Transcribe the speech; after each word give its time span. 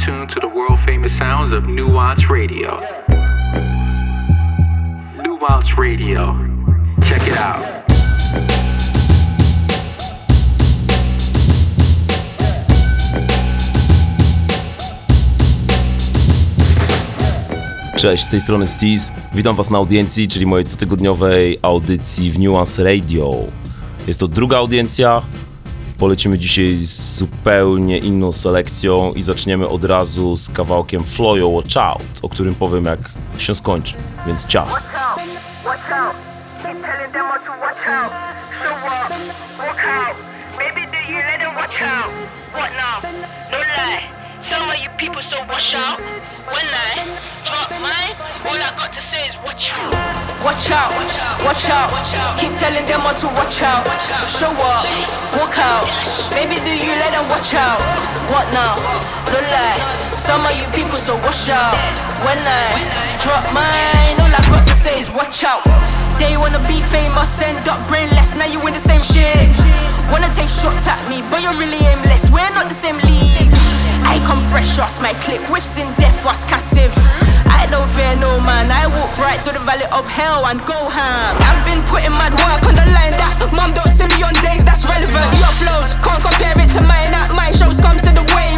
tuned 0.00 0.30
to 0.30 0.40
the 0.40 0.48
world 0.48 0.80
famous 0.86 1.12
sounds 1.12 1.52
of 1.52 1.64
Nuance 1.64 2.30
Radio. 2.30 2.80
Nuance 5.22 5.76
Radio. 5.76 6.34
Check 7.04 7.26
it 7.26 7.36
out. 7.36 7.64
Cześć, 17.96 18.24
z 18.24 18.30
tej 18.30 18.40
strony 18.40 18.66
Steez. 18.66 19.12
Witam 19.34 19.56
Was 19.56 19.70
na 19.70 19.78
audiencji, 19.78 20.28
czyli 20.28 20.46
mojej 20.46 20.64
cotygodniowej 20.64 21.58
audycji 21.62 22.30
w 22.30 22.38
Nuance 22.38 22.84
Radio. 22.84 23.34
Jest 24.06 24.20
to 24.20 24.28
druga 24.28 24.56
audiencja. 24.56 25.22
Polecimy 26.00 26.38
dzisiaj 26.38 26.76
z 26.76 27.18
zupełnie 27.18 27.98
inną 27.98 28.32
selekcją 28.32 29.12
i 29.12 29.22
zaczniemy 29.22 29.68
od 29.68 29.84
razu 29.84 30.36
z 30.36 30.50
kawałkiem 30.50 31.04
Floyo 31.04 31.48
Watch 31.48 31.76
Out, 31.76 32.02
o 32.22 32.28
którym 32.28 32.54
powiem 32.54 32.84
jak 32.84 32.98
się 33.38 33.54
skończy. 33.54 33.94
Więc 34.26 34.46
ciao. 34.46 34.66
No. 34.66 34.78
Some 44.48 44.68
of 44.68 44.76
you 44.84 44.90
people 44.98 45.22
so 45.22 45.36
out. 45.76 47.29
Mine, 47.78 48.16
all 48.42 48.58
I 48.58 48.74
got 48.74 48.90
to 48.90 49.02
say 49.02 49.30
is 49.30 49.38
watch 49.46 49.70
out. 49.70 49.94
Watch 50.42 50.72
out, 50.72 50.90
watch 51.44 51.68
out, 51.68 51.92
Keep 52.40 52.56
telling 52.56 52.86
them 52.88 53.04
all 53.04 53.14
to 53.14 53.28
watch 53.38 53.62
out. 53.62 53.84
Show 54.26 54.50
up, 54.50 54.82
walk 55.36 55.54
out. 55.60 55.84
Maybe 56.34 56.56
do 56.64 56.72
you 56.72 56.90
let 56.98 57.12
them 57.14 57.28
watch 57.30 57.54
out? 57.54 57.78
What 58.32 58.48
now? 58.50 58.74
No 59.30 59.38
lie. 59.38 59.78
Some 60.16 60.42
of 60.42 60.52
you 60.56 60.64
people 60.72 60.98
so 60.98 61.14
watch 61.22 61.52
out. 61.52 61.76
When 62.24 62.40
I 62.40 62.66
drop 63.22 63.44
mine, 63.52 64.16
all 64.18 64.32
I 64.32 64.42
got 64.48 64.66
to 64.66 64.74
say 64.74 64.98
is 64.98 65.12
watch 65.12 65.44
out. 65.44 65.62
They 66.18 66.36
wanna 66.36 66.60
be 66.68 66.80
famous, 66.88 67.40
end 67.40 67.68
up 67.68 67.80
brainless. 67.88 68.34
Now 68.34 68.48
you 68.48 68.60
in 68.66 68.72
the 68.72 68.82
same 68.82 69.04
shit. 69.04 69.54
Wanna 70.10 70.28
take 70.34 70.50
shots 70.50 70.88
at 70.88 71.00
me, 71.08 71.22
but 71.30 71.44
you're 71.44 71.56
really 71.56 71.80
aimless. 71.92 72.28
We're 72.32 72.50
not 72.56 72.68
the 72.68 72.76
same 72.76 72.96
league. 73.04 73.52
I 74.04 74.18
come 74.26 74.40
fresh, 74.50 74.74
trust 74.74 75.00
my 75.00 75.12
click. 75.24 75.40
Whiffs 75.52 75.78
in 75.78 75.86
death, 76.00 76.24
was 76.24 76.44
cassive. 76.44 76.92
I 77.50 77.66
don't 77.70 77.88
fear 77.94 78.14
no 78.18 78.38
man. 78.40 78.70
I 78.70 78.86
walk 78.90 79.12
right 79.18 79.38
through 79.42 79.58
the 79.58 79.64
valley 79.66 79.86
of 79.90 80.06
hell 80.06 80.46
and 80.46 80.58
go 80.66 80.78
ham. 80.88 81.34
I've 81.42 81.62
been 81.66 81.82
putting 81.90 82.12
mad 82.14 82.34
work 82.38 82.62
on 82.68 82.74
the 82.78 82.86
line 82.94 83.14
that 83.18 83.38
mom 83.50 83.72
don't 83.74 83.90
see 83.90 84.06
me 84.06 84.18
on 84.22 84.34
days 84.44 84.62
that's 84.64 84.86
relevant. 84.86 85.28
Your 85.38 85.54
flows 85.58 85.96
can't 85.98 86.22
compare 86.22 86.54
it 86.58 86.70
to 86.76 86.82
mine. 86.86 87.14
At 87.14 87.32
my 87.34 87.50
shows 87.50 87.80
comes 87.80 88.02
to 88.06 88.12
the 88.14 88.24
way 88.34 88.49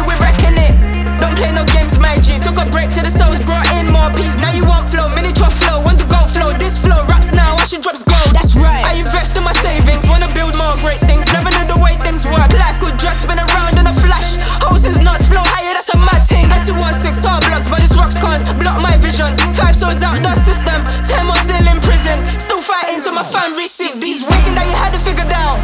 play 1.43 1.51
no 1.51 1.63
games, 1.75 1.99
my 1.99 2.15
G. 2.23 2.39
Took 2.39 2.55
a 2.55 2.65
break 2.71 2.87
to 2.95 3.01
the 3.03 3.11
souls, 3.11 3.43
brought 3.43 3.67
in 3.75 3.91
more 3.91 4.07
peace. 4.15 4.39
Now 4.39 4.55
you 4.55 4.63
want 4.63 4.87
flow, 4.87 5.11
miniature 5.11 5.51
flow, 5.51 5.83
want 5.83 5.99
to 5.99 6.07
go 6.07 6.23
flow. 6.31 6.55
This 6.55 6.79
flow 6.79 6.99
raps 7.11 7.35
now, 7.35 7.51
I 7.59 7.67
should 7.67 7.83
drops 7.83 8.03
gold. 8.03 8.31
That's 8.31 8.55
right. 8.55 8.83
I 8.87 9.03
invest 9.03 9.35
in 9.35 9.43
my 9.43 9.55
savings, 9.59 10.07
wanna 10.07 10.31
build 10.31 10.55
more 10.55 10.75
great 10.79 11.03
things. 11.03 11.27
Never 11.35 11.51
knew 11.51 11.67
the 11.67 11.79
way 11.83 11.99
things 11.99 12.23
work. 12.23 12.47
Life 12.55 12.79
could 12.79 12.95
just 12.95 13.27
spin 13.27 13.39
around 13.39 13.75
in 13.75 13.85
a 13.87 13.95
flash. 13.99 14.39
Hoses 14.63 15.03
nuts 15.03 15.27
flow 15.27 15.43
higher, 15.43 15.75
that's 15.75 15.91
a 15.91 15.99
mad 15.99 16.23
thing. 16.23 16.47
That's 16.47 16.71
the 16.71 16.75
one 16.79 16.95
six 16.95 17.19
tall 17.19 17.39
bloods, 17.43 17.67
but 17.67 17.83
this 17.83 17.95
rocks 17.99 18.15
can't 18.19 18.43
block 18.61 18.79
my 18.79 18.95
vision. 19.03 19.27
Five 19.59 19.75
souls 19.75 19.99
out 19.99 20.15
the 20.23 20.31
system, 20.39 20.79
ten 21.03 21.27
more 21.27 21.39
still 21.43 21.65
in 21.67 21.79
prison. 21.83 22.23
Still 22.39 22.63
fighting 22.63 23.03
till 23.03 23.15
my 23.15 23.25
fan 23.27 23.51
receive 23.59 23.99
these 23.99 24.23
waking 24.23 24.55
that 24.55 24.65
you 24.69 24.77
had 24.79 24.95
it 24.95 25.03
figured 25.03 25.33
out. 25.33 25.59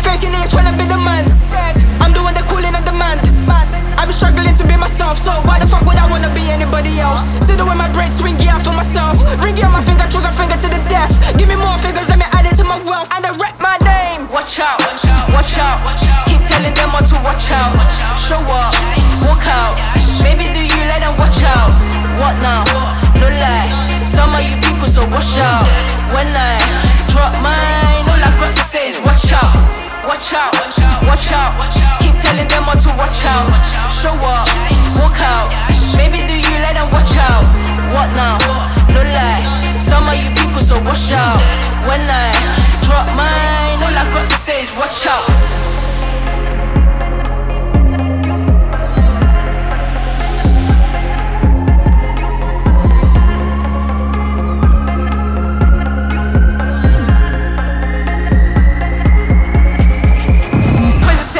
Faking 0.00 0.32
it, 0.32 0.48
trying 0.50 0.68
to 0.68 0.74
be 0.76 0.88
the 0.88 0.96
man. 0.96 1.24
I'm 2.00 2.12
doing 2.16 2.20
the 2.20 2.22
one 2.24 2.34
that 2.34 2.46
calling 2.48 2.72
a 2.72 2.82
demand. 2.84 3.20
I've 4.00 4.08
been 4.08 4.16
struggling 4.16 4.56
to 4.56 4.64
be 4.64 4.76
myself, 4.80 5.20
so 5.20 5.32
why 5.44 5.60
the 5.60 5.68
fuck 5.68 5.84
would 5.84 6.00
I 6.00 6.08
wanna 6.08 6.32
be 6.32 6.48
anybody 6.48 7.00
else? 7.00 7.36
See 7.44 7.56
the 7.56 7.64
way 7.64 7.76
my 7.76 7.88
brain 7.92 8.12
swing 8.12 8.40
yeah 8.40 8.56
for 8.60 8.72
myself. 8.72 9.20
Ring 9.44 9.56
on 9.60 9.72
my 9.76 9.84
finger, 9.84 10.08
trigger 10.08 10.32
finger 10.32 10.56
to 10.56 10.68
the 10.72 10.80
death. 10.88 11.12
Give 11.36 11.48
me 11.48 11.56
more 11.56 11.76
fingers, 11.84 12.08
let 12.08 12.16
me 12.16 12.24
add 12.32 12.48
it 12.48 12.56
to 12.56 12.64
my 12.64 12.80
wealth. 12.88 13.12
And 13.12 13.28
I 13.28 13.32
rep 13.36 13.60
my 13.60 13.76
name. 13.84 14.24
Watch 14.32 14.56
out, 14.60 14.80
watch 15.36 15.56
out, 15.60 15.78
Keep 16.28 16.42
telling 16.48 16.72
them 16.72 16.96
all 16.96 17.04
to 17.04 17.16
watch 17.28 17.52
out. 17.52 17.76
Show 18.16 18.40
up, 18.40 18.72
walk 19.28 19.44
out. 19.46 19.76
Maybe 20.24 20.48
do 20.48 20.64
you 20.64 20.82
let 20.88 21.04
them 21.04 21.16
watch 21.20 21.44
out? 21.44 21.70
What 22.16 22.36
now? 22.40 22.64
No 23.20 23.28
lie. 23.28 23.68
Some 24.08 24.32
of 24.32 24.40
you 24.44 24.56
people 24.64 24.88
so 24.88 25.04
watch 25.12 25.36
out. 25.40 25.68
When 26.16 26.28
I 26.32 26.56
drop 27.12 27.36
mine, 27.44 28.04
all 28.08 28.20
I 28.20 28.32
got 28.40 28.52
to 28.56 28.64
say 28.64 28.90
is 28.90 28.98
watch 29.04 29.32
out. 29.32 29.69
Watch 30.10 30.34
out, 30.34 30.50
watch 31.06 31.30
out. 31.30 31.54
Keep 32.02 32.18
telling 32.18 32.48
them 32.48 32.66
all 32.66 32.74
to 32.74 32.90
watch 32.98 33.22
out. 33.30 33.46
Show 33.94 34.10
up, 34.10 34.50
walk 34.98 35.14
out. 35.22 35.46
Maybe 35.96 36.18
do 36.26 36.34
you 36.34 36.56
let 36.66 36.74
them 36.74 36.90
watch 36.90 37.14
out? 37.14 37.46
What 37.94 38.10
now? 38.18 38.34
No 38.90 39.06
lie. 39.14 39.38
Some 39.78 40.08
of 40.08 40.18
you 40.18 40.26
people 40.34 40.62
so 40.62 40.82
watch 40.82 41.14
out. 41.14 41.38
When 41.86 42.02
I 42.10 42.26
drop 42.82 43.06
mine, 43.14 43.78
all 43.86 43.94
I 43.94 44.02
got 44.10 44.26
to 44.26 44.36
say 44.36 44.64
is 44.66 44.74
watch 44.74 45.06
out. 45.06 45.79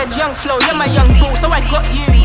Said, 0.00 0.16
young 0.16 0.34
flow, 0.34 0.58
you're 0.66 0.76
my 0.76 0.86
young 0.86 1.08
bull, 1.20 1.34
so 1.34 1.48
I 1.48 1.60
got 1.68 1.84
you. 1.94 2.19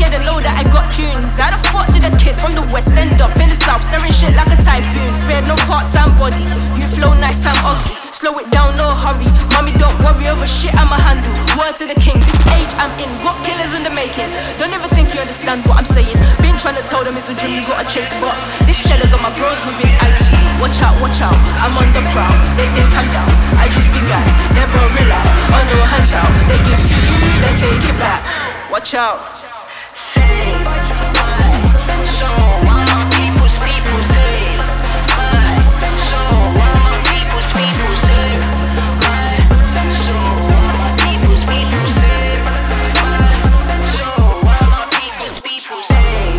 They 0.00 0.24
know 0.26 0.40
that 0.42 0.56
I 0.56 0.64
got 0.72 0.90
tunes. 0.90 1.38
How 1.38 1.52
the 1.52 1.60
fuck 1.70 1.86
did 1.94 2.02
a 2.02 2.10
kid 2.18 2.34
from 2.34 2.56
the 2.56 2.64
west 2.74 2.90
end 2.98 3.20
up 3.22 3.36
in 3.36 3.46
the 3.46 3.54
south, 3.54 3.84
staring 3.84 4.10
shit 4.10 4.34
like 4.34 4.50
a 4.50 4.58
typhoon? 4.58 5.12
Spared 5.14 5.46
no 5.46 5.54
parts 5.68 5.94
and 5.94 6.10
body. 6.18 6.42
You 6.74 6.82
flow 6.82 7.14
nice, 7.20 7.46
I'm 7.46 7.54
ugly. 7.62 7.94
Slow 8.10 8.34
it 8.42 8.50
down, 8.50 8.74
no 8.74 8.90
hurry. 9.00 9.28
Mommy, 9.54 9.70
don't 9.78 9.94
worry 10.02 10.26
over 10.26 10.48
shit, 10.48 10.74
I'ma 10.74 10.98
handle. 11.06 11.30
Words 11.54 11.78
to 11.78 11.86
the 11.86 11.94
king, 11.94 12.18
this 12.18 12.42
age 12.58 12.74
I'm 12.80 12.90
in. 12.98 13.06
Got 13.22 13.38
killers 13.46 13.70
in 13.76 13.86
the 13.86 13.92
making. 13.94 14.26
Don't 14.58 14.74
ever 14.74 14.90
think 14.90 15.14
you 15.14 15.20
understand 15.22 15.62
what 15.68 15.78
I'm 15.78 15.86
saying. 15.86 16.16
Been 16.42 16.58
trying 16.58 16.80
to 16.80 16.84
tell 16.90 17.06
them 17.06 17.14
it's 17.14 17.30
the 17.30 17.36
dream 17.38 17.56
you 17.56 17.64
gotta 17.64 17.86
chase, 17.86 18.10
but 18.18 18.34
this 18.66 18.82
cheddar 18.82 19.06
got 19.08 19.22
my 19.22 19.30
bros 19.38 19.56
moving 19.62 19.94
aggy. 20.00 20.26
Watch 20.58 20.82
out, 20.84 20.96
watch 21.00 21.22
out, 21.22 21.38
I'm 21.64 21.76
on 21.76 21.88
the 21.96 22.02
prowl. 22.10 22.34
They 22.58 22.68
think 22.76 22.90
I'm 22.92 23.08
down, 23.14 23.30
I 23.56 23.70
just 23.72 23.88
began. 23.94 24.26
Never 24.52 24.80
rely, 25.00 25.24
on 25.54 25.64
oh, 25.64 25.72
no 25.72 25.78
hands 25.86 26.12
out. 26.12 26.28
They 26.50 26.60
give 26.66 26.82
to 26.82 26.96
you, 26.98 27.16
they 27.40 27.52
take 27.56 27.84
it 27.88 27.96
back. 27.96 28.20
Watch 28.68 28.92
out. 28.92 29.49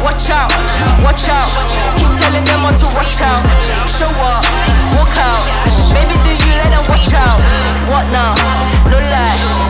Watch 0.01 0.31
out, 0.31 0.49
watch 1.03 1.29
out. 1.29 1.49
Keep 1.97 2.09
telling 2.17 2.43
them 2.45 2.65
to 2.65 2.85
watch 2.97 3.21
out. 3.21 3.45
Show 3.87 4.09
up, 4.25 4.43
walk 4.97 5.15
out. 5.17 5.45
Maybe 5.93 6.17
do 6.25 6.33
you 6.33 6.53
let 6.57 6.71
them 6.73 6.85
watch 6.89 7.13
out? 7.13 7.37
What 7.89 8.09
now? 8.11 8.33
No 8.89 8.97
lie. 8.97 9.60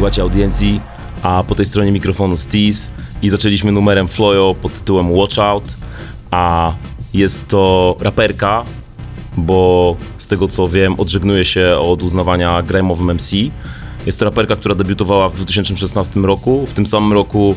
Słuchajcie 0.00 0.22
audiencji, 0.22 0.80
a 1.22 1.44
po 1.48 1.54
tej 1.54 1.66
stronie 1.66 1.92
mikrofonu 1.92 2.36
Steez 2.36 2.90
i 3.22 3.28
zaczęliśmy 3.28 3.72
numerem 3.72 4.08
Floyo 4.08 4.54
pod 4.62 4.72
tytułem 4.72 5.12
Watch 5.12 5.38
Out, 5.38 5.64
a 6.30 6.72
jest 7.14 7.48
to 7.48 7.96
raperka, 8.00 8.64
bo 9.36 9.96
z 10.18 10.26
tego 10.26 10.48
co 10.48 10.68
wiem 10.68 11.00
odżegnuje 11.00 11.44
się 11.44 11.76
od 11.78 12.02
uznawania 12.02 12.62
grajmowym 12.62 13.14
MC. 13.14 13.36
Jest 14.06 14.18
to 14.18 14.24
raperka, 14.24 14.56
która 14.56 14.74
debiutowała 14.74 15.28
w 15.28 15.36
2016 15.36 16.20
roku. 16.20 16.66
W 16.66 16.72
tym 16.72 16.86
samym 16.86 17.12
roku 17.12 17.54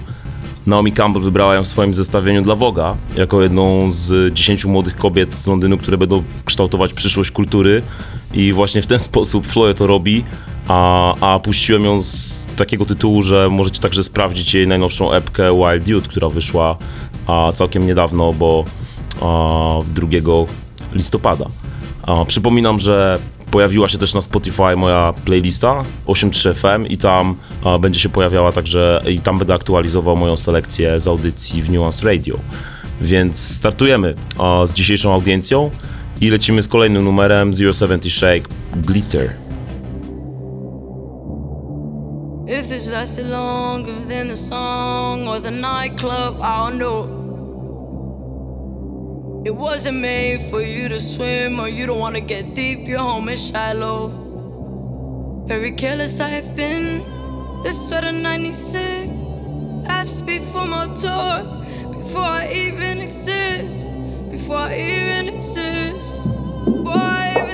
Naomi 0.66 0.92
Campbell 0.92 1.24
wybrała 1.24 1.56
ją 1.56 1.64
w 1.64 1.68
swoim 1.68 1.94
zestawieniu 1.94 2.42
dla 2.42 2.56
Voga 2.56 2.96
jako 3.18 3.42
jedną 3.42 3.92
z 3.92 4.34
10 4.34 4.66
młodych 4.66 4.96
kobiet 4.96 5.36
z 5.36 5.48
Londynu, 5.48 5.78
które 5.78 5.98
będą 5.98 6.24
kształtować 6.46 6.94
przyszłość 6.94 7.32
kultury 7.32 7.82
i 8.34 8.54
właśnie 8.54 8.82
w 8.82 8.88
ten 8.88 9.00
sposób 9.00 9.48
Floyd 9.48 9.78
to 9.78 9.88
robi, 9.88 10.24
a, 10.68 11.16
a 11.36 11.40
puściłem 11.40 11.86
ją 11.86 12.04
z 12.04 12.46
takiego 12.56 12.86
tytułu, 12.86 13.24
że 13.24 13.50
możecie 13.50 13.80
także 13.80 14.04
sprawdzić 14.04 14.54
jej 14.54 14.68
najnowszą 14.68 15.12
epkę 15.12 15.58
Wild 15.58 15.84
Dude, 15.88 16.10
która 16.10 16.30
wyszła 16.30 16.78
a, 17.28 17.52
całkiem 17.52 17.88
niedawno, 17.88 18.34
bo 18.34 18.66
a, 19.22 19.80
2 19.96 20.08
listopada. 20.94 21.46
A, 22.04 22.26
przypominam, 22.26 22.80
że 22.80 23.20
pojawiła 23.52 23.88
się 23.88 23.98
też 23.98 24.14
na 24.14 24.22
Spotify 24.22 24.76
moja 24.76 25.14
playlista 25.26 25.84
83 26.06 26.54
FM 26.54 26.86
i 26.90 26.98
tam 26.98 27.36
a, 27.64 27.78
będzie 27.78 28.00
się 28.00 28.10
pojawiała 28.10 28.52
także 28.52 29.02
i 29.10 29.20
tam 29.20 29.38
będę 29.38 29.54
aktualizował 29.54 30.16
moją 30.16 30.38
selekcję 30.38 31.00
z 31.00 31.08
audycji 31.08 31.62
w 31.62 31.72
Nuance 31.72 32.06
Radio. 32.06 32.40
Więc 33.02 33.40
startujemy 33.40 34.16
a, 34.40 34.68
z 34.68 34.74
dzisiejszą 34.74 35.14
audiencją 35.14 35.72
i 36.22 36.30
lecimy 36.30 36.62
z 36.62 36.68
kolejnym 36.68 37.04
numerem 37.04 37.54
070 37.54 38.06
Shake 38.06 38.48
Glitter. 38.76 39.43
If 42.56 42.72
it's 42.72 42.88
lasted 42.88 43.26
longer 43.26 43.96
than 44.06 44.28
the 44.28 44.36
song 44.36 45.28
or 45.28 45.40
the 45.40 45.50
nightclub, 45.50 46.40
I 46.40 46.70
don't 46.70 46.78
know. 46.78 47.02
It 49.44 49.56
wasn't 49.56 49.98
made 49.98 50.40
for 50.52 50.62
you 50.62 50.88
to 50.88 51.00
swim 51.00 51.60
or 51.60 51.68
you 51.68 51.88
don't 51.88 51.98
wanna 51.98 52.22
get 52.22 52.54
deep, 52.54 52.88
your 52.88 53.00
home 53.00 53.30
is 53.30 53.48
shallow. 53.48 54.12
Very 55.48 55.72
careless 55.72 56.20
I've 56.20 56.56
been, 56.56 57.02
this 57.64 57.92
of 57.92 58.14
96. 58.14 59.10
That's 59.88 60.22
before 60.22 60.68
my 60.68 60.86
tour, 60.94 61.44
before 61.92 62.22
I 62.22 62.52
even 62.54 63.02
exist, 63.02 63.92
before 64.30 64.58
I 64.58 64.76
even 64.78 65.28
exist, 65.36 66.28
before 66.66 67.53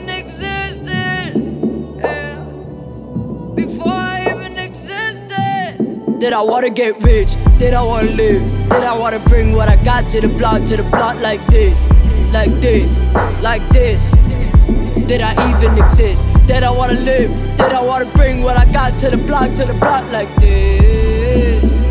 Did 6.19 6.33
I 6.33 6.41
wanna 6.41 6.69
get 6.69 7.01
rich? 7.01 7.37
Did 7.59 7.73
I 7.73 7.81
wanna 7.81 8.11
live? 8.11 8.43
Did 8.69 8.83
I 8.83 8.93
wanna 8.93 9.19
bring 9.19 9.53
what 9.53 9.69
I 9.69 9.77
got 9.77 10.09
to 10.11 10.19
the 10.19 10.27
block, 10.27 10.65
to 10.65 10.75
the 10.75 10.83
block 10.83 11.15
like 11.21 11.39
this, 11.47 11.89
like 12.33 12.59
this, 12.59 13.05
like 13.41 13.65
this? 13.69 14.11
Did 15.07 15.21
I 15.21 15.31
even 15.49 15.81
exist? 15.81 16.27
Did 16.45 16.63
I 16.63 16.71
wanna 16.71 16.99
live? 16.99 17.31
Did 17.55 17.71
I 17.71 17.81
wanna 17.81 18.11
bring 18.17 18.41
what 18.41 18.57
I 18.57 18.65
got 18.65 18.99
to 18.99 19.09
the 19.09 19.17
block, 19.17 19.55
to 19.55 19.63
the 19.63 19.73
block 19.75 20.11
like 20.11 20.29
this? 20.41 21.85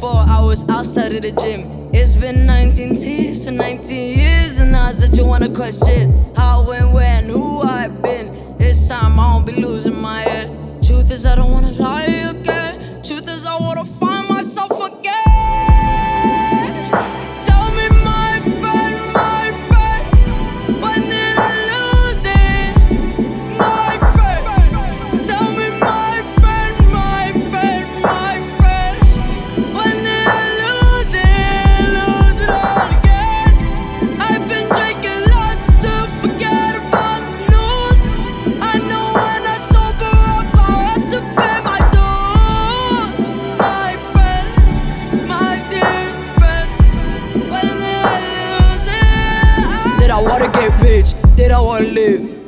That's 0.00 0.12
24 0.12 0.34
hours 0.34 0.64
outside 0.70 1.12
of 1.12 1.22
the 1.22 1.32
gym. 1.32 1.90
It's 1.92 2.14
been 2.14 2.46
19 2.46 2.96
tears 2.96 3.44
for 3.44 3.50
19 3.50 4.18
years, 4.18 4.58
and 4.58 4.72
now 4.72 4.92
that 4.92 5.14
you 5.14 5.26
wanna 5.26 5.50
question 5.50 6.24
how, 6.34 6.66
when, 6.66 6.92
where, 6.92 7.04
and 7.04 7.26
who 7.26 7.60
I've 7.60 8.00
been. 8.00 8.56
This 8.56 8.88
time 8.88 9.20
I 9.20 9.34
won't 9.34 9.46
be 9.46 9.52
losing 9.52 10.00
my 10.00 10.22
head. 10.22 10.48
Truth 10.82 11.10
is, 11.10 11.26
I 11.26 11.34
don't 11.34 11.52
wanna 11.52 11.72
lie 11.72 12.04
again. 12.04 13.02
Truth 13.02 13.28
is, 13.28 13.44
I 13.44 13.58
wanna 13.60 13.84
find 13.84 14.26
myself 14.28 14.70
again. 14.70 14.89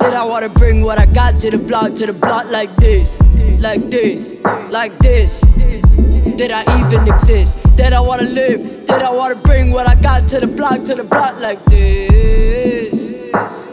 Did 0.02 0.14
I 0.14 0.24
wanna 0.24 0.48
bring 0.48 0.82
what 0.82 0.98
I 0.98 1.06
got 1.06 1.38
to 1.40 1.50
the 1.50 1.58
block, 1.58 1.94
to 1.94 2.06
the 2.06 2.12
block 2.12 2.50
like 2.50 2.74
this, 2.76 3.20
like 3.60 3.88
this, 3.88 4.34
like 4.68 4.98
this? 4.98 5.42
Did 6.36 6.50
I 6.50 6.62
even 6.80 7.06
exist? 7.06 7.58
Did 7.76 7.92
I 7.92 8.00
wanna 8.00 8.24
live? 8.24 8.86
Did 8.86 9.02
I 9.02 9.12
wanna 9.12 9.36
bring 9.36 9.70
what 9.70 9.88
I 9.88 9.94
got 9.94 10.28
to 10.30 10.40
the 10.40 10.48
block, 10.48 10.84
to 10.86 10.96
the 10.96 11.04
block 11.04 11.38
like 11.38 11.64
this? 11.66 13.71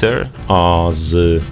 Glitter, 0.00 0.28
a 0.48 0.88
z 0.90 1.42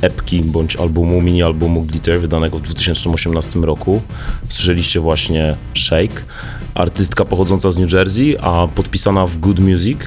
epki 0.00 0.40
bądź 0.40 0.76
albumu, 0.76 1.22
mini 1.22 1.42
albumu 1.42 1.82
Glitter, 1.82 2.20
wydanego 2.20 2.58
w 2.58 2.62
2018 2.62 3.60
roku. 3.60 4.02
Słyszeliście 4.48 5.00
właśnie 5.00 5.56
Shake, 5.74 6.22
artystka 6.74 7.24
pochodząca 7.24 7.70
z 7.70 7.78
New 7.78 7.92
Jersey, 7.92 8.36
a 8.40 8.68
podpisana 8.74 9.26
w 9.26 9.36
Good 9.36 9.60
Music. 9.60 9.98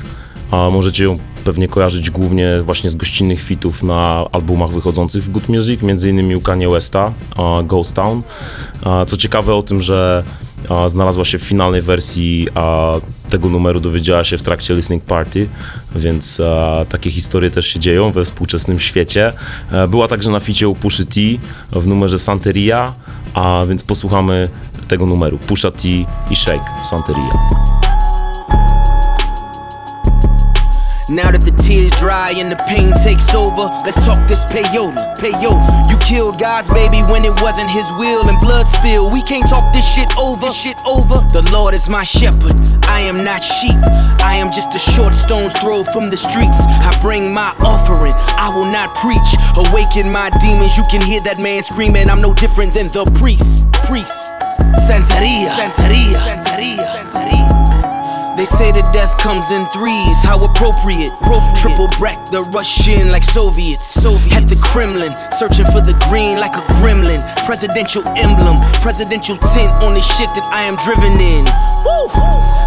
A 0.52 0.70
możecie 0.70 1.04
ją 1.04 1.18
pewnie 1.44 1.68
kojarzyć 1.68 2.10
głównie 2.10 2.62
właśnie 2.64 2.90
z 2.90 2.96
gościnnych 2.96 3.42
fitów 3.42 3.84
na 3.84 4.26
albumach 4.32 4.70
wychodzących 4.70 5.24
w 5.24 5.30
Good 5.30 5.50
Music, 5.50 5.82
innymi 5.82 6.36
u 6.36 6.42
Kanye 6.42 6.70
Westa, 6.70 7.14
Ghost 7.64 7.96
Town. 7.96 8.22
Co 9.08 9.18
ciekawe 9.18 9.56
o 9.56 9.64
tym, 9.64 9.82
że 9.82 10.24
znalazła 10.88 11.26
się 11.26 11.38
w 11.38 11.44
finalnej 11.44 11.82
wersji 11.82 12.48
a, 12.56 12.94
tego 13.30 13.50
numeru, 13.50 13.80
dowiedziała 13.80 14.24
się 14.24 14.38
w 14.38 14.42
trakcie 14.42 14.74
listening 14.74 15.04
party, 15.04 15.48
więc 15.98 16.40
a, 16.40 16.86
takie 16.86 17.12
historie 17.12 17.50
też 17.52 17.68
się 17.68 17.80
dzieją 17.80 18.12
we 18.12 18.24
współczesnym 18.26 18.80
świecie. 18.80 19.34
E, 19.72 19.88
Była 19.88 20.08
także 20.08 20.30
na 20.32 20.40
ficie 20.40 20.68
u 20.68 20.76
Pushy 20.76 21.06
T 21.06 21.20
w 21.72 21.88
numerze 21.88 22.20
Santeria, 22.20 22.94
a 23.34 23.62
więc 23.70 23.84
posłuchamy 23.84 24.50
tego 24.88 25.06
numeru 25.06 25.38
Pusha 25.38 25.72
T 25.72 25.88
i 26.30 26.36
Shake 26.36 26.66
Santeria. 26.84 27.32
Now 31.10 31.32
that 31.32 31.46
the 31.46 31.52
tears 31.52 31.92
dry 31.92 32.42
and 32.42 32.50
the 32.52 32.64
pain 32.68 32.92
takes 32.92 33.36
over, 33.36 33.70
let's 33.86 34.06
talk 34.06 34.28
this 34.28 34.44
payola. 34.46 35.14
Payola. 35.22 35.87
Killed 36.08 36.40
God's 36.40 36.70
baby 36.72 37.04
when 37.12 37.26
it 37.26 37.36
wasn't 37.42 37.70
his 37.70 37.92
will 38.00 38.30
and 38.30 38.40
blood 38.40 38.66
spill. 38.66 39.12
We 39.12 39.22
can't 39.22 39.44
talk 39.50 39.74
this 39.74 39.84
shit 39.84 40.08
over. 40.18 40.48
This 40.48 40.56
shit 40.56 40.80
over. 40.88 41.20
The 41.36 41.44
Lord 41.52 41.74
is 41.74 41.90
my 41.90 42.06
shepherd. 42.06 42.56
I 42.88 43.02
am 43.02 43.26
not 43.26 43.44
sheep. 43.44 43.76
I 44.24 44.40
am 44.40 44.50
just 44.50 44.74
a 44.74 44.80
short 44.80 45.14
stone's 45.14 45.52
throw 45.60 45.84
from 45.84 46.10
the 46.10 46.16
streets. 46.16 46.64
I 46.64 46.98
bring 47.02 47.34
my 47.34 47.54
offering. 47.60 48.14
I 48.40 48.48
will 48.56 48.72
not 48.72 48.96
preach. 48.96 49.36
Awaken 49.60 50.10
my 50.10 50.32
demons. 50.40 50.78
You 50.78 50.84
can 50.90 51.02
hear 51.04 51.20
that 51.28 51.40
man 51.40 51.62
screaming. 51.62 52.10
I'm 52.10 52.22
no 52.22 52.34
different 52.34 52.74
than 52.74 52.88
the 52.88 53.04
priest. 53.20 53.68
Priest. 53.84 54.32
Santeria. 54.88 55.52
Santeria. 55.60 56.16
Santeria. 56.24 56.88
Santeria. 56.88 57.68
They 58.38 58.46
say 58.46 58.72
that 58.72 58.94
death 58.94 59.18
comes 59.18 59.50
in 59.50 59.66
threes, 59.74 60.22
how 60.22 60.38
appropriate. 60.38 61.10
Triple 61.58 61.90
break 61.98 62.22
the 62.30 62.46
Russian 62.54 63.10
like 63.10 63.24
Soviets. 63.24 63.84
Soviets. 63.84 64.36
At 64.36 64.46
the 64.46 64.54
Kremlin, 64.62 65.10
searching 65.38 65.70
for 65.70 65.86
the 65.86 65.94
green 66.10 66.42
like 66.42 66.58
a 66.58 66.66
gremlin. 66.82 67.22
Presidential 67.46 68.02
emblem, 68.18 68.58
presidential 68.82 69.38
tint 69.54 69.70
on 69.86 69.94
the 69.94 70.02
shit 70.02 70.34
that 70.34 70.50
I 70.50 70.66
am 70.66 70.74
driven 70.82 71.14
in. 71.22 71.46
Woo! 71.86 72.10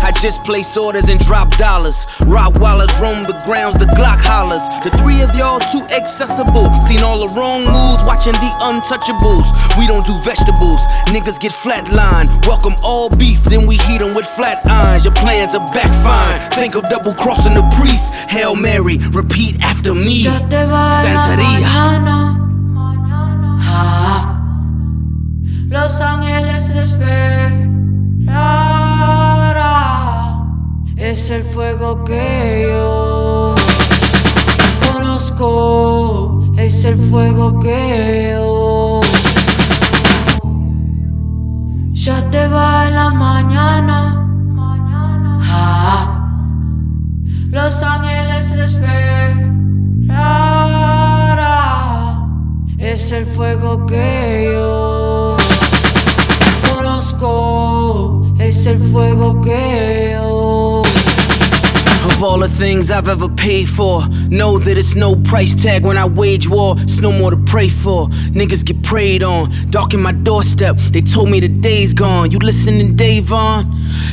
I 0.07 0.15
just 0.23 0.45
place 0.45 0.77
orders 0.79 1.11
and 1.11 1.19
drop 1.27 1.51
dollars. 1.59 2.07
Rottweilers 2.31 2.95
roam 3.03 3.27
the 3.27 3.35
grounds, 3.45 3.75
the 3.75 3.91
Glock 3.99 4.23
hollers. 4.23 4.63
The 4.87 4.95
three 5.03 5.19
of 5.21 5.35
y'all 5.35 5.59
too 5.75 5.83
accessible. 5.91 6.71
Seen 6.87 7.03
all 7.03 7.27
the 7.27 7.35
wrong 7.35 7.67
moves, 7.67 8.07
watching 8.07 8.39
the 8.39 8.51
untouchables. 8.63 9.51
We 9.75 9.91
don't 9.91 10.07
do 10.07 10.15
vegetables, 10.23 10.81
niggas 11.11 11.43
get 11.43 11.51
flatline. 11.51 12.31
Welcome 12.47 12.79
all 12.87 13.11
beef, 13.11 13.43
then 13.51 13.67
we 13.67 13.83
heat 13.91 14.01
'em 14.01 14.15
with 14.15 14.27
flat 14.27 14.63
irons. 14.65 15.05
Your 15.05 15.15
plans 15.15 15.59
are 15.59 15.67
backfiring. 15.75 16.39
Think 16.55 16.77
of 16.79 16.89
double 16.89 17.15
crossing 17.15 17.55
the 17.55 17.67
priest. 17.75 18.31
Hail 18.31 18.55
Mary, 18.55 18.99
repeat 19.11 19.59
after 19.61 19.93
me. 19.93 20.23
Yo 20.23 20.39
Es 31.31 31.37
el 31.37 31.45
fuego 31.45 32.03
que 32.03 32.67
yo 32.73 33.55
conozco. 34.85 36.53
Es 36.57 36.85
el 36.85 36.97
fuego 36.97 37.61
que 37.61 38.35
yo. 38.35 39.01
Ya 41.93 42.29
te 42.31 42.49
va 42.49 42.89
en 42.89 42.97
la 42.97 43.11
mañana. 43.11 44.27
Ah. 45.53 46.33
Los 47.51 47.81
ángeles 47.85 48.51
esperarán. 48.57 49.55
Es 52.77 53.13
el 53.13 53.25
fuego 53.25 53.87
que 53.87 54.51
yo 54.53 55.37
conozco. 56.75 58.35
Es 58.41 58.67
el 58.67 58.81
fuego 58.81 59.41
que 59.41 60.17
yo. 60.17 60.80
Of 62.21 62.25
all 62.25 62.39
the 62.41 62.51
things 62.51 62.91
I've 62.91 63.09
ever 63.09 63.31
paid 63.31 63.67
for, 63.67 64.07
know 64.29 64.59
that 64.59 64.77
it's 64.77 64.95
no 64.95 65.17
price 65.17 65.55
tag 65.55 65.87
when 65.87 65.97
I 65.97 66.05
wage 66.05 66.51
war. 66.51 66.75
It's 66.77 67.01
no 67.01 67.13
more 67.13 67.31
to 67.31 67.37
pray 67.39 67.71
for. 67.71 68.09
Niggas 68.37 68.63
get 68.63 68.83
preyed 68.83 69.23
on, 69.23 69.51
darken 69.71 70.03
my 70.03 70.13
doorstep. 70.13 70.77
They 70.93 71.01
told 71.01 71.31
me 71.31 71.41
the 71.41 71.49
day's 71.49 71.95
gone. 71.95 72.31
You 72.31 72.39
listening, 72.41 72.95
Davon? 72.95 73.65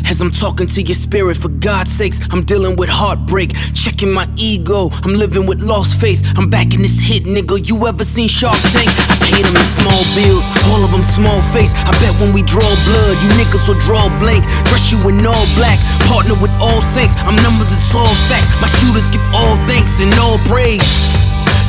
As 0.10 0.22
I'm 0.22 0.32
talking 0.32 0.68
to 0.68 0.82
your 0.82 0.96
spirit, 0.96 1.38
for 1.38 1.50
God's 1.50 1.92
sakes, 1.92 2.22
I'm 2.32 2.44
dealing 2.44 2.76
with 2.76 2.90
heartbreak, 2.90 3.54
checking 3.74 4.12
my 4.12 4.28
ego. 4.36 4.90
I'm 5.04 5.14
living 5.14 5.46
with 5.46 5.62
lost 5.62 6.00
faith. 6.00 6.22
I'm 6.38 6.50
back 6.50 6.74
in 6.74 6.82
this 6.82 7.02
hit, 7.02 7.24
nigga. 7.24 7.58
You 7.68 7.88
ever 7.88 8.04
seen 8.04 8.28
Shark 8.28 8.60
Tank? 8.74 8.90
I 9.10 9.18
paid 9.22 9.46
them 9.46 9.56
in 9.56 9.68
small 9.78 10.04
bills, 10.16 10.46
all 10.72 10.84
of 10.84 10.92
them 10.92 11.04
small 11.04 11.42
face. 11.54 11.74
I 11.76 11.92
bet 12.00 12.14
when 12.20 12.34
we 12.34 12.42
draw 12.44 12.68
blood, 12.86 13.16
you 13.22 13.30
niggas 13.38 13.68
will 13.68 13.80
draw 13.80 14.08
blank. 14.20 14.46
Dress 14.66 14.92
you 14.92 15.00
in 15.10 15.26
all 15.26 15.48
black, 15.56 15.80
partner 16.08 16.36
with 16.40 16.52
all 16.60 16.82
saints. 16.94 17.16
I'm 17.28 17.36
numbers, 17.44 17.72
it's 17.72 17.94
all 17.94 18.14
facts. 18.32 18.52
My 18.62 18.68
shooters 18.68 19.08
give 19.10 19.24
all 19.34 19.56
thanks 19.68 20.02
and 20.02 20.14
all 20.16 20.38
praise. 20.48 21.12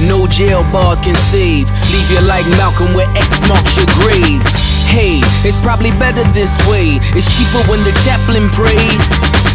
No 0.01 0.27
jail 0.29 0.63
bars 0.71 1.01
can 1.01 1.17
save. 1.17 1.71
Leave 1.91 2.11
you 2.11 2.21
like 2.21 2.47
Malcolm 2.55 2.95
where 2.95 3.09
X 3.17 3.43
marks 3.49 3.77
your 3.77 3.87
grave. 3.99 4.43
Hey, 4.89 5.21
it's 5.45 5.59
probably 5.59 5.91
better 5.93 6.25
this 6.33 6.59
way. 6.67 6.99
It's 7.15 7.29
cheaper 7.37 7.63
when 7.69 7.85
the 7.85 7.93
chaplain 8.05 8.49
prays. 8.51 9.07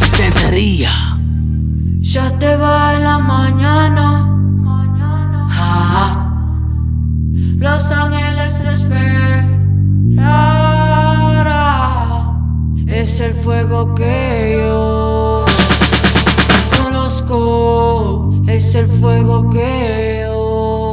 Santeria. 0.06 0.94
Ya 2.02 2.30
te 2.38 2.56
va 2.56 2.94
en 2.96 3.04
la 3.04 3.18
mañana. 3.18 4.30
Ah. 5.50 6.30
Los 7.58 7.92
ángeles 7.92 8.60
esperarán. 8.63 9.34
Es 12.88 13.20
el 13.20 13.34
fuego 13.34 13.96
que 13.96 14.60
yo 14.60 15.46
conozco. 16.78 18.44
Es 18.48 18.75
el 18.75 18.86
fuego 18.88 19.50
que 19.50 20.25
yo. 20.28 20.92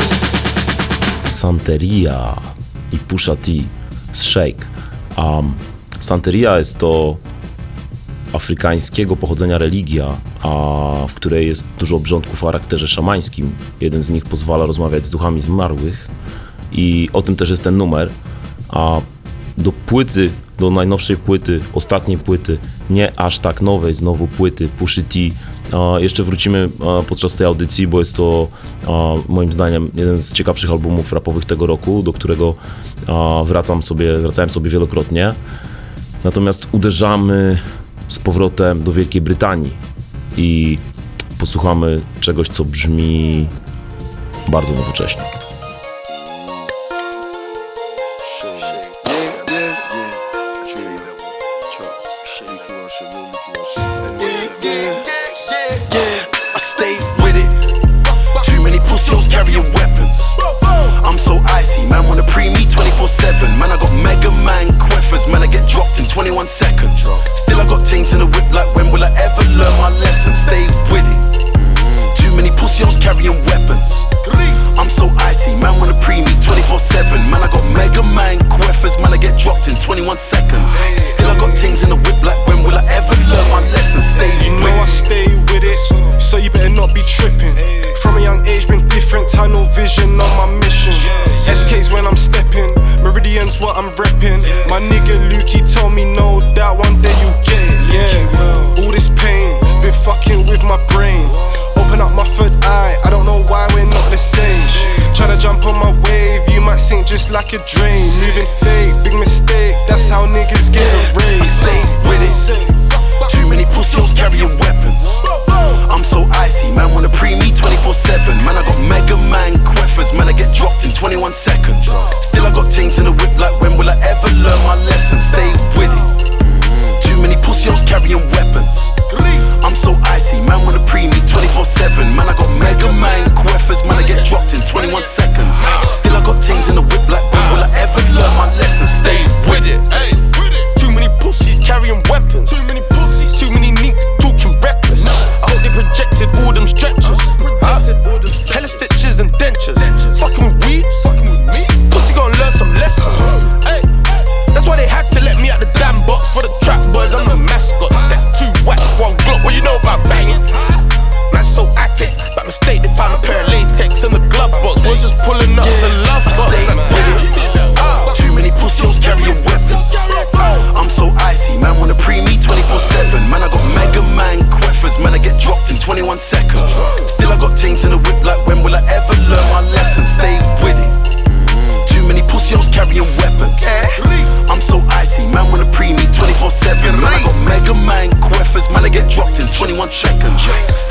Santeria 1.28 2.34
i 2.90 2.96
Pusha 2.96 3.36
T 3.36 3.79
z 4.12 4.22
Shake. 4.22 4.66
Um, 5.16 5.54
Santeria 5.98 6.58
jest 6.58 6.78
to 6.78 7.16
afrykańskiego 8.32 9.16
pochodzenia 9.16 9.58
religia, 9.58 10.16
a 10.42 10.50
w 11.08 11.14
której 11.14 11.46
jest 11.46 11.66
dużo 11.78 11.96
obrządków 11.96 12.44
o 12.44 12.46
charakterze 12.46 12.88
szamańskim. 12.88 13.52
Jeden 13.80 14.02
z 14.02 14.10
nich 14.10 14.24
pozwala 14.24 14.66
rozmawiać 14.66 15.06
z 15.06 15.10
duchami 15.10 15.40
zmarłych 15.40 16.08
i 16.72 17.08
o 17.12 17.22
tym 17.22 17.36
też 17.36 17.50
jest 17.50 17.64
ten 17.64 17.76
numer. 17.76 18.10
A 18.68 19.00
do 19.58 19.72
płyty, 19.72 20.30
do 20.58 20.70
najnowszej 20.70 21.16
płyty, 21.16 21.60
ostatniej 21.72 22.18
płyty, 22.18 22.58
nie 22.90 23.18
aż 23.18 23.38
tak 23.38 23.62
nowej, 23.62 23.94
znowu 23.94 24.26
płyty 24.26 24.68
Pushy 24.68 25.02
T. 25.02 25.18
Jeszcze 25.98 26.22
wrócimy 26.22 26.68
podczas 27.08 27.34
tej 27.34 27.46
audycji, 27.46 27.86
bo 27.86 27.98
jest 27.98 28.16
to 28.16 28.48
moim 29.28 29.52
zdaniem 29.52 29.90
jeden 29.94 30.22
z 30.22 30.32
ciekawszych 30.32 30.70
albumów 30.70 31.12
rapowych 31.12 31.44
tego 31.44 31.66
roku, 31.66 32.02
do 32.02 32.12
którego 32.12 32.54
wracam 33.44 33.82
sobie, 33.82 34.18
wracałem 34.18 34.50
sobie 34.50 34.70
wielokrotnie. 34.70 35.32
Natomiast 36.24 36.68
uderzamy 36.72 37.58
z 38.08 38.18
powrotem 38.18 38.82
do 38.82 38.92
Wielkiej 38.92 39.20
Brytanii 39.20 39.72
i 40.36 40.78
posłuchamy 41.38 42.00
czegoś, 42.20 42.48
co 42.48 42.64
brzmi 42.64 43.48
bardzo 44.48 44.72
nowocześnie. 44.72 45.49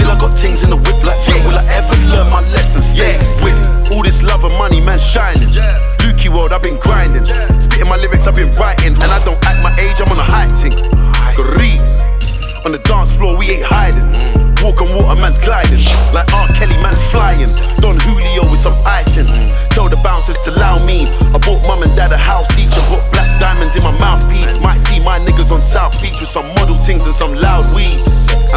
Still 0.09 0.17
I 0.17 0.25
got 0.25 0.39
things 0.39 0.63
in 0.63 0.71
the 0.71 0.75
whip 0.75 0.97
like 1.05 1.21
when 1.29 1.45
will 1.45 1.53
I 1.53 1.61
ever 1.69 1.93
learn 2.09 2.33
my 2.33 2.41
lesson? 2.49 2.81
Stay 2.81 3.13
with 3.45 3.53
it. 3.53 3.93
All 3.93 4.01
this 4.01 4.23
love 4.23 4.43
and 4.43 4.57
money, 4.57 4.81
man, 4.81 4.97
shining. 4.97 5.53
Lukey 6.01 6.33
world, 6.33 6.51
I've 6.51 6.63
been 6.63 6.81
grinding. 6.81 7.29
Spitting 7.61 7.87
my 7.87 7.95
lyrics, 7.95 8.25
I've 8.25 8.33
been 8.33 8.49
writing. 8.55 8.97
And 8.97 9.05
I 9.13 9.23
don't 9.23 9.37
act 9.45 9.61
my 9.61 9.69
age, 9.77 10.01
I'm 10.01 10.09
on 10.09 10.17
a 10.17 10.25
high 10.25 10.49
ting. 10.57 10.73
Grease. 11.37 12.09
On 12.65 12.71
the 12.71 12.81
dance 12.89 13.13
floor, 13.13 13.37
we 13.37 13.53
ain't 13.53 13.61
hiding. 13.69 14.01
Walk 14.65 14.81
on 14.81 14.89
water, 14.97 15.13
man's 15.21 15.37
gliding. 15.37 15.85
Like 16.09 16.33
R. 16.33 16.49
Kelly, 16.57 16.75
man's 16.81 17.05
flying. 17.13 17.45
Don 17.77 18.01
Julio 18.01 18.49
with 18.49 18.59
some 18.59 18.73
icing. 18.89 19.29
Tell 19.69 19.93
the 19.93 20.01
bouncers 20.01 20.41
to 20.49 20.49
allow 20.49 20.81
me. 20.89 21.05
I 21.05 21.37
bought 21.37 21.61
mum 21.69 21.85
and 21.85 21.93
dad 21.95 22.11
a 22.11 22.17
house 22.17 22.57
each 22.57 22.73
and 22.73 22.85
bought 22.89 23.05
black 23.13 23.37
diamonds 23.37 23.77
in 23.77 23.83
my 23.83 23.93
mouthpiece. 24.01 24.57
My 24.57 24.68
South 25.69 25.93
Beach 26.01 26.19
with 26.19 26.27
some 26.27 26.47
model 26.57 26.75
things 26.81 27.05
and 27.05 27.13
some 27.13 27.35
loud 27.35 27.61
weed. 27.77 28.01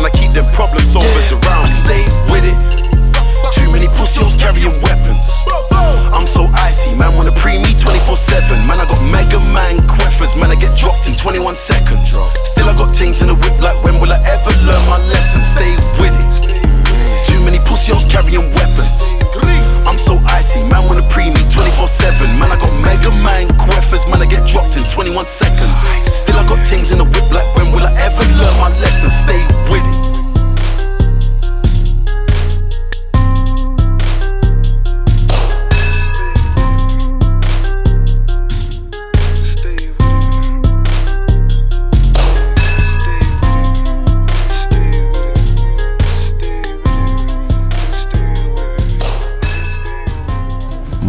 And 0.01 0.09
I 0.09 0.11
keep 0.17 0.33
them 0.33 0.49
problem 0.57 0.81
solvers 0.89 1.29
around. 1.45 1.69
I 1.69 1.85
stay 1.85 2.05
with 2.33 2.49
it. 2.49 2.57
Too 3.53 3.69
many 3.71 3.87
pussies 4.01 4.35
carrying 4.35 4.81
weapons. 4.81 5.29
I'm 6.17 6.27
so 6.27 6.49
icy, 6.57 6.95
man. 6.95 7.15
Wanna 7.15 7.33
pre 7.33 7.59
me 7.59 7.77
24 7.77 8.17
7. 8.17 8.67
Man, 8.67 8.81
I 8.81 8.89
got 8.89 9.05
Mega 9.05 9.41
Man 9.53 9.77
queffers. 9.85 10.41
Man, 10.41 10.51
I 10.51 10.55
get 10.57 10.73
dropped 10.75 11.07
in 11.07 11.15
21 11.15 11.55
seconds. 11.55 12.17
Still, 12.49 12.71
I 12.71 12.75
got 12.75 12.97
things 12.97 13.21
in 13.21 13.29
the 13.29 13.35
whip 13.35 13.61
like 13.61 13.77
when 13.85 14.01
will 14.01 14.11
I 14.11 14.21
ever 14.25 14.49
learn 14.65 14.81
my 14.89 14.97
lesson? 15.13 15.45
Stay 15.45 15.77
with 16.01 16.17
it. 16.17 16.82
Too 17.25 17.41
many 17.41 17.59
pussies 17.61 18.07
carrying 18.07 18.51
weapons. 18.55 19.15
I'm 19.87 19.99
so 19.99 20.17
icy, 20.27 20.63
man. 20.65 20.87
Wanna 20.89 21.07
pre 21.09 21.31
me 21.31 21.43
24 21.51 21.89
7. 21.89 22.39
Man, 22.39 22.51
I 22.53 22.57
got 22.57 22.73
Mega 22.81 23.11
Man 23.23 23.49
queffers. 23.61 24.09
Man, 24.11 24.23
I 24.23 24.27
get 24.27 24.47
dropped 24.47 24.77
in 24.77 24.85
21 24.85 25.27
seconds. 25.27 25.75
Still, 26.01 26.39
I 26.39 26.47
got 26.49 26.63
things 26.63 26.91
in 26.91 26.99
the 26.99 27.05
whip 27.05 27.31
like 27.31 27.49
when 27.57 27.73
will 27.73 27.87
I 27.87 27.93
ever 28.01 28.25
learn 28.39 28.57
my 28.61 28.71
lesson? 28.81 29.11
Stay 29.11 29.43
with 29.71 29.85
it. 29.85 30.22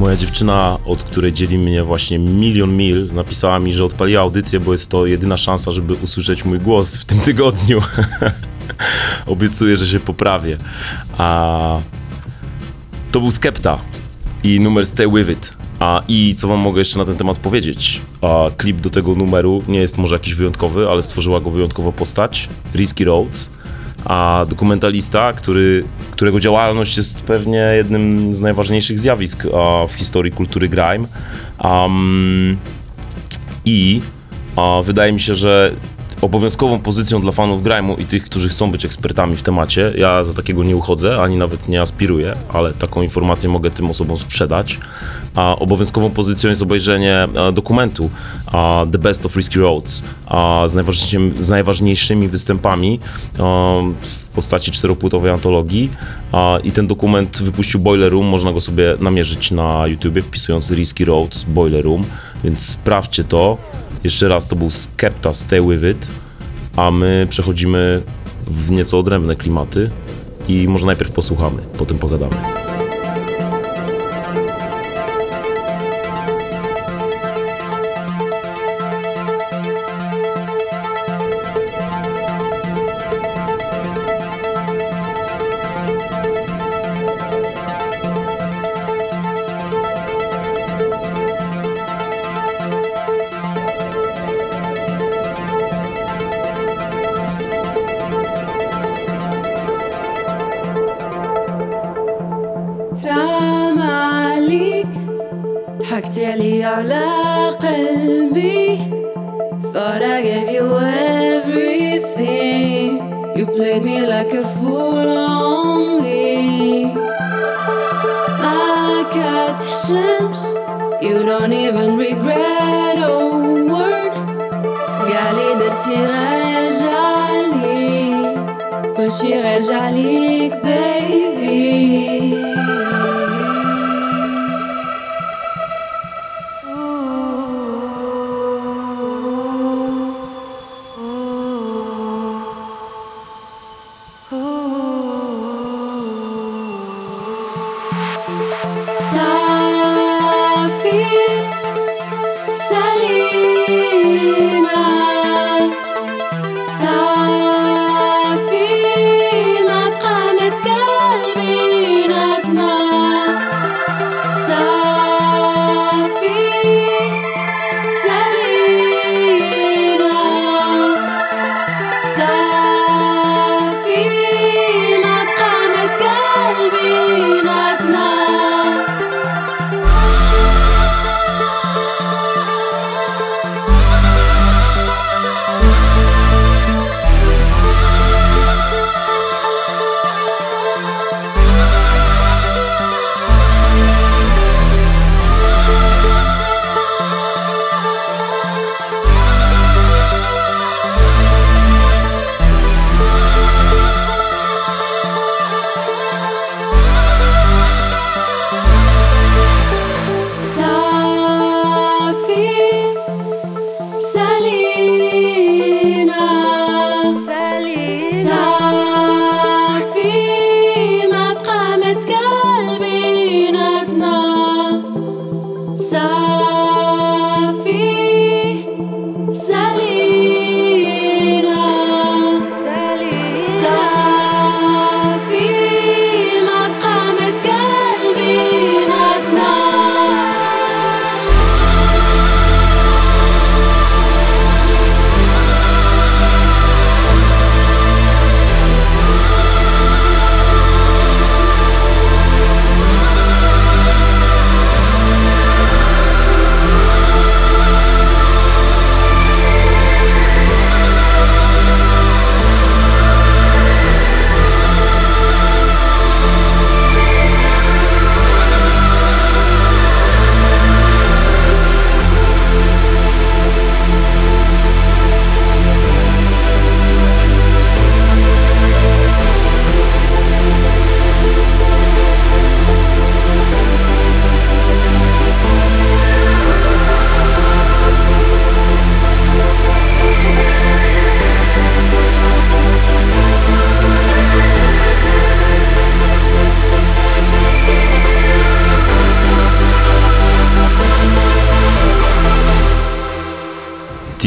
Moja 0.03 0.15
dziewczyna, 0.15 0.77
od 0.85 1.03
której 1.03 1.33
dzieli 1.33 1.57
mnie 1.57 1.83
właśnie 1.83 2.19
milion 2.19 2.77
mil, 2.77 3.13
napisała 3.13 3.59
mi, 3.59 3.73
że 3.73 3.85
odpaliła 3.85 4.21
audycję, 4.21 4.59
bo 4.59 4.71
jest 4.71 4.89
to 4.89 5.05
jedyna 5.05 5.37
szansa, 5.37 5.71
żeby 5.71 5.93
usłyszeć 5.93 6.45
mój 6.45 6.59
głos 6.59 6.97
w 6.97 7.05
tym 7.05 7.19
tygodniu. 7.19 7.81
Obiecuję, 9.25 9.77
że 9.77 9.87
się 9.87 9.99
poprawię. 9.99 10.57
A 11.17 11.79
to 13.11 13.19
był 13.19 13.31
Skepta 13.31 13.77
i 14.43 14.59
numer 14.59 14.85
Stay 14.85 15.07
With 15.11 15.29
It. 15.29 15.57
A, 15.79 16.01
I 16.07 16.35
co 16.37 16.47
wam 16.47 16.59
mogę 16.59 16.79
jeszcze 16.79 16.99
na 16.99 17.05
ten 17.05 17.15
temat 17.15 17.39
powiedzieć? 17.39 18.01
A, 18.21 18.49
klip 18.57 18.77
do 18.77 18.89
tego 18.89 19.15
numeru 19.15 19.63
nie 19.67 19.79
jest 19.79 19.97
może 19.97 20.15
jakiś 20.15 20.33
wyjątkowy, 20.33 20.89
ale 20.89 21.03
stworzyła 21.03 21.39
go 21.39 21.49
wyjątkowa 21.49 21.91
postać, 21.91 22.49
Risky 22.75 23.05
Roads, 23.05 23.49
a 24.05 24.45
dokumentalista, 24.49 25.33
który, 25.33 25.83
którego 26.11 26.39
działalność 26.39 26.97
jest 26.97 27.21
pewnie 27.21 27.73
jednym 27.75 28.33
z 28.33 28.41
najważniejszych 28.41 28.99
zjawisk 28.99 29.43
w 29.89 29.93
historii 29.93 30.31
kultury 30.31 30.69
grime. 30.69 31.07
Um, 31.63 32.57
I 33.65 34.01
wydaje 34.83 35.13
mi 35.13 35.21
się, 35.21 35.35
że 35.35 35.71
obowiązkową 36.23 36.79
pozycją 36.79 37.21
dla 37.21 37.31
fanów 37.31 37.63
grime'u 37.63 38.01
i 38.01 38.05
tych, 38.05 38.23
którzy 38.23 38.49
chcą 38.49 38.71
być 38.71 38.85
ekspertami 38.85 39.35
w 39.35 39.43
temacie, 39.43 39.93
ja 39.97 40.23
za 40.23 40.33
takiego 40.33 40.63
nie 40.63 40.75
uchodzę, 40.77 41.21
ani 41.21 41.37
nawet 41.37 41.67
nie 41.67 41.81
aspiruję, 41.81 42.33
ale 42.49 42.73
taką 42.73 43.01
informację 43.01 43.49
mogę 43.49 43.71
tym 43.71 43.89
osobom 43.89 44.17
sprzedać. 44.17 44.79
A 45.35 45.55
obowiązkową 45.55 46.09
pozycją 46.09 46.49
jest 46.49 46.61
obejrzenie 46.61 47.27
e, 47.35 47.51
dokumentu 47.51 48.09
The 48.91 48.97
Best 48.97 49.25
of 49.25 49.35
Risky 49.35 49.59
Roads 49.59 50.03
z, 50.65 50.73
najważniejszymi, 50.73 51.33
z 51.39 51.49
najważniejszymi 51.49 52.29
występami 52.29 52.99
a, 53.39 53.41
w 54.01 54.27
postaci 54.27 54.71
czteropłytowej 54.71 55.31
antologii 55.31 55.89
i 56.63 56.71
ten 56.71 56.87
dokument 56.87 57.41
wypuścił 57.43 57.79
Boiler 57.79 58.11
Room, 58.11 58.25
można 58.25 58.53
go 58.53 58.61
sobie 58.61 58.95
namierzyć 58.99 59.51
na 59.51 59.87
YouTubie 59.87 60.21
wpisując 60.21 60.71
Risky 60.71 61.05
Roads 61.05 61.43
Boiler 61.43 61.85
Room, 61.85 62.03
więc 62.43 62.69
sprawdźcie 62.69 63.23
to. 63.23 63.57
Jeszcze 64.03 64.27
raz 64.27 64.47
to 64.47 64.55
był 64.55 64.69
Skepta 64.69 65.33
Stay 65.33 65.61
With 65.61 65.83
It, 65.83 66.07
a 66.75 66.91
my 66.91 67.27
przechodzimy 67.29 68.01
w 68.47 68.71
nieco 68.71 68.99
odrębne 68.99 69.35
klimaty 69.35 69.89
i 70.47 70.67
może 70.67 70.85
najpierw 70.85 71.11
posłuchamy, 71.11 71.61
potem 71.77 71.97
pogadamy. 71.97 72.62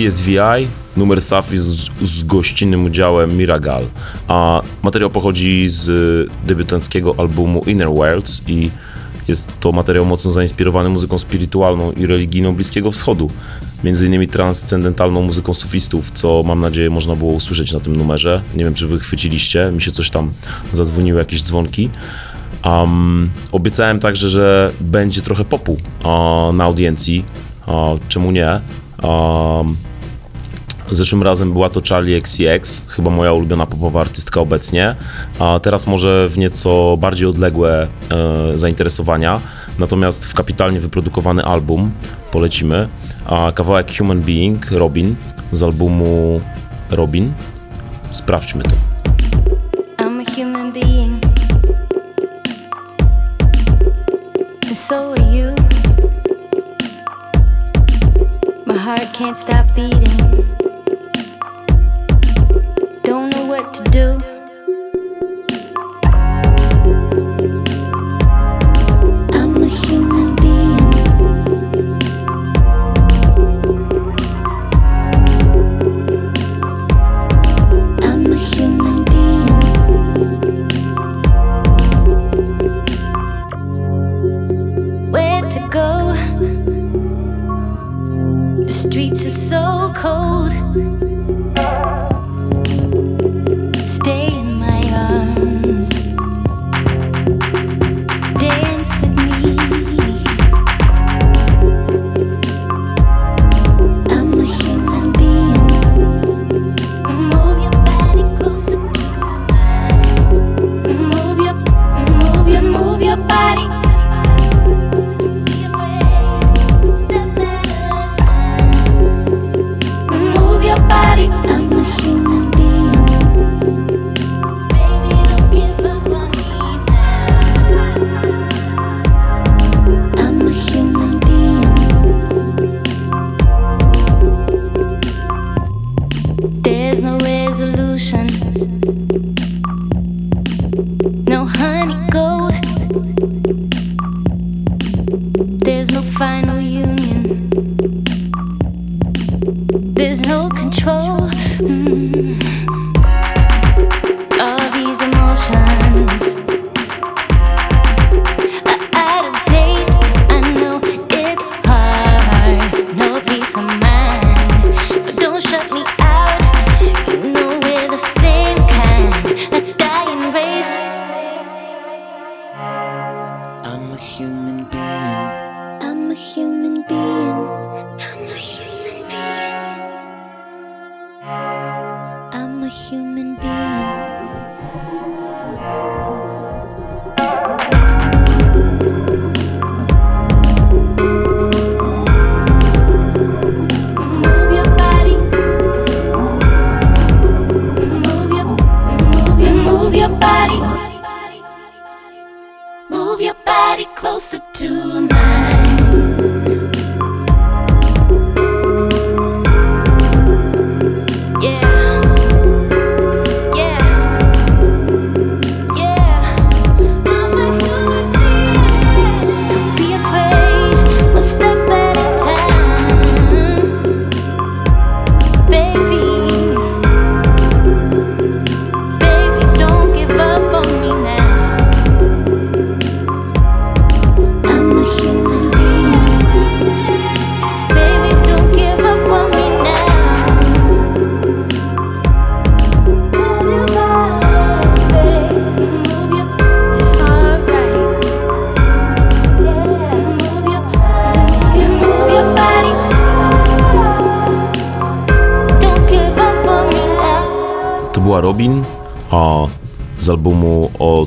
TSVI, 0.06 0.68
numer 0.96 1.20
Safi 1.20 1.58
z, 1.58 1.90
z 2.02 2.22
gościnnym 2.22 2.84
udziałem 2.84 3.36
Miragal. 3.36 3.84
A 4.28 4.62
materiał 4.82 5.10
pochodzi 5.10 5.68
z 5.68 5.88
debiutanckiego 6.46 7.14
albumu 7.18 7.62
Inner 7.66 7.88
Worlds 7.88 8.42
i 8.48 8.70
jest 9.28 9.60
to 9.60 9.72
materiał 9.72 10.04
mocno 10.04 10.30
zainspirowany 10.30 10.88
muzyką 10.88 11.18
spirytualną 11.18 11.92
i 11.92 12.06
religijną 12.06 12.54
Bliskiego 12.54 12.90
Wschodu. 12.90 13.30
Między 13.84 14.06
innymi 14.06 14.28
transcendentalną 14.28 15.22
muzyką 15.22 15.54
sufistów, 15.54 16.10
co 16.10 16.42
mam 16.42 16.60
nadzieję 16.60 16.90
można 16.90 17.16
było 17.16 17.32
usłyszeć 17.32 17.72
na 17.72 17.80
tym 17.80 17.96
numerze. 17.96 18.42
Nie 18.56 18.64
wiem, 18.64 18.74
czy 18.74 18.86
wy 18.86 18.98
chwyciliście, 18.98 19.70
mi 19.72 19.82
się 19.82 19.92
coś 19.92 20.10
tam 20.10 20.30
zadzwoniły, 20.72 21.18
jakieś 21.18 21.42
dzwonki. 21.42 21.90
Um, 22.64 23.30
obiecałem 23.52 24.00
także, 24.00 24.30
że 24.30 24.72
będzie 24.80 25.22
trochę 25.22 25.44
popu 25.44 25.72
uh, 25.72 26.54
na 26.54 26.64
audiencji. 26.64 27.24
Uh, 27.66 27.74
czemu 28.08 28.30
nie? 28.30 28.60
Um, 29.02 29.76
Zeszłym 30.90 31.22
razem 31.22 31.52
była 31.52 31.70
to 31.70 31.80
Charlie 31.88 32.16
XCX, 32.16 32.84
chyba 32.88 33.10
moja 33.10 33.32
ulubiona 33.32 33.66
popowa 33.66 34.00
artystka 34.00 34.40
obecnie, 34.40 34.94
a 35.38 35.60
teraz 35.62 35.86
może 35.86 36.28
w 36.28 36.38
nieco 36.38 36.96
bardziej 36.96 37.28
odległe 37.28 37.86
e, 38.10 38.58
zainteresowania, 38.58 39.40
natomiast 39.78 40.26
w 40.26 40.34
kapitalnie 40.34 40.80
wyprodukowany 40.80 41.44
album 41.44 41.90
polecimy. 42.30 42.88
A 43.26 43.52
kawałek 43.52 43.98
Human 43.98 44.20
Being, 44.20 44.70
Robin, 44.70 45.14
z 45.52 45.62
albumu 45.62 46.40
Robin. 46.90 47.32
Sprawdźmy 48.10 48.62
to. 48.64 48.70
I'm 49.98 50.20
a 50.20 50.30
human 50.36 50.72
being. 50.72 51.24
And 54.66 54.78
so 54.78 55.12
are 55.12 55.36
you. 55.36 55.54
My 58.66 58.78
heart 58.78 59.12
can't 59.18 59.38
stop 59.38 59.66
beating. 59.74 60.55
So 89.56 89.90
cold. 89.94 91.05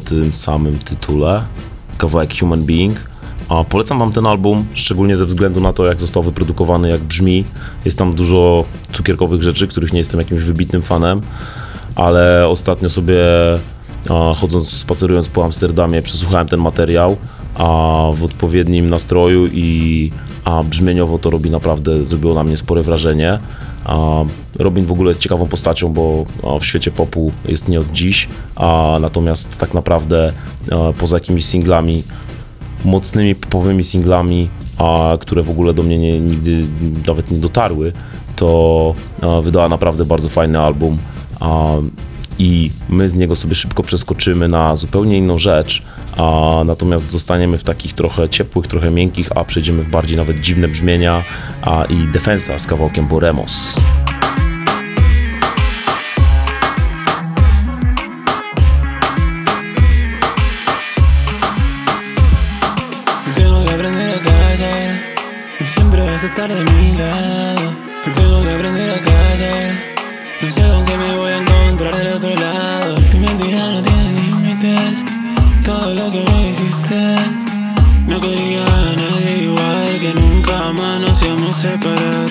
Tym 0.10 0.34
samym 0.34 0.80
tytule, 0.80 1.44
kawałek 1.98 2.40
Human 2.40 2.64
Being. 2.64 3.10
A 3.50 3.64
polecam 3.64 4.00
wam 4.00 4.12
ten 4.12 4.26
album, 4.26 4.66
szczególnie 4.74 5.18
ze 5.18 5.26
względu 5.26 5.62
na 5.62 5.74
to, 5.74 5.86
jak 5.86 6.02
został 6.02 6.24
wyprodukowany, 6.24 6.90
jak 6.90 7.02
brzmi. 7.02 7.46
Jest 7.86 7.98
tam 7.98 8.16
dużo 8.16 8.66
cukierkowych 8.92 9.44
rzeczy, 9.44 9.68
których 9.68 9.94
nie 9.94 9.98
jestem 10.00 10.20
jakimś 10.20 10.42
wybitnym 10.42 10.82
fanem, 10.82 11.22
ale 11.96 12.48
ostatnio 12.48 12.90
sobie 12.90 13.24
chodząc, 14.36 14.70
spacerując 14.70 15.28
po 15.28 15.46
Amsterdamie, 15.46 16.02
przesłuchałem 16.02 16.48
ten 16.48 16.60
materiał 16.60 17.18
a, 17.56 17.66
w 18.14 18.24
odpowiednim 18.24 18.90
nastroju 18.90 19.48
i 19.48 20.12
a 20.44 20.64
brzmieniowo 20.64 21.18
to 21.18 21.30
robi 21.30 21.50
naprawdę, 21.50 22.06
zrobiło 22.06 22.34
na 22.34 22.44
mnie 22.44 22.58
spore 22.58 22.84
wrażenie. 22.84 23.40
A 23.86 24.24
Robin 24.60 24.86
w 24.86 24.92
ogóle 24.92 25.10
jest 25.10 25.22
ciekawą 25.22 25.48
postacią, 25.48 25.94
bo 25.94 26.26
w 26.62 26.66
świecie 26.66 26.92
popu 26.92 27.32
jest 27.46 27.70
nie 27.70 27.80
od 27.80 27.92
dziś, 27.92 28.28
a 28.56 28.98
natomiast 29.02 29.58
tak 29.58 29.74
naprawdę 29.74 30.34
poza 30.98 31.18
jakimiś 31.18 31.46
singlami, 31.46 32.04
mocnymi 32.86 33.36
popowymi 33.36 33.84
singlami, 33.84 34.50
a, 34.78 35.18
które 35.20 35.44
w 35.44 35.50
ogóle 35.50 35.74
do 35.74 35.84
mnie 35.84 35.98
nie, 35.98 36.20
nigdy 36.20 36.64
nawet 37.08 37.32
nie 37.32 37.38
dotarły, 37.38 37.94
to 38.36 38.96
wydała 39.44 39.70
naprawdę 39.70 40.06
bardzo 40.06 40.30
fajny 40.30 40.60
album. 40.60 40.98
I 42.40 42.72
my 42.90 43.10
z 43.10 43.16
niego 43.16 43.36
sobie 43.36 43.56
szybko 43.56 43.84
przeskoczymy 43.84 44.48
na 44.48 44.76
zupełnie 44.76 45.18
inną 45.18 45.38
rzecz, 45.38 45.84
a 46.18 46.62
natomiast 46.66 47.10
zostaniemy 47.10 47.58
w 47.58 47.64
takich 47.64 47.94
trochę 47.94 48.30
ciepłych, 48.30 48.68
trochę 48.68 48.92
miękkich, 48.92 49.38
a 49.38 49.44
przejdziemy 49.44 49.84
w 49.84 49.90
bardziej 49.90 50.18
nawet 50.18 50.40
dziwne 50.40 50.68
brzmienia 50.68 51.24
a, 51.62 51.86
i 51.86 51.96
Defensa 51.96 52.60
z 52.60 52.68
kawałkiem 52.68 53.08
Boremos. 53.08 53.82
Vas 66.20 66.26
a 66.26 66.28
estar 66.28 66.54
de 66.54 66.64
mi 66.74 66.98
lado. 66.98 67.62
Tengo 68.04 68.44
que 68.44 68.54
aprender 68.54 68.92
a 68.92 69.00
callar. 69.00 69.72
No 70.42 70.52
sé 70.52 70.62
qué 70.86 70.98
me 70.98 71.14
voy 71.18 71.32
a 71.32 71.38
encontrar 71.38 71.96
del 71.96 72.14
otro 72.14 72.36
lado. 72.36 72.96
Tu 73.10 73.18
mentira 73.20 73.72
no 73.72 73.82
tiene 73.82 74.12
límites. 74.12 75.06
Todo 75.64 75.94
lo 75.94 76.12
que 76.12 76.22
me 76.30 76.38
dijiste. 76.50 77.16
No 78.08 78.20
quería 78.20 78.66
a 78.66 78.96
nadie 79.02 79.44
igual 79.44 80.00
que 80.02 80.14
nunca 80.14 80.74
más 80.74 81.00
nos 81.00 81.24
íbamos 81.24 81.58
a 81.58 81.62
separar. 81.62 82.30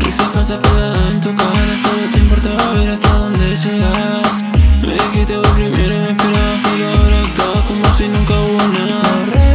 Risas 0.00 0.28
falsas 0.32 0.58
pegadas 0.58 1.10
en 1.10 1.20
tu 1.20 1.34
cara. 1.34 1.72
Todo 1.84 2.12
te 2.12 2.18
importaba 2.18 2.72
ver 2.72 2.90
hasta 2.90 3.10
dónde 3.18 3.56
llegas. 3.64 4.44
Me 4.80 4.94
dijiste 4.94 5.36
vos 5.36 5.48
primero 5.48 5.94
y 5.94 6.00
me 6.04 6.10
esperabas, 6.10 6.60
pero 6.64 6.88
ahora 6.88 7.20
actúas 7.20 7.64
como 7.68 7.96
si 7.98 8.08
nunca 8.08 8.34
hubo 8.34 8.68
nada. 8.78 9.45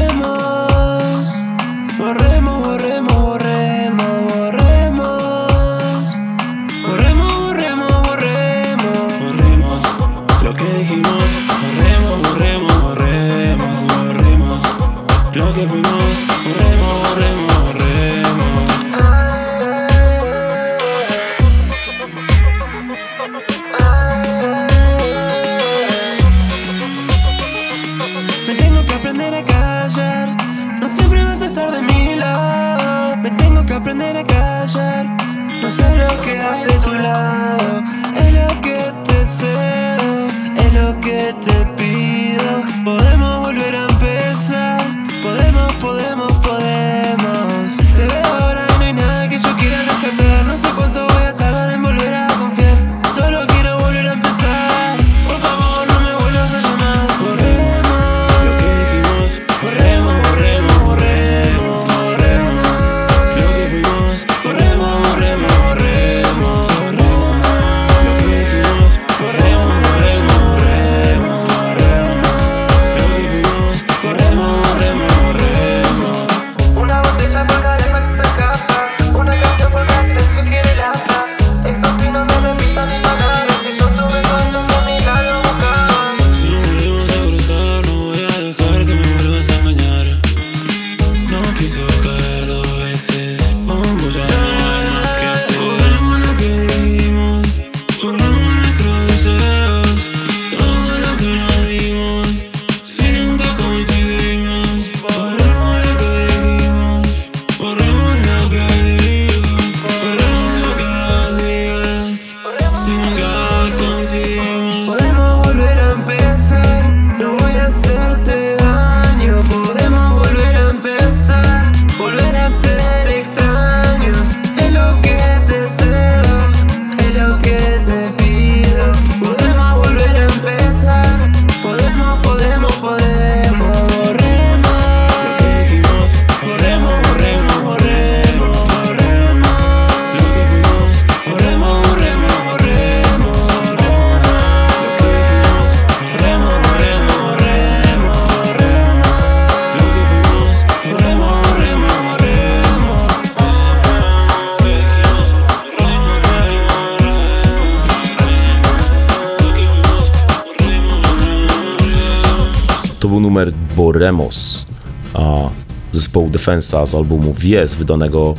Defensa 166.41 166.85
z 166.85 166.95
albumu 166.95 167.33
Wies, 167.33 167.75
wydanego 167.75 168.35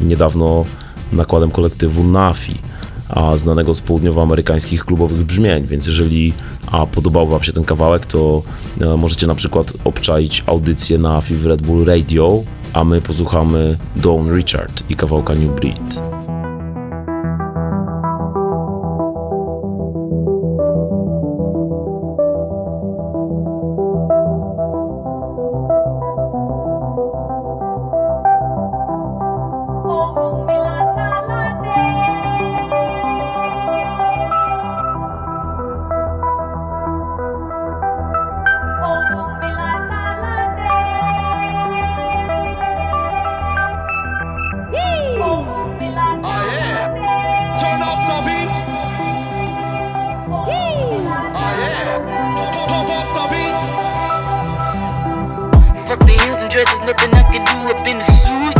niedawno 0.00 0.64
nakładem 1.12 1.50
kolektywu 1.50 2.04
Nafi, 2.04 2.54
znanego 3.36 3.74
z 3.74 3.80
południowoamerykańskich 3.80 4.84
klubowych 4.84 5.24
brzmień. 5.24 5.66
Więc 5.66 5.86
jeżeli 5.86 6.32
a, 6.72 6.86
podobał 6.86 7.26
Wam 7.26 7.42
się 7.42 7.52
ten 7.52 7.64
kawałek, 7.64 8.06
to 8.06 8.42
e, 8.80 8.96
możecie 8.96 9.26
na 9.26 9.34
przykład 9.34 9.72
obczaić 9.84 10.44
audycję 10.46 10.98
Nafi 10.98 11.34
w 11.34 11.46
Red 11.46 11.62
Bull 11.62 11.84
Radio, 11.84 12.42
a 12.72 12.84
my 12.84 13.00
posłuchamy 13.00 13.78
Dawn 13.96 14.34
Richard 14.34 14.82
i 14.88 14.96
kawałka 14.96 15.34
New 15.34 15.54
Breed. 15.54 16.07
The 56.58 56.64
heels 56.64 56.80
dresses, 56.80 56.86
nothing 56.86 57.14
I 57.14 57.22
can 57.30 57.44
do 57.44 57.70
up 57.70 57.86
in 57.86 57.98
the 57.98 58.04
suit, 58.04 58.57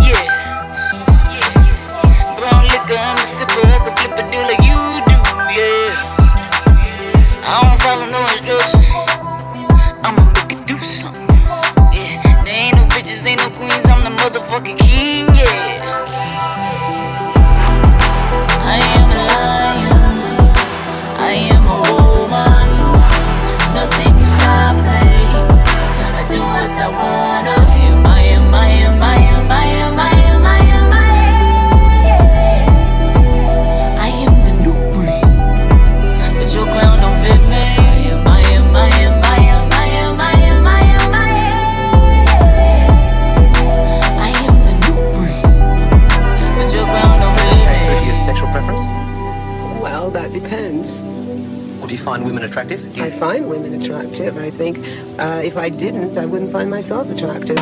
I 55.68 55.70
didn't, 55.70 56.16
I 56.16 56.24
wouldn't 56.24 56.50
find 56.50 56.70
myself 56.70 57.11
attractive. 57.11 57.58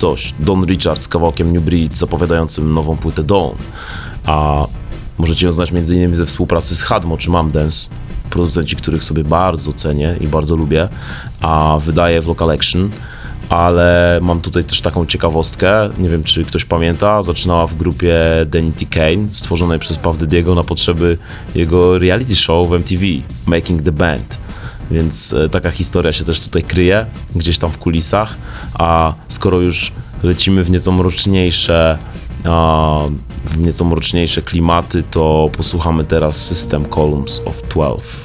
coś. 0.00 0.34
Don 0.38 0.64
Richard 0.64 1.04
z 1.04 1.08
kawałkiem 1.08 1.52
New 1.52 1.62
Breed 1.62 1.96
zapowiadającym 1.96 2.74
nową 2.74 2.96
płytę 2.96 3.22
Dawn. 3.22 3.56
A 4.26 4.66
możecie 5.18 5.46
ją 5.46 5.52
znać 5.52 5.72
m.in. 5.72 6.16
ze 6.16 6.26
współpracy 6.26 6.76
z 6.76 6.82
Hadmo 6.82 7.18
czy 7.18 7.30
Mam 7.30 7.50
Dance, 7.50 7.90
producenci, 8.30 8.76
których 8.76 9.04
sobie 9.04 9.24
bardzo 9.24 9.72
cenię 9.72 10.16
i 10.20 10.28
bardzo 10.28 10.56
lubię, 10.56 10.88
a 11.40 11.78
wydaje 11.80 12.20
w 12.20 12.26
Local 12.26 12.50
Action. 12.50 12.90
Ale 13.48 14.18
mam 14.22 14.40
tutaj 14.40 14.64
też 14.64 14.80
taką 14.80 15.06
ciekawostkę, 15.06 15.88
nie 15.98 16.08
wiem 16.08 16.24
czy 16.24 16.44
ktoś 16.44 16.64
pamięta, 16.64 17.22
zaczynała 17.22 17.66
w 17.66 17.74
grupie 17.74 18.16
Danity 18.46 18.86
Kane, 18.86 19.28
stworzonej 19.32 19.78
przez 19.78 19.98
Paw 19.98 20.18
Diego 20.18 20.54
na 20.54 20.64
potrzeby 20.64 21.18
jego 21.54 21.98
reality 21.98 22.36
show 22.36 22.68
w 22.68 22.72
MTV, 22.72 23.04
Making 23.46 23.82
the 23.82 23.92
Band. 23.92 24.38
Więc 24.90 25.32
e, 25.32 25.48
taka 25.48 25.70
historia 25.70 26.12
się 26.12 26.24
też 26.24 26.40
tutaj 26.40 26.62
kryje, 26.62 27.06
gdzieś 27.36 27.58
tam 27.58 27.70
w 27.70 27.78
kulisach, 27.78 28.34
a 28.74 29.14
skoro 29.40 29.60
już 29.60 29.92
lecimy 30.22 30.64
w 30.64 30.70
nieco 30.70 30.92
mroczniejsze, 30.92 31.98
w 33.44 33.58
nieco 33.58 33.84
mroczniejsze 33.84 34.42
klimaty, 34.42 35.02
to 35.02 35.50
posłuchamy 35.56 36.04
teraz 36.04 36.46
System 36.46 36.84
Columns 36.84 37.42
of 37.44 37.62
12. 37.62 38.19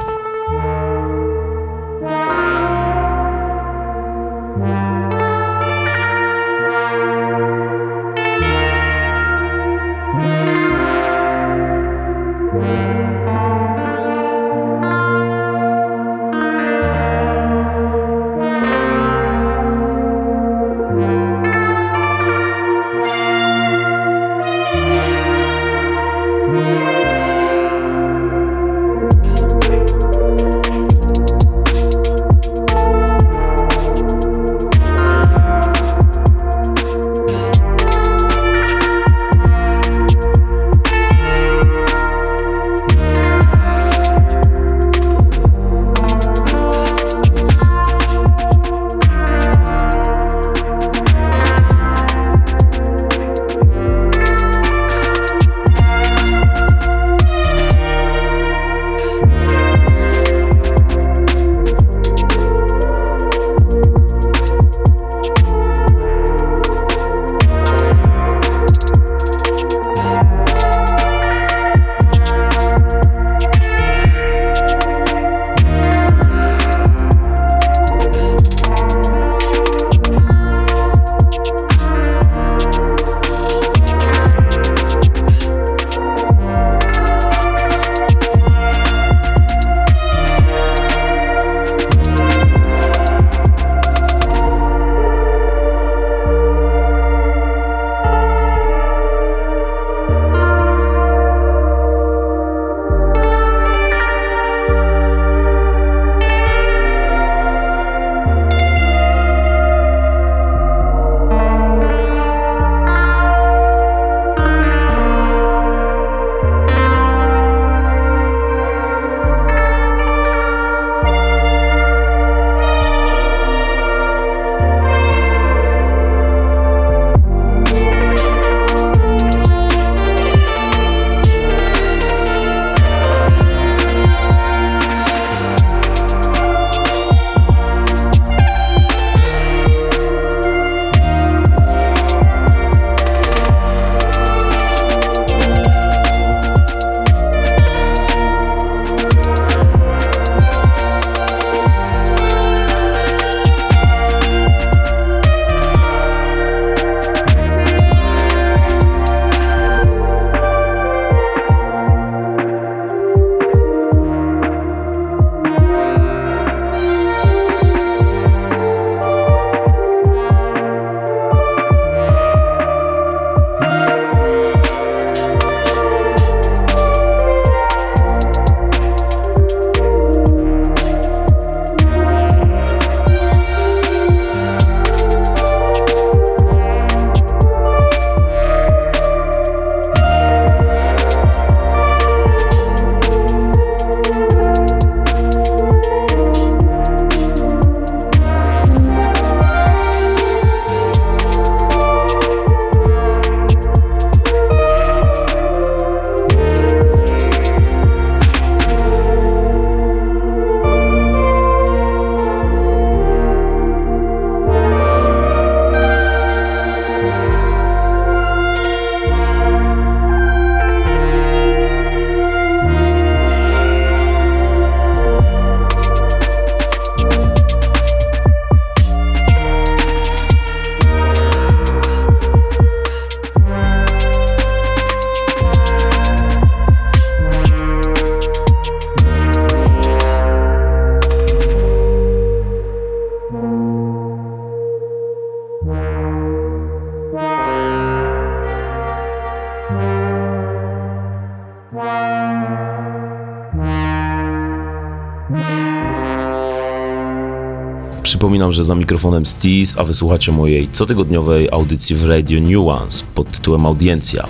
Przypominam, 258.26 258.52
że 258.52 258.64
za 258.64 258.76
mikrofonem 258.76 259.26
Steez, 259.26 259.78
a 259.78 259.84
wysłuchacie 259.84 260.32
mojej 260.32 260.68
cotygodniowej 260.68 261.50
audycji 261.52 261.96
w 261.96 262.06
Radio 262.06 262.42
Nuance 262.42 263.06
pod 263.16 263.32
tytułem 263.32 263.66
Audiencja. 263.66 264.28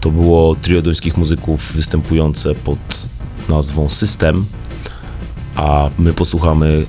To 0.00 0.10
było 0.10 0.56
trio 0.62 0.82
duńskich 0.82 1.16
muzyków 1.16 1.72
występujące 1.72 2.54
pod 2.54 2.78
nazwą 3.48 3.88
System, 3.88 4.44
a 5.56 5.90
my 5.98 6.12
posłuchamy 6.12 6.86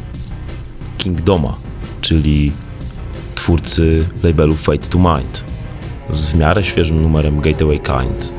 Kingdoma, 0.97 1.55
czyli 2.01 2.51
twórcy 3.35 4.05
labelu 4.23 4.55
Fate 4.55 4.87
to 4.87 4.97
Mind 4.97 5.43
z 6.09 6.25
w 6.25 6.35
miarę 6.35 6.63
świeżym 6.63 7.01
numerem 7.01 7.41
Gateway 7.41 7.79
Kind. 7.79 8.36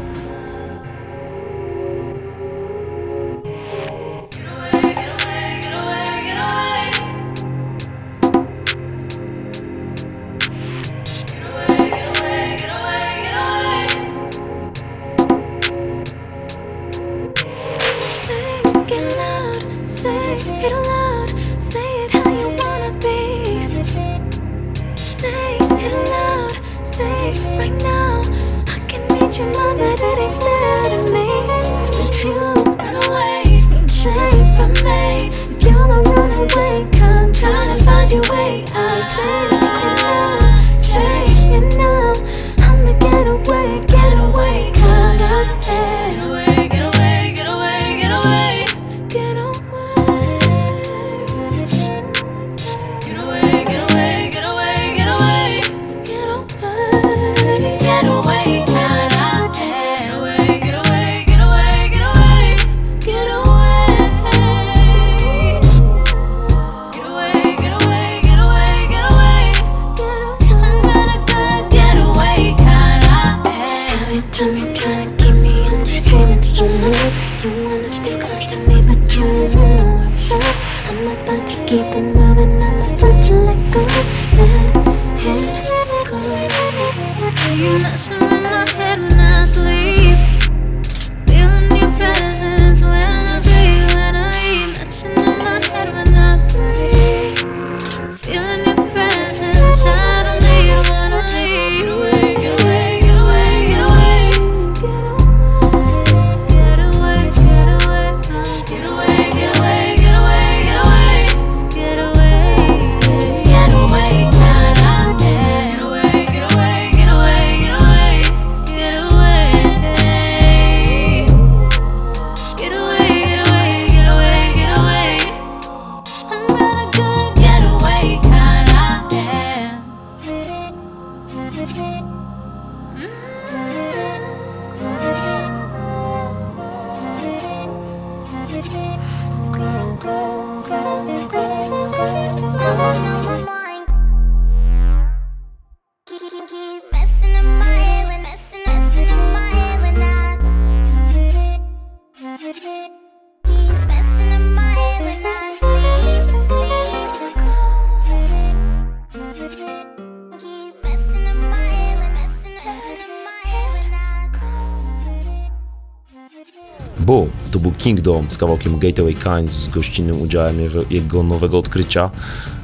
Z 168.28 168.36
kawałkiem 168.36 168.78
Gateway 168.78 169.14
Kind 169.14 169.52
z 169.52 169.68
gościnnym 169.68 170.22
udziałem 170.22 170.56
jego- 170.90 171.22
nowego 171.22 171.58
odkrycia 171.58 172.10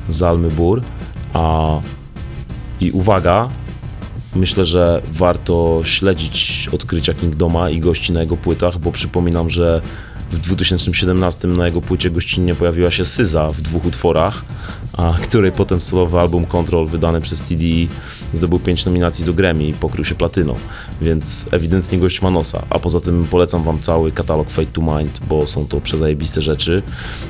z 0.08 0.22
Almy 0.22 0.48
Bur. 0.48 0.82
A, 1.34 1.80
I 2.80 2.90
uwaga, 2.90 3.48
myślę, 4.36 4.64
że 4.64 5.02
warto 5.12 5.80
śledzić 5.84 6.68
odkrycia 6.72 7.14
Kingdoma 7.14 7.70
i 7.70 7.80
gości 7.80 8.12
na 8.12 8.20
jego 8.20 8.36
płytach, 8.36 8.78
bo 8.78 8.92
przypominam, 8.92 9.50
że 9.50 9.80
w 10.32 10.38
2017 10.38 11.48
na 11.48 11.66
jego 11.66 11.80
płycie 11.80 12.10
gościnnie 12.10 12.54
pojawiła 12.54 12.90
się 12.90 13.04
Syza 13.04 13.48
w 13.50 13.60
dwóch 13.60 13.84
utworach, 13.84 14.44
a 14.96 15.14
której 15.22 15.52
potem 15.52 15.80
solowy 15.80 16.18
album 16.18 16.46
Control 16.46 16.86
wydany 16.86 17.20
przez 17.20 17.42
TDE 17.42 17.86
zdobył 18.32 18.58
5 18.58 18.84
nominacji 18.84 19.24
do 19.24 19.32
Grammy 19.32 19.64
i 19.64 19.72
pokrył 19.74 20.04
się 20.04 20.14
platyną, 20.14 20.54
więc 21.04 21.46
ewidentnie 21.50 21.98
gość 21.98 22.22
ma 22.22 22.30
nosa. 22.30 22.62
A 22.70 22.78
poza 22.78 23.00
tym 23.00 23.24
polecam 23.30 23.62
wam 23.62 23.80
cały 23.80 24.12
katalog 24.12 24.50
Fate 24.50 24.66
to 24.72 24.82
Mind, 24.82 25.20
bo 25.28 25.46
są 25.46 25.66
to 25.66 25.80
przezajebiste 25.80 26.40
rzeczy. 26.40 26.82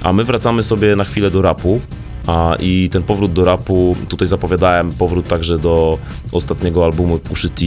A 0.03 0.12
my 0.12 0.25
wracamy 0.25 0.62
sobie 0.62 0.97
na 0.97 1.05
chwilę 1.05 1.31
do 1.31 1.43
rapu. 1.43 1.81
A, 2.27 2.57
I 2.61 2.89
ten 2.89 3.03
powrót 3.03 3.33
do 3.33 3.45
rapu, 3.45 3.97
tutaj 4.09 4.29
zapowiadałem 4.29 4.93
powrót 4.93 5.29
także 5.29 5.59
do 5.59 5.99
ostatniego 6.33 6.85
albumu 6.85 7.18
Pushy 7.18 7.49
T, 7.51 7.64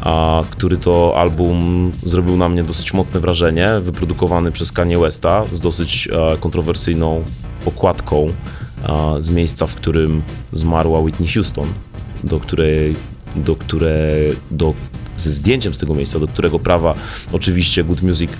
a, 0.00 0.42
który 0.50 0.76
to 0.76 1.14
album 1.16 1.92
zrobił 2.02 2.36
na 2.36 2.48
mnie 2.48 2.64
dosyć 2.64 2.92
mocne 2.92 3.20
wrażenie, 3.20 3.70
wyprodukowany 3.80 4.52
przez 4.52 4.72
Kanye 4.72 4.98
Westa 4.98 5.44
z 5.52 5.60
dosyć 5.60 6.08
e, 6.12 6.36
kontrowersyjną 6.36 7.24
okładką 7.66 8.32
z 9.18 9.30
miejsca, 9.30 9.66
w 9.66 9.74
którym 9.74 10.22
zmarła 10.52 11.00
Whitney 11.00 11.28
Houston, 11.28 11.66
do 12.24 12.40
której, 12.40 12.96
do 13.36 13.56
której, 13.56 14.36
do 14.50 14.74
ze 15.20 15.32
zdjęciem 15.32 15.74
z 15.74 15.78
tego 15.78 15.94
miejsca, 15.94 16.18
do 16.18 16.26
którego 16.26 16.58
prawa 16.58 16.94
oczywiście 17.32 17.84
Good 17.84 18.02
Music 18.02 18.30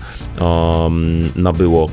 um, 0.40 1.32
nabyło 1.36 1.88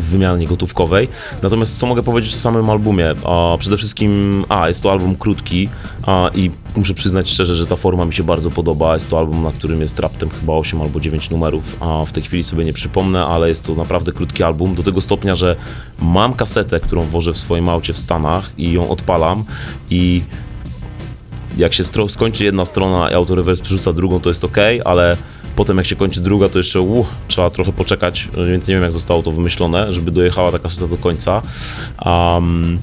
w 0.00 0.04
wymianie 0.04 0.46
gotówkowej. 0.46 1.08
Natomiast 1.42 1.78
co 1.78 1.86
mogę 1.86 2.02
powiedzieć 2.02 2.34
o 2.34 2.38
samym 2.38 2.70
albumie? 2.70 3.14
A, 3.24 3.56
przede 3.58 3.76
wszystkim, 3.76 4.44
a 4.48 4.68
jest 4.68 4.82
to 4.82 4.92
album 4.92 5.16
krótki 5.16 5.68
a, 6.06 6.30
i 6.34 6.50
muszę 6.76 6.94
przyznać 6.94 7.30
szczerze, 7.30 7.54
że 7.54 7.66
ta 7.66 7.76
forma 7.76 8.04
mi 8.04 8.14
się 8.14 8.22
bardzo 8.22 8.50
podoba. 8.50 8.94
Jest 8.94 9.10
to 9.10 9.18
album, 9.18 9.42
na 9.42 9.52
którym 9.52 9.80
jest 9.80 9.98
raptem 9.98 10.30
chyba 10.30 10.52
8 10.52 10.80
albo 10.82 11.00
9 11.00 11.30
numerów, 11.30 11.76
a 11.80 12.04
w 12.04 12.12
tej 12.12 12.22
chwili 12.22 12.42
sobie 12.42 12.64
nie 12.64 12.72
przypomnę, 12.72 13.26
ale 13.26 13.48
jest 13.48 13.66
to 13.66 13.74
naprawdę 13.74 14.12
krótki 14.12 14.42
album, 14.42 14.74
do 14.74 14.82
tego 14.82 15.00
stopnia, 15.00 15.34
że 15.34 15.56
mam 15.98 16.34
kasetę, 16.34 16.80
którą 16.80 17.04
wożę 17.04 17.32
w 17.32 17.38
swoim 17.38 17.68
aucie 17.68 17.92
w 17.92 17.98
Stanach 17.98 18.50
i 18.58 18.72
ją 18.72 18.88
odpalam 18.88 19.44
i 19.90 20.22
jak 21.56 21.74
się 21.74 21.84
skończy 22.08 22.44
jedna 22.44 22.64
strona 22.64 23.10
i 23.10 23.14
autorewers 23.14 23.60
przerzuca 23.60 23.92
drugą, 23.92 24.20
to 24.20 24.30
jest 24.30 24.44
ok, 24.44 24.56
ale 24.84 25.16
potem 25.56 25.76
jak 25.76 25.86
się 25.86 25.96
kończy 25.96 26.20
druga, 26.20 26.48
to 26.48 26.58
jeszcze 26.58 26.80
uh, 26.80 27.06
trzeba 27.28 27.50
trochę 27.50 27.72
poczekać, 27.72 28.28
więc 28.48 28.68
nie 28.68 28.74
wiem 28.74 28.82
jak 28.82 28.92
zostało 28.92 29.22
to 29.22 29.32
wymyślone, 29.32 29.92
żeby 29.92 30.10
dojechała 30.10 30.52
ta 30.52 30.58
kaseta 30.58 30.86
do 30.86 30.96
końca. 30.96 31.42
Um, 32.04 32.78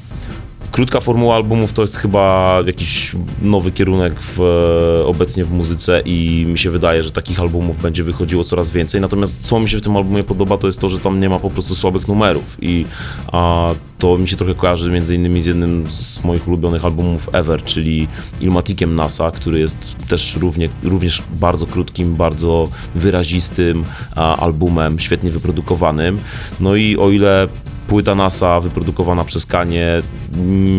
Krótka 0.73 0.99
formuła 0.99 1.35
albumów 1.35 1.73
to 1.73 1.81
jest 1.81 1.97
chyba 1.97 2.57
jakiś 2.65 3.11
nowy 3.41 3.71
kierunek 3.71 4.13
w, 4.19 4.39
e, 4.39 5.05
obecnie 5.05 5.45
w 5.45 5.51
muzyce 5.51 6.01
i 6.05 6.45
mi 6.47 6.59
się 6.59 6.69
wydaje, 6.69 7.03
że 7.03 7.11
takich 7.11 7.39
albumów 7.39 7.81
będzie 7.81 8.03
wychodziło 8.03 8.43
coraz 8.43 8.71
więcej. 8.71 9.01
Natomiast 9.01 9.41
co 9.41 9.59
mi 9.59 9.69
się 9.69 9.77
w 9.77 9.81
tym 9.81 9.97
albumie 9.97 10.23
podoba, 10.23 10.57
to 10.57 10.67
jest 10.67 10.81
to, 10.81 10.89
że 10.89 10.99
tam 10.99 11.19
nie 11.19 11.29
ma 11.29 11.39
po 11.39 11.49
prostu 11.49 11.75
słabych 11.75 12.07
numerów 12.07 12.57
i 12.61 12.85
a, 13.31 13.69
to 13.99 14.17
mi 14.17 14.27
się 14.27 14.35
trochę 14.35 14.55
kojarzy 14.55 14.91
między 14.91 15.15
innymi 15.15 15.41
z 15.41 15.45
jednym 15.45 15.91
z 15.91 16.23
moich 16.23 16.47
ulubionych 16.47 16.85
albumów 16.85 17.29
ever, 17.33 17.63
czyli 17.63 18.07
Ilmatikiem 18.41 18.95
NASA, 18.95 19.31
który 19.31 19.59
jest 19.59 19.95
też 20.07 20.35
równie, 20.35 20.69
również 20.83 21.23
bardzo 21.33 21.67
krótkim, 21.67 22.15
bardzo 22.15 22.67
wyrazistym 22.95 23.85
a, 24.15 24.37
albumem, 24.37 24.99
świetnie 24.99 25.31
wyprodukowanym. 25.31 26.19
No 26.59 26.75
i 26.75 26.97
o 26.97 27.09
ile 27.09 27.47
płyta 27.93 28.15
NASA 28.15 28.59
wyprodukowana 28.59 29.23
przez 29.23 29.45
Kanie 29.45 30.01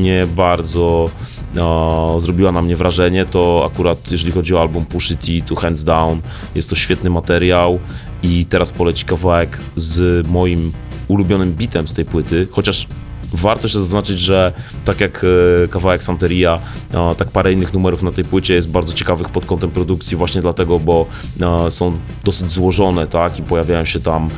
nie 0.02 0.26
bardzo 0.36 1.10
no, 1.54 2.20
zrobiła 2.20 2.52
na 2.52 2.62
mnie 2.62 2.76
wrażenie, 2.76 3.26
to 3.26 3.70
akurat 3.72 4.12
jeżeli 4.12 4.32
chodzi 4.32 4.54
o 4.54 4.60
album 4.60 4.84
Push 4.84 5.10
It 5.10 5.46
to 5.46 5.54
Hands 5.54 5.84
Down, 5.84 6.20
jest 6.54 6.70
to 6.70 6.76
świetny 6.76 7.10
materiał. 7.10 7.78
I 8.22 8.46
teraz 8.46 8.72
poleci 8.72 9.04
kawałek 9.04 9.60
z 9.76 10.26
moim 10.28 10.72
ulubionym 11.08 11.52
bitem 11.52 11.88
z 11.88 11.94
tej 11.94 12.04
płyty, 12.04 12.48
chociaż 12.50 12.86
warto 13.34 13.64
jeszcze 13.64 13.78
zaznaczyć, 13.78 14.20
że 14.20 14.52
tak 14.84 15.00
jak 15.00 15.24
e, 15.64 15.68
kawałek 15.68 16.02
Santeria, 16.02 16.58
e, 16.94 17.14
tak 17.14 17.28
parę 17.28 17.52
innych 17.52 17.74
numerów 17.74 18.02
na 18.02 18.12
tej 18.12 18.24
płycie 18.24 18.54
jest 18.54 18.70
bardzo 18.70 18.92
ciekawych 18.92 19.28
pod 19.28 19.46
kątem 19.46 19.70
produkcji 19.70 20.16
właśnie 20.16 20.40
dlatego, 20.40 20.80
bo 20.80 21.06
e, 21.40 21.70
są 21.70 21.98
dosyć 22.24 22.52
złożone, 22.52 23.06
tak, 23.06 23.38
i 23.38 23.42
pojawiają 23.42 23.84
się 23.84 24.00
tam 24.00 24.28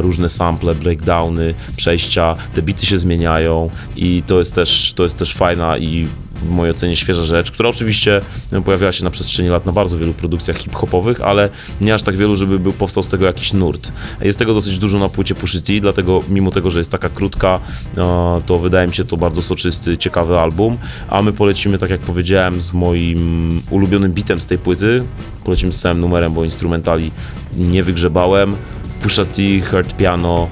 różne 0.00 0.28
sample, 0.28 0.74
breakdowny, 0.74 1.54
przejścia, 1.76 2.36
te 2.54 2.62
bity 2.62 2.86
się 2.86 2.98
zmieniają 2.98 3.70
i 3.96 4.22
to 4.26 4.38
jest 4.38 4.54
też, 4.54 4.92
to 4.92 5.02
jest 5.02 5.18
też 5.18 5.34
fajna 5.34 5.78
i 5.78 6.08
w 6.42 6.50
mojej 6.50 6.74
ocenie 6.74 6.96
świeża 6.96 7.24
rzecz, 7.24 7.50
która 7.50 7.68
oczywiście 7.68 8.20
e, 8.52 8.60
pojawiała 8.60 8.92
się 8.92 9.04
na 9.04 9.10
przestrzeni 9.10 9.48
lat 9.48 9.66
na 9.66 9.72
bardzo 9.72 9.98
wielu 9.98 10.14
produkcjach 10.14 10.56
hip-hopowych, 10.56 11.20
ale 11.20 11.48
nie 11.80 11.94
aż 11.94 12.02
tak 12.02 12.16
wielu, 12.16 12.36
żeby 12.36 12.58
był, 12.58 12.72
powstał 12.72 13.02
z 13.02 13.08
tego 13.08 13.26
jakiś 13.26 13.52
nurt. 13.52 13.92
Jest 14.20 14.38
tego 14.38 14.54
dosyć 14.54 14.78
dużo 14.78 14.98
na 14.98 15.08
płycie 15.08 15.34
Pushy 15.34 15.60
T, 15.62 15.72
dlatego 15.80 16.22
mimo 16.28 16.50
tego, 16.50 16.70
że 16.70 16.80
jest 16.80 16.90
taka 16.90 17.08
krótka, 17.08 17.60
e, 17.96 18.40
to 18.46 18.58
wydaje 18.58 18.88
mi 18.88 18.94
się 18.94 19.04
to 19.04 19.16
bardzo 19.16 19.42
soczysty, 19.42 19.98
ciekawy 19.98 20.38
album, 20.38 20.78
a 21.08 21.22
my 21.22 21.32
polecimy, 21.32 21.78
tak 21.78 21.90
jak 21.90 22.00
powiedziałem, 22.00 22.60
z 22.60 22.72
moim 22.72 23.62
ulubionym 23.70 24.12
bitem 24.12 24.40
z 24.40 24.46
tej 24.46 24.58
płyty, 24.58 25.04
polecimy 25.44 25.72
z 25.72 25.80
całym 25.80 26.00
numerem, 26.00 26.34
bo 26.34 26.44
instrumentali 26.44 27.10
nie 27.56 27.82
wygrzebałem, 27.82 28.56
Pusha 29.02 29.24
T, 29.24 29.42
Hurt 29.70 29.96
Piano, 29.96 30.48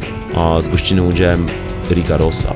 z 0.60 0.68
gościnnym 0.68 1.06
udziałem 1.06 1.46
Rika 1.90 2.16
Rossa. 2.16 2.54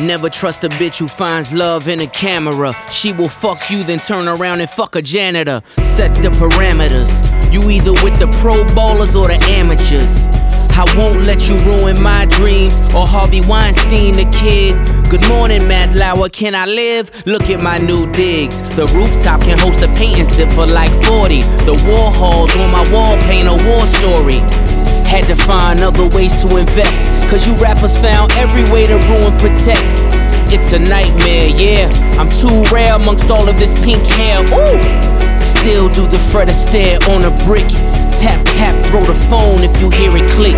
Never 0.00 0.30
trust 0.30 0.64
a 0.64 0.70
bitch 0.70 0.98
who 0.98 1.08
finds 1.08 1.52
love 1.52 1.86
in 1.86 2.00
a 2.00 2.06
camera. 2.06 2.72
She 2.90 3.12
will 3.12 3.28
fuck 3.28 3.70
you, 3.70 3.84
then 3.84 3.98
turn 3.98 4.28
around 4.28 4.62
and 4.62 4.70
fuck 4.70 4.96
a 4.96 5.02
janitor. 5.02 5.60
Set 5.82 6.14
the 6.22 6.30
parameters. 6.40 7.28
You 7.52 7.68
either 7.68 7.92
with 8.02 8.18
the 8.18 8.26
pro 8.40 8.64
ballers 8.72 9.14
or 9.14 9.28
the 9.28 9.36
amateurs. 9.50 10.26
I 10.72 10.84
won't 10.96 11.26
let 11.26 11.50
you 11.50 11.56
ruin 11.68 12.00
my 12.02 12.24
dreams 12.24 12.80
or 12.96 13.06
Harvey 13.06 13.44
Weinstein 13.44 14.16
the 14.16 14.24
kid. 14.32 14.72
Good 15.10 15.20
morning, 15.28 15.68
Matt 15.68 15.94
Lauer. 15.94 16.30
Can 16.30 16.54
I 16.54 16.64
live? 16.64 17.10
Look 17.26 17.50
at 17.50 17.60
my 17.60 17.76
new 17.76 18.10
digs. 18.12 18.62
The 18.62 18.86
rooftop 18.96 19.42
can 19.42 19.58
host 19.58 19.82
a 19.82 19.92
painting 19.92 20.24
sip 20.24 20.50
for 20.50 20.64
like 20.66 20.92
40. 21.04 21.42
The 21.68 21.76
war 21.84 22.08
halls 22.10 22.56
on 22.56 22.72
my 22.72 22.88
wall 22.90 23.20
paint 23.28 23.44
a 23.44 23.56
war 23.68 23.84
story. 23.84 24.40
Had 25.10 25.26
to 25.26 25.34
find 25.34 25.80
other 25.80 26.06
ways 26.14 26.32
to 26.44 26.56
invest. 26.56 27.28
Cause 27.28 27.44
you 27.44 27.54
rappers 27.56 27.98
found 27.98 28.30
every 28.38 28.62
way 28.70 28.86
to 28.86 28.94
ruin 29.10 29.34
protects. 29.42 30.14
It's 30.54 30.72
a 30.72 30.78
nightmare, 30.78 31.50
yeah. 31.50 31.90
I'm 32.14 32.30
too 32.30 32.62
rare 32.70 32.94
amongst 32.94 33.28
all 33.28 33.48
of 33.48 33.56
this 33.58 33.74
pink 33.82 34.06
hair. 34.06 34.38
Ooh! 34.54 34.78
Still 35.42 35.88
do 35.88 36.06
the 36.06 36.18
Fred 36.18 36.46
Astaire 36.46 37.02
on 37.10 37.26
a 37.26 37.34
brick. 37.42 37.66
Tap, 38.22 38.38
tap, 38.54 38.74
throw 38.86 39.00
the 39.00 39.18
phone 39.26 39.66
if 39.66 39.80
you 39.82 39.90
hear 39.90 40.14
it 40.16 40.30
click. 40.30 40.54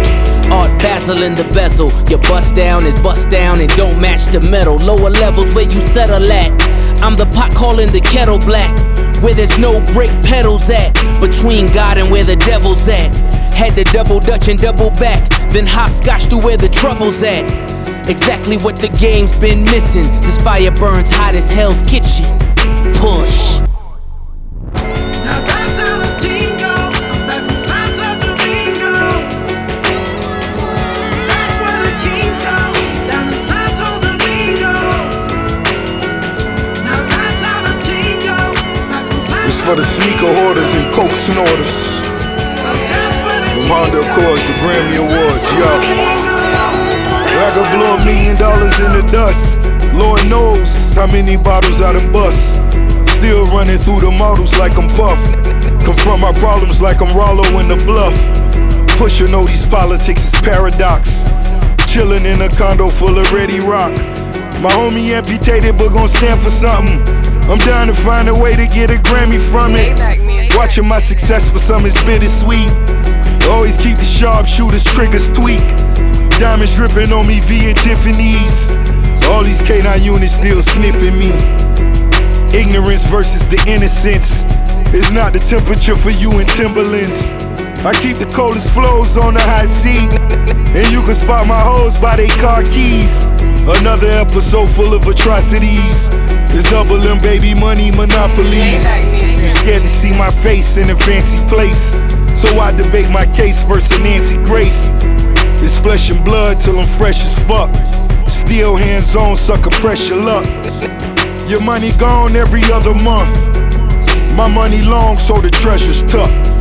Art 0.52 0.70
Basil 0.82 1.22
in 1.22 1.34
the 1.34 1.44
bezel. 1.56 1.88
Your 2.10 2.20
bust 2.28 2.54
down 2.54 2.84
is 2.84 3.00
bust 3.00 3.30
down 3.30 3.60
and 3.60 3.74
don't 3.74 3.98
match 3.98 4.26
the 4.26 4.46
metal. 4.50 4.76
Lower 4.76 5.08
levels 5.08 5.54
where 5.54 5.64
you 5.64 5.80
settle 5.80 6.30
at. 6.30 6.52
I'm 7.00 7.14
the 7.14 7.26
pot 7.32 7.54
calling 7.54 7.90
the 7.90 8.00
kettle 8.00 8.38
black. 8.38 8.76
Where 9.22 9.34
there's 9.34 9.58
no 9.58 9.80
brake 9.94 10.12
pedals 10.20 10.68
at. 10.68 10.92
Between 11.20 11.72
God 11.72 11.96
and 11.96 12.10
where 12.10 12.24
the 12.24 12.36
devil's 12.36 12.86
at. 12.86 13.41
Had 13.54 13.76
to 13.76 13.84
double 13.84 14.18
dutch 14.18 14.48
and 14.48 14.58
double 14.58 14.90
back. 14.98 15.28
Then 15.50 15.66
hopscotch 15.66 16.26
through 16.26 16.42
where 16.42 16.56
the 16.56 16.68
trouble's 16.68 17.22
at. 17.22 17.46
Exactly 18.08 18.56
what 18.58 18.74
the 18.76 18.88
game's 18.98 19.36
been 19.36 19.62
missing. 19.64 20.10
This 20.20 20.42
fire 20.42 20.72
burns 20.72 21.12
hot 21.12 21.34
as 21.34 21.50
hell's 21.50 21.82
kitchen. 21.82 22.26
Push. 22.98 23.60
Now 25.22 25.38
that's 25.46 25.78
how 25.78 25.98
the 26.02 26.10
team 26.18 26.58
goes. 26.58 26.98
I'm 26.98 27.26
back 27.30 27.46
from 27.46 27.56
Santo 27.56 28.02
Domingo. 28.18 28.90
That's 31.30 31.54
where 31.62 31.78
the 31.86 31.94
kings 32.02 32.38
go. 32.42 32.58
Down 33.06 33.30
in 33.30 33.38
Santo 33.38 34.02
Domingo. 34.02 34.74
Now 36.82 37.06
that's 37.06 37.42
how 37.46 37.62
the 37.62 37.74
team 37.86 38.26
goes. 38.26 38.58
Back 38.90 39.06
from 39.06 39.20
Santo 39.22 39.46
It's 39.46 39.62
for 39.62 39.76
the 39.76 39.86
sneaker 39.86 40.32
hoarders 40.34 40.74
and 40.74 40.92
coke 40.92 41.14
snorters. 41.14 42.11
Honda 43.68 44.00
Accords, 44.00 44.42
the 44.46 44.54
Grammy 44.62 44.98
Awards, 44.98 45.46
yo. 45.58 45.70
I 47.42 47.48
could 47.54 47.68
blow 47.74 47.96
a 47.96 48.04
million 48.04 48.36
dollars 48.36 48.78
in 48.80 48.90
the 48.94 49.04
dust. 49.10 49.58
Lord 49.94 50.22
knows 50.28 50.92
how 50.94 51.06
many 51.12 51.36
bottles 51.36 51.82
I 51.82 51.92
done 51.92 52.12
bust. 52.12 52.62
Still 53.18 53.44
running 53.50 53.78
through 53.78 54.00
the 54.00 54.14
models 54.18 54.58
like 54.58 54.76
I'm 54.78 54.88
Puff. 54.94 55.18
Confront 55.84 56.20
my 56.20 56.32
problems 56.38 56.80
like 56.80 57.02
I'm 57.02 57.14
Rollo 57.14 57.44
in 57.58 57.68
the 57.68 57.78
bluff. 57.84 58.16
Pushing 58.98 59.34
all 59.34 59.44
these 59.44 59.66
politics 59.66 60.32
is 60.32 60.40
paradox. 60.40 61.28
Chilling 61.86 62.24
in 62.24 62.40
a 62.40 62.48
condo 62.48 62.88
full 62.88 63.18
of 63.18 63.30
ready 63.32 63.60
rock. 63.60 63.92
My 64.62 64.70
homie 64.70 65.10
amputated 65.10 65.76
but 65.76 65.90
gon' 65.90 66.08
stand 66.08 66.40
for 66.40 66.50
something. 66.50 67.02
I'm 67.50 67.58
down 67.66 67.88
to 67.88 67.94
find 67.94 68.28
a 68.28 68.34
way 68.34 68.54
to 68.54 68.66
get 68.66 68.90
a 68.90 68.98
Grammy 69.02 69.42
from 69.42 69.74
it. 69.74 69.98
Watching 70.56 70.88
my 70.88 70.98
success 70.98 71.50
for 71.50 71.58
some 71.58 71.84
is 71.84 71.98
bittersweet. 72.04 72.70
Always 73.50 73.78
keep 73.80 73.96
the 73.96 74.04
sharpshooters 74.06 74.84
triggers 74.84 75.26
tweak. 75.32 75.64
Diamonds 76.38 76.74
dripping 76.76 77.12
on 77.12 77.26
me 77.26 77.40
via 77.46 77.74
Tiffany's. 77.74 78.70
All 79.30 79.42
these 79.44 79.62
K9 79.62 80.02
units 80.02 80.34
still 80.34 80.62
sniffing 80.62 81.18
me. 81.18 81.32
Ignorance 82.54 83.06
versus 83.06 83.46
the 83.46 83.58
innocence. 83.66 84.44
It's 84.92 85.10
not 85.10 85.32
the 85.32 85.40
temperature 85.40 85.94
for 85.94 86.10
you 86.10 86.38
in 86.38 86.46
Timberlands. 86.58 87.32
I 87.82 87.90
keep 87.98 88.18
the 88.22 88.30
coldest 88.30 88.74
flows 88.74 89.16
on 89.16 89.34
the 89.34 89.40
high 89.40 89.66
seat. 89.66 90.14
And 90.76 90.86
you 90.92 91.02
can 91.02 91.14
spot 91.14 91.46
my 91.46 91.58
hoes 91.58 91.98
by 91.98 92.16
they 92.16 92.28
car 92.28 92.62
keys. 92.62 93.24
Another 93.80 94.08
episode 94.08 94.68
full 94.68 94.94
of 94.94 95.06
atrocities. 95.06 96.10
It's 96.54 96.70
double 96.70 97.00
M 97.00 97.18
baby 97.18 97.58
money 97.58 97.90
monopolies. 97.90 98.84
You 99.40 99.48
scared 99.48 99.82
to 99.82 99.88
see 99.88 100.16
my 100.16 100.30
face 100.44 100.76
in 100.76 100.90
a 100.90 100.96
fancy 100.96 101.42
place. 101.48 101.96
So 102.42 102.58
I 102.58 102.72
debate 102.72 103.08
my 103.08 103.24
case 103.24 103.62
versus 103.62 103.96
Nancy 104.00 104.34
Grace. 104.42 104.88
It's 105.62 105.78
flesh 105.78 106.10
and 106.10 106.24
blood 106.24 106.58
till 106.58 106.76
I'm 106.76 106.88
fresh 106.88 107.22
as 107.24 107.38
fuck. 107.46 107.70
Still 108.28 108.74
hands 108.74 109.14
on, 109.14 109.36
sucker 109.36 109.70
pressure 109.70 110.16
luck. 110.16 110.44
Your 111.48 111.60
money 111.60 111.92
gone 111.92 112.34
every 112.34 112.64
other 112.72 112.94
month. 113.04 113.30
My 114.34 114.48
money 114.48 114.82
long, 114.82 115.16
so 115.16 115.40
the 115.40 115.50
treasure's 115.50 116.02
tough. 116.02 116.51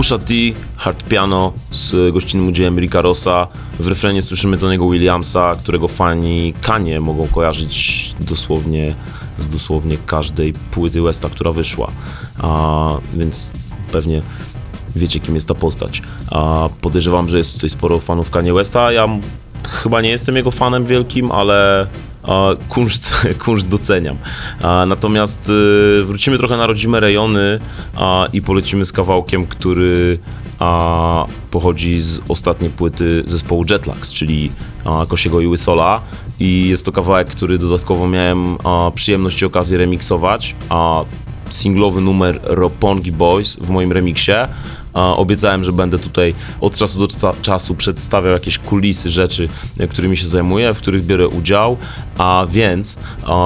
Pusha 0.00 0.18
T, 0.18 0.34
Hard 0.76 1.04
Piano 1.04 1.52
z 1.70 2.12
gościnnym 2.14 2.48
udziałem 2.48 2.78
Ricka 2.78 3.02
Rossa. 3.02 3.46
W 3.78 3.88
refrenie 3.88 4.22
słyszymy 4.22 4.58
Tonego 4.58 4.90
Williamsa, 4.90 5.54
którego 5.62 5.88
fani 5.88 6.54
Kanie 6.62 7.00
mogą 7.00 7.28
kojarzyć 7.28 8.14
dosłownie 8.20 8.94
z 9.36 9.46
dosłownie 9.46 9.98
każdej 10.06 10.52
płyty 10.52 11.02
Westa, 11.02 11.28
która 11.28 11.52
wyszła. 11.52 11.90
A, 12.38 12.88
więc 13.14 13.52
pewnie 13.92 14.22
wiecie, 14.96 15.20
kim 15.20 15.34
jest 15.34 15.48
ta 15.48 15.54
postać. 15.54 16.02
A, 16.30 16.68
podejrzewam, 16.80 17.28
że 17.28 17.38
jest 17.38 17.54
tutaj 17.54 17.70
sporo 17.70 17.98
fanów 17.98 18.30
Kanye 18.30 18.52
Westa. 18.54 18.92
Ja 18.92 19.08
chyba 19.68 20.00
nie 20.00 20.10
jestem 20.10 20.36
jego 20.36 20.50
fanem 20.50 20.86
wielkim, 20.86 21.32
ale 21.32 21.86
kunszt, 22.68 23.26
kunszt 23.44 23.68
doceniam. 23.68 24.16
Natomiast 24.86 25.48
y, 25.48 26.04
wrócimy 26.04 26.38
trochę 26.38 26.56
na 26.56 26.66
rodzime 26.66 27.00
rejony 27.00 27.58
i 28.32 28.42
polecimy 28.42 28.84
z 28.84 28.92
kawałkiem, 28.92 29.46
który 29.46 30.18
pochodzi 31.50 32.00
z 32.00 32.20
ostatniej 32.28 32.70
płyty 32.70 33.22
zespołu 33.26 33.64
Jetlags, 33.70 34.12
czyli 34.12 34.52
Kosiego 35.08 35.40
i 35.40 35.46
Łysola 35.46 36.00
i 36.40 36.68
jest 36.68 36.84
to 36.84 36.92
kawałek, 36.92 37.28
który 37.28 37.58
dodatkowo 37.58 38.08
miałem 38.08 38.56
przyjemność 38.94 39.42
i 39.42 39.44
okazję 39.44 39.78
remiksować, 39.78 40.54
a 40.68 41.04
singlowy 41.50 42.00
numer 42.00 42.40
Ropongi 42.42 43.12
Boys 43.12 43.56
w 43.56 43.70
moim 43.70 43.92
remiksie. 43.92 44.32
Obiecałem, 44.94 45.64
że 45.64 45.72
będę 45.72 45.98
tutaj 45.98 46.34
od 46.60 46.76
czasu 46.76 47.06
do 47.06 47.34
czasu 47.42 47.74
przedstawiał 47.74 48.32
jakieś 48.32 48.58
kulisy 48.58 49.10
rzeczy, 49.10 49.48
e, 49.78 49.88
którymi 49.88 50.16
się 50.16 50.28
zajmuję, 50.28 50.74
w 50.74 50.78
których 50.78 51.04
biorę 51.04 51.28
udział, 51.28 51.76
a 52.18 52.46
więc 52.50 52.96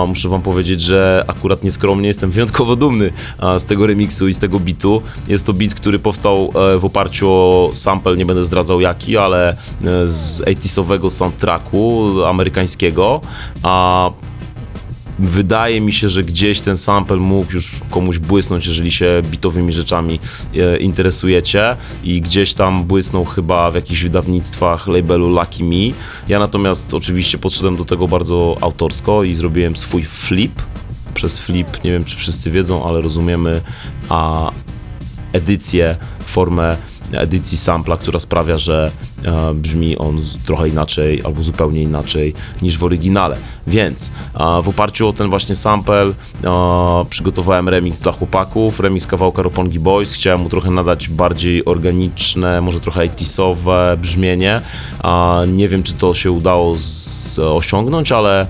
muszę 0.07 0.29
wam 0.29 0.43
powiedzieć, 0.43 0.81
że 0.81 1.25
akurat 1.27 1.63
nieskromnie 1.63 2.09
jestem 2.09 2.31
wyjątkowo 2.31 2.77
dumny 2.77 3.13
z 3.59 3.65
tego 3.65 3.87
remiksu 3.87 4.29
i 4.29 4.35
z 4.35 4.39
tego 4.39 4.61
bitu. 4.61 5.03
Jest 5.29 5.47
to 5.47 5.53
bit, 5.53 5.75
który 5.75 5.99
powstał 5.99 6.51
e, 6.55 6.79
w 6.79 6.85
oparciu 6.85 7.33
o 7.33 7.71
sample, 7.75 8.17
nie 8.17 8.27
będę 8.27 8.45
zdradzał 8.45 8.81
jaki, 8.81 9.17
ale 9.17 9.51
e, 9.51 9.55
z 10.07 10.43
80sowego 10.43 11.11
soundtracku 11.11 12.11
amerykańskiego, 12.25 13.21
a 13.63 14.11
wydaje 15.19 15.81
mi 15.81 15.93
się, 15.93 16.09
że 16.09 16.25
gdzieś 16.25 16.61
ten 16.61 16.77
sample 16.77 17.17
mógł 17.17 17.53
już 17.53 17.73
komuś 17.91 18.19
błysnąć, 18.19 18.67
jeżeli 18.67 18.93
się 18.93 19.23
bitowymi 19.31 19.73
rzeczami 19.73 20.21
e, 20.57 20.79
interesujecie 20.79 21.77
i 22.05 22.21
gdzieś 22.21 22.55
tam 22.55 22.85
błysnął 22.85 23.25
chyba 23.25 23.71
w 23.71 23.75
jakichś 23.75 24.03
wydawnictwach 24.03 24.87
labelu 24.87 25.29
Lucky 25.29 25.65
Me. 25.65 25.95
Ja 26.29 26.39
natomiast 26.39 26.95
oczywiście 26.95 27.39
podszedłem 27.39 27.77
do 27.77 27.85
tego 27.85 28.09
bardzo 28.09 28.57
autorsko 28.61 29.25
i 29.25 29.35
zrobiłem 29.35 29.77
swój 29.77 30.03
flip. 30.03 30.62
Przez 31.15 31.39
flip, 31.39 31.85
nie 31.85 31.93
wiem 31.93 32.05
czy 32.05 32.17
wszyscy 32.17 32.51
wiedzą, 32.51 32.89
ale 32.89 33.01
rozumiemy 33.01 33.61
a 34.09 34.51
edycję, 35.33 35.97
formę 36.27 36.77
edycji 37.21 37.59
sampla, 37.59 37.97
która 37.97 38.19
sprawia, 38.19 38.59
że 38.59 38.91
e, 39.25 39.55
brzmi 39.55 39.99
on 39.99 40.21
trochę 40.47 40.69
inaczej 40.69 41.23
albo 41.25 41.43
zupełnie 41.43 41.83
inaczej 41.83 42.35
niż 42.62 42.79
w 42.79 42.85
oryginale. 42.85 43.37
Więc 43.67 44.12
e, 44.35 44.62
w 44.62 44.69
oparciu 44.69 45.09
o 45.09 45.12
ten 45.12 45.31
właśnie 45.31 45.55
sample 45.55 46.05
e, 46.05 46.12
przygotowałem 47.11 47.69
remix 47.69 48.01
dla 48.01 48.12
chłopaków, 48.12 48.81
remix 48.81 49.07
kawałka 49.07 49.43
Ropongi 49.43 49.81
Boys. 49.81 50.12
Chciałem 50.12 50.41
mu 50.41 50.49
trochę 50.49 50.71
nadać 50.71 51.09
bardziej 51.09 51.65
organiczne, 51.65 52.61
może 52.61 52.81
trochę 52.81 53.01
80sowe 53.01 53.97
brzmienie. 53.97 54.61
A 55.03 55.43
nie 55.49 55.69
wiem, 55.69 55.83
czy 55.83 55.93
to 55.93 56.15
się 56.15 56.31
udało 56.31 56.77
z, 56.77 57.39
osiągnąć, 57.39 58.12
ale 58.12 58.47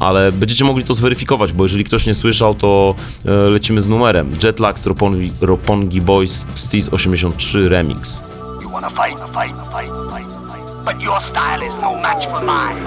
ale 0.00 0.32
będziecie 0.32 0.64
mogli 0.64 0.84
to 0.84 0.94
zweryfikować, 0.94 1.52
bo 1.52 1.64
jeżeli 1.64 1.84
ktoś 1.84 2.06
nie 2.06 2.14
słyszał, 2.14 2.54
to 2.54 2.94
e, 3.26 3.30
lecimy 3.30 3.80
z 3.80 3.88
numerem. 3.88 4.30
Jetlags 4.44 4.86
Ropongi, 4.86 5.32
Ropongi 5.40 6.00
Boys 6.00 6.46
Steez 6.54 6.88
83 6.92 7.68
Remix. 7.68 8.22
You 8.62 8.70
wanna 8.70 8.90
fight, 8.90 9.20
fight, 9.20 9.56
fight, 9.72 9.90
fight, 10.10 10.32
fight. 10.50 10.64
But 10.84 11.02
your 11.02 11.20
style 11.22 11.68
is 11.68 11.74
no 11.82 11.94
match 11.94 12.26
for 12.26 12.40
mine. 12.40 12.84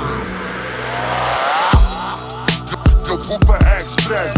Yo 3.07 3.17
WP 3.17 3.49
Express 3.79 4.35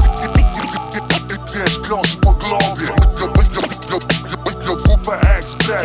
Wiesz, 1.53 1.79
krąży 1.79 2.17
po 2.17 2.33
globie 2.33 2.85
Yo, 2.85 3.25
yo, 3.25 3.33
yo, 3.55 3.69
yo, 3.91 3.99
yo 4.67 4.75
WP 4.75 5.09
Express 5.37 5.83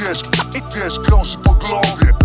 Wiesz, 0.00 0.22
po 1.42 1.52
globie 1.52 2.21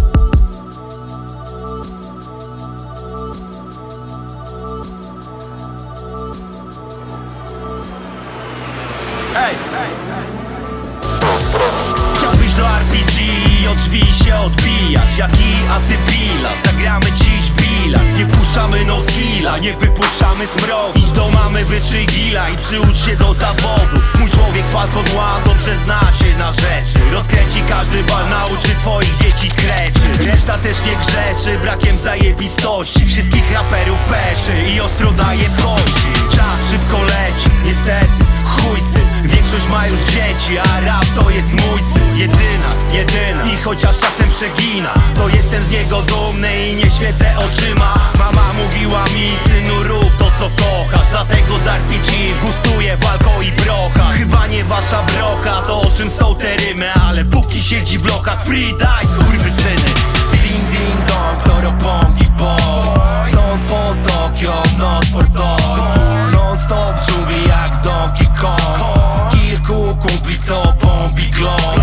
i 13.68 13.70
od 13.70 13.78
drzwi 13.78 14.13
się 14.13 14.36
odbijać 14.36 15.18
Jaki 15.18 15.53
a 15.72 15.80
ty 15.80 16.11
pila, 16.11 16.49
zagramy 16.65 17.05
dziś 17.11 17.51
bila 17.51 17.99
Nie 18.18 18.26
wpuszczamy 18.26 18.86
no 18.86 19.01
skilla, 19.01 19.57
nie 19.57 19.74
wypuszczamy 19.74 20.47
smroku 20.47 20.99
Idź 20.99 21.11
do 21.11 21.30
mamy, 21.30 21.65
gila 22.05 22.49
i 22.49 22.57
przyucz 22.57 22.97
się 23.05 23.15
do 23.15 23.34
zawodu. 23.34 23.97
Mój 24.20 24.30
człowiek 24.30 24.65
Falcon 24.65 25.05
One 25.18 25.45
dobrze 25.45 25.76
zna 25.84 26.01
się 26.20 26.38
na 26.38 26.51
rzeczy. 26.51 26.99
Rozkręci 27.11 27.61
każdy 27.70 28.03
bal, 28.03 28.30
nauczy 28.30 28.68
twoich 28.80 29.18
dzieci 29.18 29.49
skreczy. 29.49 30.26
Reszta 30.32 30.57
też 30.57 30.78
nie 30.86 30.95
grzeszy, 30.95 31.59
brakiem 31.59 31.97
zajebistości. 31.97 33.05
Wszystkich 33.05 33.51
raperów 33.53 33.99
peszy 33.99 34.72
i 34.72 34.82
ostro 34.82 35.11
daje 35.11 35.49
w 35.49 35.55
kości. 35.63 36.07
Czas 36.36 36.57
szybko 36.72 37.03
leci, 37.03 37.49
niestety, 37.65 38.24
chuj 38.45 38.80
z 38.80 38.93
tym 38.93 39.07
Większość 39.24 39.68
ma 39.70 39.88
już 39.88 39.99
dzieci, 39.99 40.57
a 40.57 40.80
rap 40.86 41.05
to 41.15 41.30
jest 41.30 41.51
mój 41.51 41.80
syn. 41.93 42.18
Jedyna, 42.18 42.70
jedyna. 42.93 43.43
I 43.43 43.57
chociaż 43.57 43.97
czasem 43.97 44.30
przegina 44.32 44.93
To 45.15 45.30
jestem 45.30 45.63
z 45.63 45.70
niego 45.70 46.01
dumny 46.01 46.63
i 46.63 46.76
nie 46.76 46.91
świecę 46.91 47.36
oczyma. 47.38 48.11
Mama 48.20 48.53
mówiła 48.53 49.03
mi, 49.03 49.30
synu 49.47 49.84
rób 49.84 50.18
to 50.18 50.32
co 50.39 50.49
kochasz. 50.49 51.07
Dlatego 51.09 51.53
z 51.63 51.68
RPG 51.68 52.34
gustuję 52.41 52.97
walką 52.97 53.41
i 53.41 53.51
brocha. 53.51 54.11
Chyba 54.13 54.47
nie 54.47 54.63
wasza 54.63 55.03
brocha, 55.03 55.61
to 55.61 55.82
o 55.82 55.86
czym 55.97 56.09
są 56.20 56.36
te 56.36 56.57
rymy. 56.57 56.93
Ale 56.93 57.26
póki 57.26 57.61
siedzi 57.61 57.97
w 57.97 58.05
lokach, 58.05 58.43
free 58.43 58.74
dice, 58.74 59.15
kurwysyny 59.15 59.91
Ding 60.32 60.70
ding 60.72 61.05
dong, 61.07 61.43
to 61.43 61.61
ropongi 61.61 62.26
boys 62.26 63.28
Stąd 63.28 63.61
po 63.70 64.09
Tokio, 64.09 64.63
noc 64.78 65.05
for 65.05 65.28
dogs 65.28 66.36
Non 66.58 66.66
stop 66.66 66.97
w 66.97 67.05
dżungli 67.05 67.47
jak 67.47 67.82
Donkey 67.82 68.28
Kong. 68.41 69.32
Kilku 69.32 69.95
kumpli 69.95 70.39
co 70.39 70.74
bombi 70.82 71.30
glow 71.30 71.76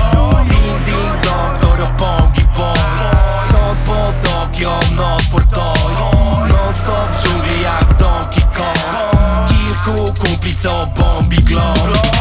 Ding 0.48 0.84
ding 0.86 1.24
dong, 1.24 1.60
to 1.60 1.76
ropongi 1.76 2.44
boys 2.56 2.80
Stąd 3.48 3.78
po 3.86 4.28
Tokio, 4.28 4.78
noc 4.96 5.22
for 5.30 5.44
toys. 5.46 5.98
Non 6.48 6.74
stop 6.74 7.16
w 7.16 7.22
dżungli 7.22 7.62
jak 7.62 7.96
Donkey 7.96 8.42
Kong. 8.42 9.48
Kilku 9.48 10.14
kumpli 10.20 10.56
co 10.56 10.86
bombi 10.96 11.36
glow 11.36 12.13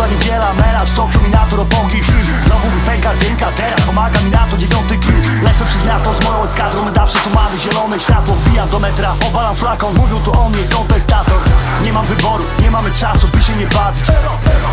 sobota, 0.00 0.14
niedziela, 0.14 0.52
melanż, 0.54 0.90
Tokio, 0.90 1.20
Minato, 1.20 1.56
Ropongi 1.56 2.00
Znowu 2.46 2.66
mi 2.70 2.80
pęka 2.86 3.10
dynka, 3.14 3.46
teraz 3.56 3.80
pomaga 3.80 4.20
mi 4.20 4.30
na 4.30 4.46
to 4.46 4.56
dziewiąty 4.58 4.98
klip 4.98 5.42
Lecę 5.42 5.64
przez 5.64 5.84
miasto 5.84 6.14
z 6.14 6.24
moją 6.24 6.44
eskadrą, 6.44 6.84
my 6.84 6.92
zawsze 6.92 7.18
tu 7.18 7.30
mamy 7.34 7.58
zielone 7.58 8.00
światło. 8.00 8.34
Wbijam 8.34 8.68
do 8.68 8.78
metra, 8.80 9.14
obalam 9.28 9.56
flakon, 9.56 9.94
mówią 9.96 10.20
tu 10.20 10.40
o 10.40 10.48
mnie 10.48 10.64
kontestator. 10.64 11.40
Nie 11.84 11.92
mam 11.92 12.06
wyboru, 12.06 12.44
nie 12.62 12.70
mamy 12.70 12.90
czasu, 12.90 13.28
by 13.28 13.42
się 13.42 13.56
nie 13.56 13.66
bawić. 13.66 14.04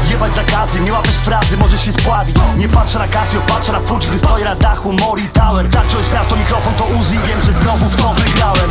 Jebać 0.09 0.33
zakazy, 0.33 0.79
nie 0.79 0.93
łapiesz 0.93 1.15
frazy, 1.15 1.57
możesz 1.57 1.85
się 1.85 1.93
spławić. 1.93 2.37
Nie 2.57 2.69
patrzę 2.69 2.99
na 2.99 3.07
Casio, 3.07 3.41
patrzę 3.47 3.71
na 3.71 3.79
Fuji, 3.79 4.07
gdy 4.09 4.19
stoję 4.19 4.45
na 4.45 4.55
dachu. 4.55 4.93
Mori 4.93 5.29
Tower. 5.29 5.69
Tarczo 5.69 5.97
jest 5.97 6.13
miasto, 6.13 6.35
mikrofon 6.35 6.73
to 6.73 6.83
Uzi, 6.83 7.19
wiem, 7.27 7.41
że 7.45 7.53
znowu 7.53 7.89
w 7.89 7.95
to 7.95 8.13
wygrałem 8.13 8.69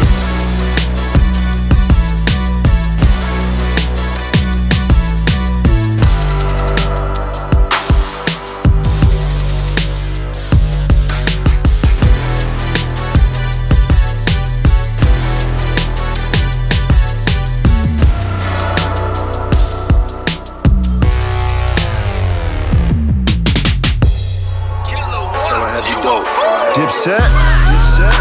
Dipset? 26.86 27.18
Dipset? 27.66 28.14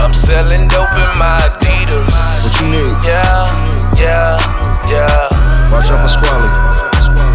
I'm 0.00 0.14
selling 0.14 0.66
dope 0.68 0.96
in 0.96 1.12
my 1.20 1.36
Adidas. 1.44 2.08
What 2.40 2.56
you 2.56 2.72
need? 2.72 2.96
Yeah, 3.04 3.44
yeah, 4.00 4.40
yeah. 4.88 5.28
Watch 5.68 5.92
out 5.92 6.00
for 6.00 6.08
Squally. 6.08 6.48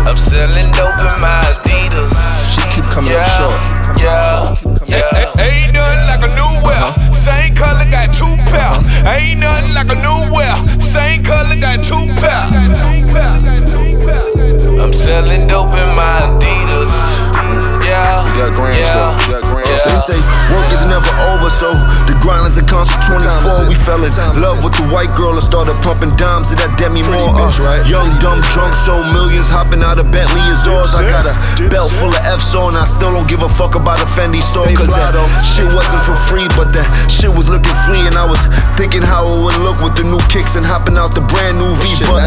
I'm 0.09 0.17
selling 0.17 0.71
dope 0.73 0.97
in 0.97 1.13
my 1.21 1.45
Adidas. 1.53 2.17
She 2.49 2.65
keep 2.73 2.89
coming 2.89 3.11
yeah, 3.11 3.21
up 3.21 3.37
short. 3.37 3.61
Yeah, 4.01 4.57
yeah. 4.89 5.45
Ain't 5.45 5.73
nothing 5.73 6.09
like 6.09 6.25
a 6.25 6.33
new 6.33 6.65
wear. 6.65 6.73
Uh-huh. 6.73 7.11
Same 7.11 7.53
color, 7.53 7.85
got 7.85 8.09
two 8.09 8.33
pair. 8.49 8.65
Uh-huh. 8.65 9.13
Ain't 9.13 9.41
nothing 9.41 9.75
like 9.77 9.91
a 9.93 9.99
new 10.01 10.33
wear. 10.33 10.57
Same 10.81 11.21
color, 11.23 11.55
got 11.55 11.83
two 11.85 12.01
pair. 12.17 12.49
I'm 14.81 14.91
selling 14.91 15.45
dope 15.45 15.77
in 15.77 15.89
my 15.93 16.25
Adidas. 16.33 17.15
Yeah, 17.85 18.25
You 18.25 18.41
got 18.41 18.55
grams 18.55 18.77
yeah, 18.79 19.54
though. 19.85 19.93
You 19.93 19.93
got 19.93 19.93
grams. 19.93 19.93
yeah. 19.93 19.93
They 19.95 20.13
say 20.13 20.19
work 20.53 20.67
is 20.73 20.83
never 20.89 21.11
over, 21.33 21.49
so 21.49 21.69
the 22.09 22.15
grind 22.21 22.45
is 22.49 22.57
a 22.57 22.65
constant 22.65 23.01
24. 23.05 23.69
We 23.69 23.75
fell 23.77 24.01
in 24.03 24.11
love 24.41 24.61
with 24.65 24.73
the 24.77 24.85
white 24.89 25.13
girl 25.15 25.33
and 25.37 25.43
started 25.45 25.73
pumping 25.85 26.13
dimes 26.17 26.49
to 26.51 26.55
that 26.61 26.73
Demi 26.77 27.01
Moore. 27.05 27.29
Uh, 27.33 27.49
young, 27.89 28.09
dumb, 28.21 28.41
drunk, 28.53 28.73
so 28.73 28.97
millions 29.13 29.49
hopping 29.49 29.81
out 29.85 29.97
of 30.01 30.09
Bentley 30.11 30.41
is 30.51 30.65
ours. 30.67 30.93
I 30.97 31.05
got 31.09 31.25
a 31.29 31.33
belt 31.69 31.91
full 31.95 32.09
of 32.13 32.21
F's 32.25 32.53
on, 32.57 32.75
I 32.75 32.85
still 32.85 33.11
don't 33.13 33.27
give 33.29 33.41
a 33.45 33.49
fuck 33.49 33.75
about 33.75 34.01
a 34.01 34.07
Fendi 34.17 34.41
store. 34.41 34.65
Cause 34.77 34.89
that 35.13 35.13
shit 35.45 35.67
wasn't 35.73 36.03
for 36.03 36.17
free, 36.29 36.47
but 36.57 36.69
that 36.73 36.85
shit 37.09 37.29
was 37.31 37.47
looking 37.49 37.73
free. 37.85 38.01
And 38.05 38.15
I 38.17 38.25
was 38.25 38.41
thinking 38.77 39.01
how 39.01 39.25
it 39.29 39.39
would 39.41 39.57
look 39.61 39.77
with 39.81 39.95
the 39.97 40.05
new 40.05 40.21
kicks 40.29 40.55
and 40.57 40.65
hopping 40.65 40.97
out 40.97 41.13
the 41.13 41.23
brand 41.29 41.57
new 41.61 41.71
V. 41.81 41.85
But 42.09 42.25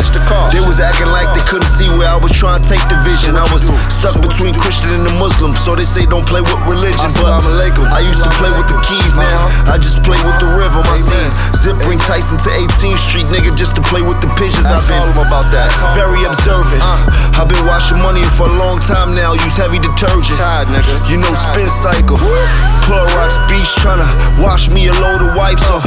they 0.55 0.63
was 0.63 0.79
acting 0.81 1.11
like 1.11 1.31
they 1.35 1.45
couldn't 1.47 1.71
see 1.75 1.87
where 1.99 2.09
I 2.11 2.19
was 2.19 2.33
trying 2.33 2.63
to 2.63 2.67
take 2.67 2.83
the 2.91 2.99
vision. 3.07 3.37
I 3.37 3.47
was 3.53 3.67
stuck 3.93 4.19
between 4.23 4.55
Christian 4.59 4.91
and 4.95 5.05
the 5.07 5.15
Muslim, 5.19 5.55
so 5.55 5.75
they 5.75 5.85
say 5.87 6.07
don't 6.07 6.27
play 6.27 6.41
with 6.43 6.57
religion. 6.67 7.11
But 7.21 7.41
I 7.49 8.05
used 8.05 8.21
to 8.21 8.31
play 8.37 8.53
with 8.53 8.69
the 8.69 8.79
keys 8.85 9.17
now, 9.17 9.49
I 9.67 9.81
just 9.81 10.05
play 10.05 10.21
with 10.23 10.37
the 10.39 10.49
rhythm. 10.53 10.85
I 10.85 11.01
seen 11.01 11.31
Zip 11.57 11.77
bring 11.83 11.99
Tyson 11.99 12.37
to 12.37 12.51
18th 12.51 13.01
Street, 13.01 13.27
nigga, 13.33 13.57
just 13.57 13.75
to 13.75 13.83
play 13.83 14.03
with 14.03 14.21
the 14.21 14.29
pigeons. 14.37 14.69
I've 14.69 14.85
been 14.85 15.17
about 15.17 15.49
that. 15.51 15.73
very 15.97 16.23
observant. 16.29 16.79
I've 17.35 17.49
been 17.49 17.65
washing 17.65 17.99
money 17.99 18.23
for 18.37 18.47
a 18.47 18.55
long 18.61 18.79
time 18.85 19.15
now, 19.17 19.33
use 19.33 19.57
heavy 19.57 19.81
detergent. 19.81 20.39
You 21.09 21.19
know, 21.19 21.33
spin 21.51 21.69
cycle. 21.73 22.21
Clorox 22.85 23.37
Beach 23.49 23.73
tryna 23.81 24.07
wash 24.41 24.69
me 24.69 24.89
a 24.89 24.95
load 25.01 25.21
of 25.21 25.37
wipes. 25.37 25.65
Uh, 25.69 25.81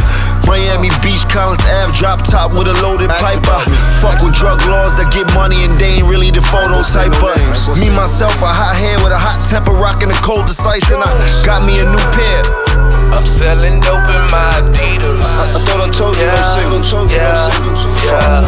Miami 0.46 0.92
Beach, 1.00 1.24
Collins 1.32 1.64
Ave, 1.64 1.96
drop 1.96 2.20
top 2.28 2.52
with 2.52 2.68
a 2.68 2.76
loaded 2.84 3.08
pipe. 3.08 3.40
I 3.48 3.64
fuck 4.04 4.20
with 4.20 4.36
drug 4.36 4.60
laws 4.68 4.94
that 5.00 5.08
get 5.14 5.24
money 5.32 5.64
and 5.64 5.72
they 5.80 6.04
ain't 6.04 6.08
really 6.12 6.28
the 6.28 6.44
photo 6.44 6.84
type. 6.84 7.16
But 7.24 7.40
me, 7.80 7.88
myself, 7.88 8.36
a 8.44 8.52
hot 8.52 8.76
head 8.76 9.00
with 9.00 9.16
a 9.16 9.22
hot 9.22 9.40
temper, 9.48 9.72
rocking 9.72 10.12
the 10.12 10.20
cold 10.20 10.52
decisive. 10.52 11.00
And 11.00 11.08
I 11.08 11.14
got 11.52 11.68
me 11.68 11.84
a 11.84 11.84
new 11.84 12.00
pair. 12.16 12.42
I'm 13.12 13.28
selling 13.28 13.84
dope 13.84 14.08
in 14.08 14.24
my 14.32 14.56
Adidas. 14.64 15.20
I, 15.20 15.60
thought 15.68 15.84
I 15.84 15.90
told 15.92 16.16
you 16.16 16.24
I'm 16.32 16.48
single. 16.56 16.80
Told 16.80 17.12
you 17.12 17.20
yeah, 17.20 17.52
I'm 17.52 17.76
single. 17.76 17.92
yeah. 18.08 18.40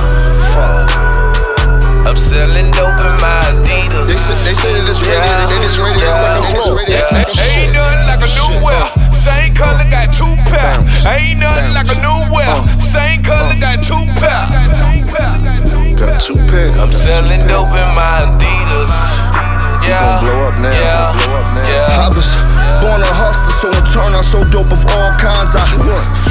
I'm 2.08 2.16
selling 2.16 2.72
dope 2.72 2.96
in 3.04 3.16
my 3.20 3.44
Adidas. 3.52 4.08
They 4.08 4.16
say, 4.16 4.40
they 4.48 4.56
say 4.56 4.72
that 4.80 4.88
it's 4.88 5.04
rated, 5.04 5.20
Yeah. 5.20 5.52
they 5.52 5.60
just 5.68 5.80
rated 5.84 6.00
Yeah. 6.00 6.16
second 6.24 6.48
floor. 6.56 6.80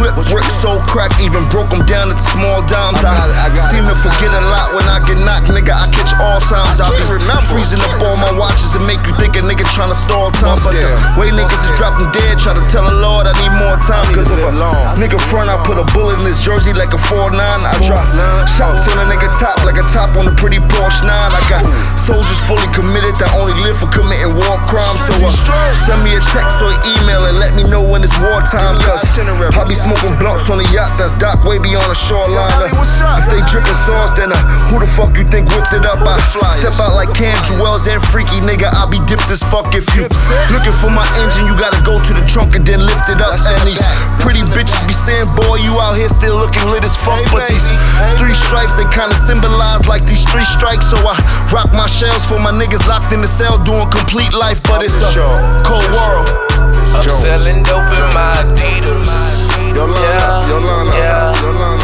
Flip 0.03 0.27
bricks, 0.27 0.62
crack, 0.93 1.09
even 1.25 1.41
broke 1.49 1.73
them 1.73 1.81
down 1.89 2.13
into 2.13 2.21
small 2.21 2.61
dimes. 2.69 3.01
I, 3.01 3.17
seem 3.73 3.89
to 3.89 3.97
forget 3.97 4.29
a 4.29 4.45
lot 4.45 4.77
when 4.77 4.85
I 4.85 5.01
get 5.09 5.17
knocked, 5.25 5.49
nigga. 5.49 5.73
I 5.73 5.89
catch 5.89 6.13
all 6.21 6.37
signs. 6.45 6.85
I 6.85 6.93
be 6.93 7.01
freezing 7.49 7.81
up 7.89 7.97
all 8.05 8.17
my 8.21 8.29
watches 8.37 8.77
and 8.77 8.85
make 8.85 9.01
you 9.09 9.17
think 9.17 9.41
a 9.41 9.43
nigga 9.43 9.65
tryna 9.73 9.97
stall 9.97 10.29
time. 10.37 10.61
But 10.61 10.77
the 10.77 10.93
way 11.17 11.33
niggas 11.33 11.65
is 11.65 11.73
dropping 11.81 12.13
dead, 12.13 12.37
try 12.37 12.53
to 12.53 12.65
tell 12.69 12.85
the 12.85 12.97
Lord 13.01 13.25
I 13.25 13.33
need 13.41 13.53
more 13.57 13.81
time. 13.81 14.05
Cause 14.13 14.29
if 14.29 14.37
a 14.37 14.53
long. 14.61 15.01
nigga 15.01 15.17
front, 15.17 15.49
I 15.49 15.57
put 15.65 15.81
a 15.81 15.87
bullet 15.97 16.21
in 16.21 16.29
his 16.29 16.45
jersey 16.45 16.77
like 16.77 16.93
a 16.93 17.01
4-9. 17.01 17.41
I 17.41 17.73
drop 17.89 18.05
shots 18.53 18.85
on 18.93 19.01
a 19.01 19.09
nigga 19.09 19.33
top 19.41 19.65
like 19.65 19.81
a 19.81 19.87
top 19.97 20.13
on 20.21 20.29
a 20.29 20.35
pretty 20.37 20.61
Porsche 20.77 21.09
9. 21.09 21.09
I 21.09 21.41
got 21.49 21.65
soldiers 21.97 22.41
fully 22.45 22.69
committed 22.77 23.17
that 23.17 23.33
only 23.41 23.57
live 23.65 23.81
for 23.81 23.89
committing 23.89 24.37
war 24.37 24.61
crimes. 24.69 25.01
So 25.09 25.17
uh, 25.17 25.33
send 25.89 26.05
me 26.05 26.13
a 26.17 26.23
text 26.37 26.61
or 26.61 26.73
email 26.85 27.25
and 27.25 27.41
let 27.41 27.57
me 27.57 27.65
know 27.65 27.81
when 27.81 28.05
it's 28.05 28.17
wartime. 28.21 28.77
Cause 28.85 29.05
I 29.17 29.65
be 29.65 29.77
smoking 29.77 30.17
blunts 30.21 30.53
on 30.53 30.61
a 30.61 30.67
yacht 30.75 30.82
that's 30.99 31.15
docked 31.19 31.47
way 31.47 31.59
beyond 31.63 31.87
the 31.87 31.95
shoreline. 31.95 32.51
If 33.23 33.27
they 33.31 33.39
dripping 33.47 33.79
sauce, 33.87 34.11
then 34.19 34.35
uh, 34.35 34.39
who 34.67 34.83
the 34.83 34.89
fuck 34.91 35.15
you 35.15 35.23
think 35.31 35.47
whipped 35.55 35.71
it 35.71 35.87
up? 35.87 36.03
I 36.03 36.19
fly. 36.35 36.59
step 36.59 36.75
out 36.83 36.99
like 36.99 37.13
Cam 37.15 37.37
Jewels 37.47 37.87
and 37.87 38.03
Freaky, 38.11 38.43
nigga. 38.43 38.67
I 38.67 38.91
be 38.91 38.99
dipped 39.07 39.31
as 39.31 39.43
fuck 39.47 39.75
if 39.79 39.87
you 39.95 40.11
looking 40.51 40.75
for 40.75 40.91
my 40.91 41.07
engine. 41.23 41.47
You 41.47 41.55
gotta 41.55 41.79
go 41.87 41.95
to 41.95 42.13
the 42.15 42.25
trunk 42.27 42.59
and 42.59 42.67
then 42.67 42.83
lift 42.83 43.07
it 43.07 43.23
up. 43.23 43.39
And 43.39 43.63
these 43.63 43.83
pretty 44.19 44.43
bitches 44.51 44.83
be 44.89 44.95
saying, 44.95 45.31
boy, 45.39 45.63
you 45.63 45.79
out 45.79 45.95
here 45.95 46.11
still 46.11 46.35
looking 46.35 46.67
lit 46.67 46.83
as 46.83 46.99
fuck. 46.99 47.23
But 47.31 47.47
these 47.47 47.67
three 48.19 48.35
stripes, 48.35 48.75
they 48.75 48.89
kinda 48.91 49.15
symbolize 49.23 49.87
like 49.87 50.03
these 50.03 50.27
three 50.35 50.47
strikes. 50.47 50.91
So 50.91 50.99
I 51.07 51.15
rock 51.55 51.71
my 51.71 51.87
shells 51.87 52.27
for 52.27 52.43
my 52.43 52.51
niggas 52.51 52.83
locked 52.91 53.15
in 53.15 53.23
the 53.23 53.31
cell 53.31 53.59
doing 53.63 53.87
complete 53.95 54.35
life. 54.35 54.59
But 54.67 54.83
it's 54.83 54.99
a 54.99 55.11
cold 55.63 55.87
world. 55.95 56.27
I'm 56.99 57.09
selling 57.09 57.63
dope 57.63 57.91
in 57.93 58.07
my 58.15 58.35
Adidas. 58.43 59.42
Yolanda, 59.75 60.45
Yolanda, 60.49 60.95
yeah, 60.95 61.33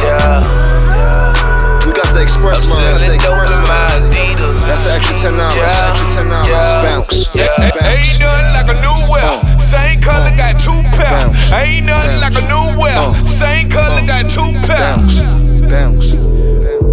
yeah. 0.04 1.86
We 1.86 1.92
got 1.92 2.12
the 2.14 2.20
express 2.22 2.68
I'm 2.68 2.76
line. 2.76 2.98
selling 2.98 3.18
dope 3.20 3.46
in 3.48 3.62
my 3.64 3.88
Adidas. 3.96 4.66
That's 4.68 4.86
an 4.86 4.92
extra 4.96 5.16
ten 5.18 5.32
dollars. 5.38 5.56
Yeah, 5.56 5.90
Extra 5.90 6.08
ten 6.12 6.26
dollars. 6.28 6.48
yeah. 6.50 6.82
Bounce. 6.82 7.34
Yeah, 7.34 7.48
Bounce. 7.58 7.88
ain't 7.88 8.20
nothing 8.20 8.52
like 8.52 8.68
a 8.68 8.78
new 8.84 8.98
wear. 9.10 9.30
Same 9.58 10.00
color, 10.00 10.30
got 10.36 10.60
two 10.60 10.80
pair. 10.96 11.32
Ain't 11.56 11.86
nothing 11.86 12.20
like 12.20 12.36
a 12.36 12.44
new 12.44 12.66
wear. 12.78 13.00
Same 13.26 13.68
color, 13.70 14.02
got 14.06 14.28
two 14.28 14.52
pair. 14.68 14.96
Bounce. 15.68 16.12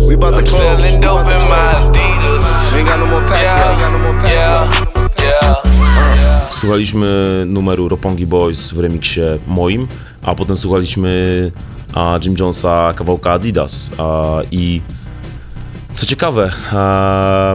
We 0.08 0.14
about 0.16 0.32
to 0.32 0.38
I'm 0.40 0.46
close. 0.46 0.64
selling 0.64 0.96
We 0.96 1.02
dope 1.02 1.28
in 1.28 1.44
my 1.52 1.92
Adidas. 1.92 2.72
We 2.72 2.80
ain't 2.80 2.88
got 2.88 3.00
no 3.00 3.08
more 3.08 3.22
packs 3.28 3.52
Yeah. 3.52 3.72
ain't 3.72 3.80
got 3.84 3.92
no 3.92 4.00
more 4.00 4.16
packs. 4.24 4.32
Yeah, 4.32 5.44
yeah. 5.44 5.75
Słuchaliśmy 6.56 7.44
numeru 7.48 7.90
Ropongi 7.90 8.26
Boys 8.26 8.72
w 8.72 8.80
remiksie 8.80 9.22
moim, 9.48 9.88
a 10.24 10.36
potem 10.36 10.58
słuchaliśmy 10.58 11.52
a, 11.94 12.20
Jim 12.24 12.36
Jonesa 12.40 12.94
kawałka 12.96 13.32
Adidas. 13.32 13.92
A, 13.98 14.38
I 14.52 14.82
co 15.96 16.06
ciekawe, 16.06 16.50
e, 16.74 17.54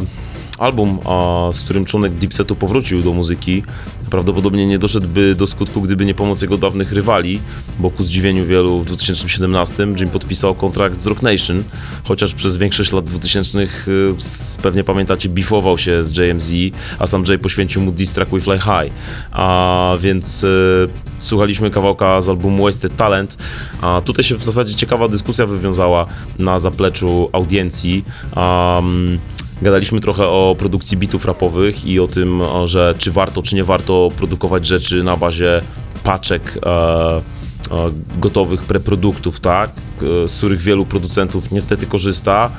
album, 0.59 0.99
a, 1.05 1.49
z 1.53 1.61
którym 1.61 1.85
członek 1.85 2.13
Dipsetu 2.13 2.57
powrócił 2.57 3.03
do 3.03 3.13
muzyki, 3.13 3.63
prawdopodobnie 4.11 4.67
nie 4.67 4.79
doszedłby 4.79 5.35
do 5.35 5.47
skutku, 5.47 5.83
gdyby 5.83 6.05
nie 6.05 6.15
pomoc 6.15 6.43
jego 6.43 6.59
dawnych 6.59 6.93
rywali, 6.93 7.41
bo 7.79 7.91
ku 7.91 8.03
zdziwieniu 8.03 8.47
wielu 8.47 8.81
w 8.81 8.87
2017 8.87 9.87
Jim 10.01 10.09
podpisał 10.09 10.55
kontrakt 10.55 11.01
z 11.01 11.07
Rock 11.07 11.23
Nation, 11.23 11.65
chociaż 12.09 12.35
przez 12.35 12.57
większość 12.57 12.93
lat 12.93 13.05
2000 13.05 13.59
y, 13.61 13.69
pewnie 14.63 14.85
pamiętacie, 14.85 15.29
bifował 15.29 15.79
się 15.79 16.05
z 16.05 16.17
JMZ, 16.17 16.53
a 16.99 17.07
sam 17.07 17.25
Jay 17.29 17.39
poświęcił 17.39 17.83
mu 17.83 17.93
diss 17.93 18.13
track 18.13 18.31
We 18.31 18.41
Fly 18.41 18.59
High. 18.59 18.93
A 19.33 19.95
więc 20.01 20.45
y, 20.45 20.89
słuchaliśmy 21.19 21.71
kawałka 21.71 22.21
z 22.21 22.29
albumu 22.29 22.65
Wasted 22.65 22.97
Talent. 22.97 23.37
A 23.81 24.01
tutaj 24.05 24.25
się 24.25 24.37
w 24.37 24.45
zasadzie 24.45 24.75
ciekawa 24.75 25.09
dyskusja 25.09 25.47
wywiązała 25.47 26.07
na 26.39 26.59
zapleczu 26.59 27.29
audiencji. 27.33 28.05
Um, 28.37 29.19
Gadaliśmy 29.63 30.01
trochę 30.01 30.27
o 30.27 30.57
produkcji 30.59 30.97
bitów 30.97 31.25
rapowych 31.25 31.85
i 31.85 32.01
o 32.01 32.07
tym, 32.07 32.43
że 32.65 32.95
czy 32.99 33.11
warto, 33.11 33.43
czy 33.43 33.55
nie 33.55 33.65
warto 33.65 34.09
produkować 34.17 34.67
rzeczy 34.67 35.03
na 35.03 35.17
bazie 35.17 35.63
paczek 36.05 36.59
e, 36.67 36.71
e, 36.71 37.21
gotowych 38.19 38.63
preproduktów, 38.63 39.41
tak, 39.41 39.71
e, 40.25 40.29
z 40.29 40.37
których 40.37 40.63
wielu 40.63 40.87
producentów 40.87 41.51
niestety 41.51 41.87
korzysta. 41.87 42.51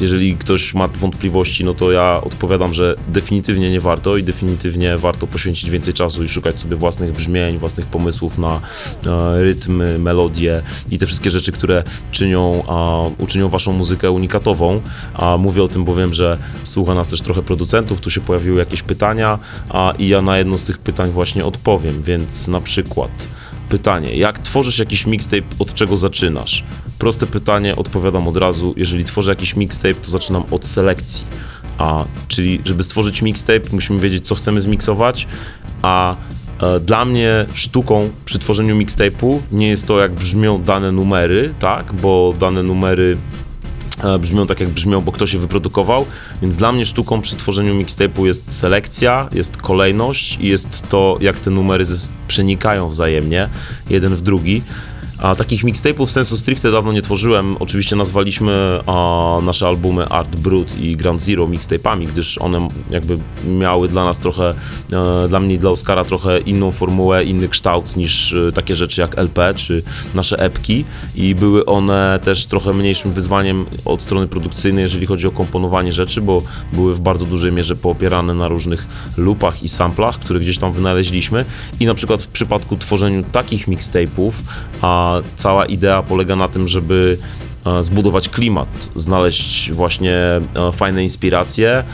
Jeżeli 0.00 0.36
ktoś 0.36 0.74
ma 0.74 0.88
wątpliwości, 0.88 1.64
no 1.64 1.74
to 1.74 1.92
ja 1.92 2.20
odpowiadam, 2.24 2.74
że 2.74 2.96
definitywnie 3.08 3.70
nie 3.70 3.80
warto 3.80 4.16
i 4.16 4.22
definitywnie 4.22 4.98
warto 4.98 5.26
poświęcić 5.26 5.70
więcej 5.70 5.94
czasu 5.94 6.24
i 6.24 6.28
szukać 6.28 6.58
sobie 6.58 6.76
własnych 6.76 7.12
brzmień, 7.12 7.58
własnych 7.58 7.86
pomysłów 7.86 8.38
na 8.38 8.60
e, 9.06 9.42
rytmy, 9.42 9.98
melodie 9.98 10.62
i 10.90 10.98
te 10.98 11.06
wszystkie 11.06 11.30
rzeczy, 11.30 11.52
które 11.52 11.82
czynią, 12.10 12.62
uczynią 13.18 13.48
waszą 13.48 13.72
muzykę 13.72 14.10
unikatową. 14.10 14.80
A 15.14 15.36
mówię 15.36 15.62
o 15.62 15.68
tym, 15.68 15.84
bowiem, 15.84 16.14
że 16.14 16.38
słucha 16.64 16.94
nas 16.94 17.08
też 17.08 17.20
trochę 17.20 17.42
producentów, 17.42 18.00
tu 18.00 18.10
się 18.10 18.20
pojawiły 18.20 18.58
jakieś 18.58 18.82
pytania 18.82 19.38
a, 19.68 19.92
i 19.98 20.08
ja 20.08 20.22
na 20.22 20.38
jedno 20.38 20.58
z 20.58 20.64
tych 20.64 20.78
pytań 20.78 21.10
właśnie 21.10 21.44
odpowiem, 21.44 22.02
więc 22.02 22.48
na 22.48 22.60
przykład 22.60 23.28
pytanie, 23.68 24.16
jak 24.16 24.38
tworzysz 24.38 24.78
jakiś 24.78 25.06
mixtape, 25.06 25.42
od 25.58 25.74
czego 25.74 25.96
zaczynasz? 25.96 26.64
Proste 26.98 27.26
pytanie, 27.26 27.76
odpowiadam 27.76 28.28
od 28.28 28.36
razu. 28.36 28.74
Jeżeli 28.76 29.04
tworzę 29.04 29.30
jakiś 29.30 29.56
mixtape, 29.56 29.94
to 29.94 30.10
zaczynam 30.10 30.44
od 30.50 30.66
selekcji. 30.66 31.24
A, 31.78 32.04
czyli, 32.28 32.60
żeby 32.64 32.82
stworzyć 32.82 33.22
mixtape, 33.22 33.60
musimy 33.72 33.98
wiedzieć, 34.00 34.26
co 34.26 34.34
chcemy 34.34 34.60
zmiksować, 34.60 35.26
a 35.82 36.16
e, 36.62 36.80
dla 36.80 37.04
mnie 37.04 37.46
sztuką 37.54 38.10
przy 38.24 38.38
tworzeniu 38.38 38.76
mixtape'u 38.76 39.38
nie 39.52 39.68
jest 39.68 39.86
to, 39.86 40.00
jak 40.00 40.12
brzmią 40.12 40.62
dane 40.62 40.92
numery, 40.92 41.54
tak, 41.58 41.92
bo 41.92 42.34
dane 42.38 42.62
numery 42.62 43.16
brzmią 44.20 44.46
tak, 44.46 44.60
jak 44.60 44.68
brzmią, 44.68 45.00
bo 45.00 45.12
ktoś 45.12 45.32
je 45.32 45.38
wyprodukował, 45.38 46.06
więc 46.42 46.56
dla 46.56 46.72
mnie 46.72 46.84
sztuką 46.84 47.20
przy 47.20 47.36
tworzeniu 47.36 47.74
mixtape'u 47.74 48.26
jest 48.26 48.58
selekcja, 48.58 49.28
jest 49.32 49.56
kolejność 49.56 50.38
i 50.40 50.48
jest 50.48 50.88
to, 50.88 51.18
jak 51.20 51.38
te 51.38 51.50
numery 51.50 51.84
przenikają 52.28 52.88
wzajemnie, 52.88 53.48
jeden 53.90 54.14
w 54.14 54.22
drugi. 54.22 54.62
A 55.24 55.34
takich 55.34 55.64
mixtape'ów 55.64 56.10
sensu 56.10 56.36
stricte 56.36 56.70
dawno 56.70 56.92
nie 56.92 57.02
tworzyłem. 57.02 57.56
Oczywiście 57.60 57.96
nazwaliśmy 57.96 58.80
a, 58.86 59.38
nasze 59.42 59.66
albumy 59.66 60.08
Art 60.08 60.40
Brut 60.40 60.80
i 60.80 60.96
Ground 60.96 61.22
Zero 61.22 61.46
mixtape'ami, 61.46 62.06
gdyż 62.06 62.38
one 62.38 62.68
jakby 62.90 63.18
miały 63.48 63.88
dla 63.88 64.04
nas 64.04 64.18
trochę, 64.20 64.54
e, 64.92 65.28
dla 65.28 65.40
mnie 65.40 65.54
i 65.54 65.58
dla 65.58 65.70
Oskara 65.70 66.04
trochę 66.04 66.38
inną 66.38 66.72
formułę, 66.72 67.24
inny 67.24 67.48
kształt 67.48 67.96
niż 67.96 68.32
e, 68.32 68.52
takie 68.52 68.76
rzeczy 68.76 69.00
jak 69.00 69.18
LP 69.18 69.54
czy 69.56 69.82
nasze 70.14 70.38
epki 70.38 70.84
i 71.14 71.34
były 71.34 71.64
one 71.64 72.20
też 72.24 72.46
trochę 72.46 72.72
mniejszym 72.72 73.12
wyzwaniem 73.12 73.66
od 73.84 74.02
strony 74.02 74.28
produkcyjnej, 74.28 74.82
jeżeli 74.82 75.06
chodzi 75.06 75.26
o 75.26 75.30
komponowanie 75.30 75.92
rzeczy, 75.92 76.20
bo 76.20 76.42
były 76.72 76.94
w 76.94 77.00
bardzo 77.00 77.24
dużej 77.24 77.52
mierze 77.52 77.76
poopierane 77.76 78.34
na 78.34 78.48
różnych 78.48 78.86
lupach 79.16 79.62
i 79.62 79.68
samplach, 79.68 80.18
które 80.18 80.40
gdzieś 80.40 80.58
tam 80.58 80.72
wynaleźliśmy 80.72 81.44
i 81.80 81.86
na 81.86 81.94
przykład 81.94 82.22
w 82.22 82.28
przypadku 82.28 82.76
tworzeniu 82.76 83.24
takich 83.32 83.68
mixtape'ów, 83.68 84.32
a 84.82 85.13
cała 85.36 85.66
idea 85.66 86.02
polega 86.02 86.36
na 86.36 86.48
tym, 86.48 86.68
żeby 86.68 87.18
e, 87.66 87.84
zbudować 87.84 88.28
klimat, 88.28 88.90
znaleźć 88.96 89.72
właśnie 89.72 90.12
e, 90.14 90.40
fajne 90.72 91.02
inspiracje 91.02 91.84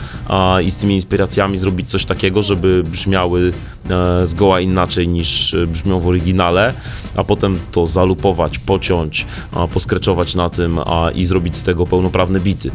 i 0.65 0.71
z 0.71 0.77
tymi 0.77 0.95
inspiracjami 0.95 1.57
zrobić 1.57 1.89
coś 1.89 2.05
takiego, 2.05 2.43
żeby 2.43 2.83
brzmiały 2.83 3.51
e, 3.89 4.27
zgoła 4.27 4.59
inaczej 4.59 5.07
niż 5.07 5.55
brzmią 5.67 5.99
w 5.99 6.07
oryginale, 6.07 6.73
a 7.15 7.23
potem 7.23 7.59
to 7.71 7.87
zalupować, 7.87 8.59
pociąć, 8.59 9.25
poskreczować 9.73 10.35
na 10.35 10.49
tym 10.49 10.79
i 11.15 11.25
zrobić 11.25 11.55
z 11.55 11.63
tego 11.63 11.85
pełnoprawne 11.85 12.39
bity. 12.39 12.71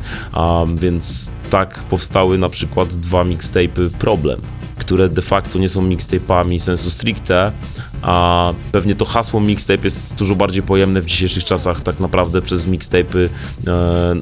Więc 0.77 1.33
tak 1.51 1.79
powstały 1.79 2.39
na 2.39 2.49
przykład 2.49 2.89
dwa 2.89 3.25
mixtape'y 3.25 3.91
Problem 3.99 4.41
które 4.77 5.09
de 5.09 5.23
facto 5.23 5.59
nie 5.59 5.69
są 5.69 5.83
mixtape'ami 5.89 6.59
sensu 6.59 6.91
stricte, 6.91 7.53
a 8.03 8.53
pewnie 8.73 8.95
to 8.95 9.05
hasło 9.05 9.41
mixtape 9.41 9.85
jest 9.85 10.15
dużo 10.15 10.35
bardziej 10.35 10.63
pojemne 10.63 11.01
w 11.01 11.07
dzisiejszych 11.07 11.45
czasach. 11.45 11.81
Tak 11.81 12.01
naprawdę 12.01 12.43
przez 12.43 12.67
mixtape'y 12.67 13.29
e, 13.67 13.71
e, 13.71 14.15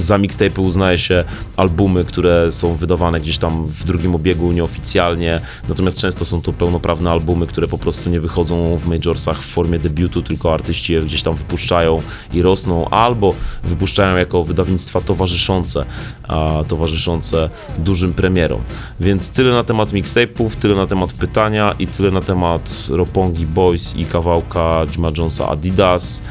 za 0.00 0.18
mixtape 0.18 0.60
uznaje 0.60 0.98
się 0.98 1.24
albumy, 1.56 2.04
które 2.04 2.52
są 2.52 2.74
wydawane 2.74 3.20
gdzieś 3.20 3.38
tam 3.38 3.66
w 3.66 3.84
drugim 3.84 4.14
obiegu 4.14 4.52
nieoficjalnie, 4.52 5.40
natomiast 5.68 6.00
często 6.00 6.24
są 6.24 6.42
to 6.42 6.52
pełnoprawne 6.52 7.10
albumy, 7.10 7.46
które 7.46 7.68
po 7.68 7.78
prostu 7.78 8.10
nie 8.10 8.20
wychodzą 8.20 8.76
w 8.76 8.86
majorsach 8.86 9.42
w 9.42 9.46
formie 9.46 9.78
debiutu, 9.78 10.22
tylko 10.22 10.54
artyści 10.54 10.92
je 10.92 11.02
gdzieś 11.02 11.22
tam 11.22 11.34
wypuszczają 11.34 12.02
i 12.32 12.42
rosną, 12.42 12.88
albo 12.88 13.34
wypuszczają 13.64 14.16
jako 14.16 14.44
wydawnictwa 14.44 15.00
towarzyszące, 15.00 15.84
a, 16.28 16.64
towarzyszące 16.68 17.50
dużym 17.78 18.12
premierom. 18.12 18.60
Więc 19.00 19.30
tyle 19.30 19.52
na 19.52 19.64
temat 19.64 19.92
mixtape'ów, 19.92 20.50
tyle 20.50 20.74
na 20.74 20.86
temat 20.86 21.12
pytania 21.12 21.74
i 21.78 21.86
tyle 21.86 22.10
na 22.10 22.20
temat 22.20 22.88
Ropongi 22.90 23.46
Boys 23.46 23.96
i 23.96 24.04
kawałka 24.04 24.86
Jima 24.86 25.10
Jonesa 25.18 25.48
Adidas, 25.48 26.22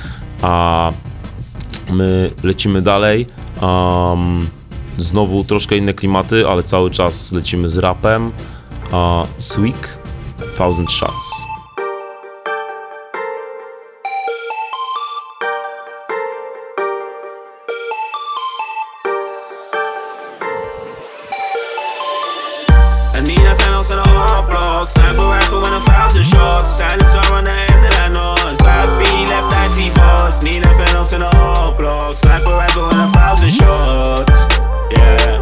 a 0.41 0.91
my 1.89 2.31
lecimy 2.43 2.81
dalej. 2.81 3.27
Um, 3.61 4.47
znowu 4.97 5.43
troszkę 5.43 5.77
inne 5.77 5.93
klimaty, 5.93 6.47
ale 6.47 6.63
cały 6.63 6.91
czas 6.91 7.31
lecimy 7.31 7.69
z 7.69 7.77
rapem. 7.77 8.31
Uh, 8.91 9.27
Sweek, 9.37 9.97
Thousand 10.57 10.91
Shots. 10.91 11.47
Sniper 24.87 25.17
rifle 25.17 25.65
and 25.65 25.75
a 25.75 25.81
thousand 25.81 26.23
shots. 26.23 26.77
Silencer 26.77 27.33
on 27.33 27.43
the 27.43 27.66
Penthouse 31.07 31.13
and 31.13 31.23
a 31.23 31.39
hard 31.39 31.77
block. 31.77 32.13
Sniper 32.15 32.51
rifle 32.51 32.89
and 32.91 33.09
a 33.09 33.13
thousand 33.13 33.51
shots. 33.51 34.45
Yeah. 34.91 35.39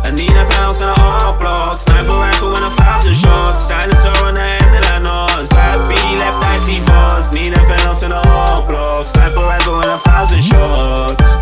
I 0.00 0.10
need 0.16 0.30
a 0.30 0.44
penthouse 0.48 0.80
and 0.80 0.88
a 0.88 0.94
hard 0.96 1.38
block. 1.40 1.76
Sniper 1.76 2.08
rifle 2.08 2.56
and 2.56 2.64
a 2.64 2.70
thousand 2.70 3.14
shots. 3.14 3.68
Silencer 3.68 4.24
on 4.24 4.34
the 4.34 4.40
end 4.40 4.74
of 4.74 4.82
that 4.88 5.02
noise. 5.02 5.48
Class 5.48 5.76
B 5.88 5.94
left 6.16 6.40
IT 6.40 6.86
boss. 6.86 7.34
Need 7.34 7.52
a 7.52 7.60
penthouse 7.68 8.02
and 8.02 8.14
a 8.14 8.22
hard 8.24 8.66
block. 8.66 9.04
Sniper 9.04 9.42
rifle 9.42 9.76
and 9.76 9.92
a 9.92 9.98
thousand 9.98 10.40
shots. 10.40 11.36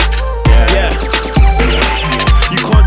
Yeah. 0.75 0.91
Can't 0.91 2.12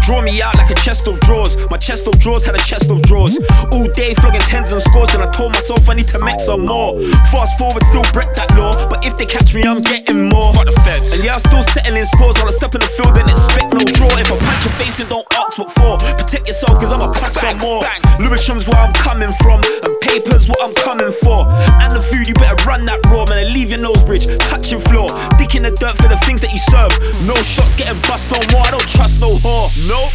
draw 0.05 0.21
me 0.21 0.41
out 0.41 0.55
like 0.57 0.69
a 0.69 0.75
chest 0.75 1.07
of 1.07 1.19
drawers. 1.21 1.57
My 1.69 1.77
chest 1.77 2.07
of 2.07 2.17
drawers 2.19 2.45
had 2.45 2.53
a 2.55 2.63
chest 2.63 2.89
of 2.91 3.01
drawers. 3.01 3.39
All 3.73 3.87
day 3.91 4.13
flogging 4.13 4.45
tens 4.45 4.71
and 4.71 4.81
scores, 4.81 5.13
and 5.13 5.23
I 5.23 5.29
told 5.31 5.51
myself 5.51 5.89
I 5.89 5.95
need 5.95 6.05
to 6.13 6.23
make 6.23 6.39
some 6.39 6.65
more. 6.65 6.93
Fast 7.33 7.57
forward, 7.57 7.83
still 7.89 8.05
break 8.13 8.29
that 8.37 8.53
law. 8.55 8.71
But 8.87 9.05
if 9.05 9.17
they 9.17 9.25
catch 9.25 9.53
me, 9.53 9.65
I'm 9.65 9.81
getting 9.81 10.29
more. 10.29 10.53
Fuck 10.53 10.65
the 10.65 10.77
feds. 10.85 11.11
And 11.11 11.23
yeah, 11.25 11.33
I'm 11.33 11.41
still 11.41 11.63
settling 11.63 12.05
scores 12.05 12.37
while 12.37 12.47
I 12.47 12.53
step 12.53 12.75
in 12.75 12.81
the 12.81 12.87
field 12.87 13.17
and 13.17 13.27
expect 13.27 13.73
no 13.73 13.81
draw. 13.97 14.13
If 14.21 14.29
I 14.31 14.37
punch 14.37 14.63
your 14.63 14.75
face 14.77 14.99
and 15.01 15.09
don't 15.09 15.27
ask 15.33 15.57
what 15.57 15.73
for, 15.73 15.97
protect 15.97 16.47
yourself, 16.47 16.77
cause 16.77 16.93
I'ma 16.93 17.11
punch 17.17 17.35
some 17.41 17.57
more. 17.57 17.81
Lewisham's 18.21 18.69
where 18.69 18.79
I'm 18.79 18.93
coming 18.93 19.33
from, 19.41 19.65
and 19.65 19.93
papers 20.05 20.47
what 20.47 20.61
I'm 20.61 20.75
coming 20.85 21.11
for. 21.25 21.49
And 21.81 21.89
the 21.89 22.01
food, 22.01 22.29
you 22.29 22.37
better 22.37 22.61
run 22.69 22.85
that 22.85 23.01
raw, 23.09 23.25
man, 23.25 23.41
and 23.41 23.49
leave 23.53 23.73
your 23.73 23.81
nose 23.81 24.03
bridge 24.05 24.29
touching 24.53 24.79
floor. 24.79 25.09
Dick 25.41 25.57
in 25.57 25.65
the 25.65 25.73
dirt 25.73 25.97
for 25.97 26.07
the 26.07 26.19
things 26.29 26.41
that 26.45 26.53
you 26.53 26.61
serve. 26.61 26.93
No 27.25 27.33
shots 27.41 27.73
getting 27.73 27.97
bust 28.05 28.29
no 28.29 28.37
more, 28.53 28.61
I 28.61 28.71
don't 28.71 28.89
trust 28.89 29.19
no 29.19 29.33
whore. 29.41 29.73
Nope. 29.95 30.11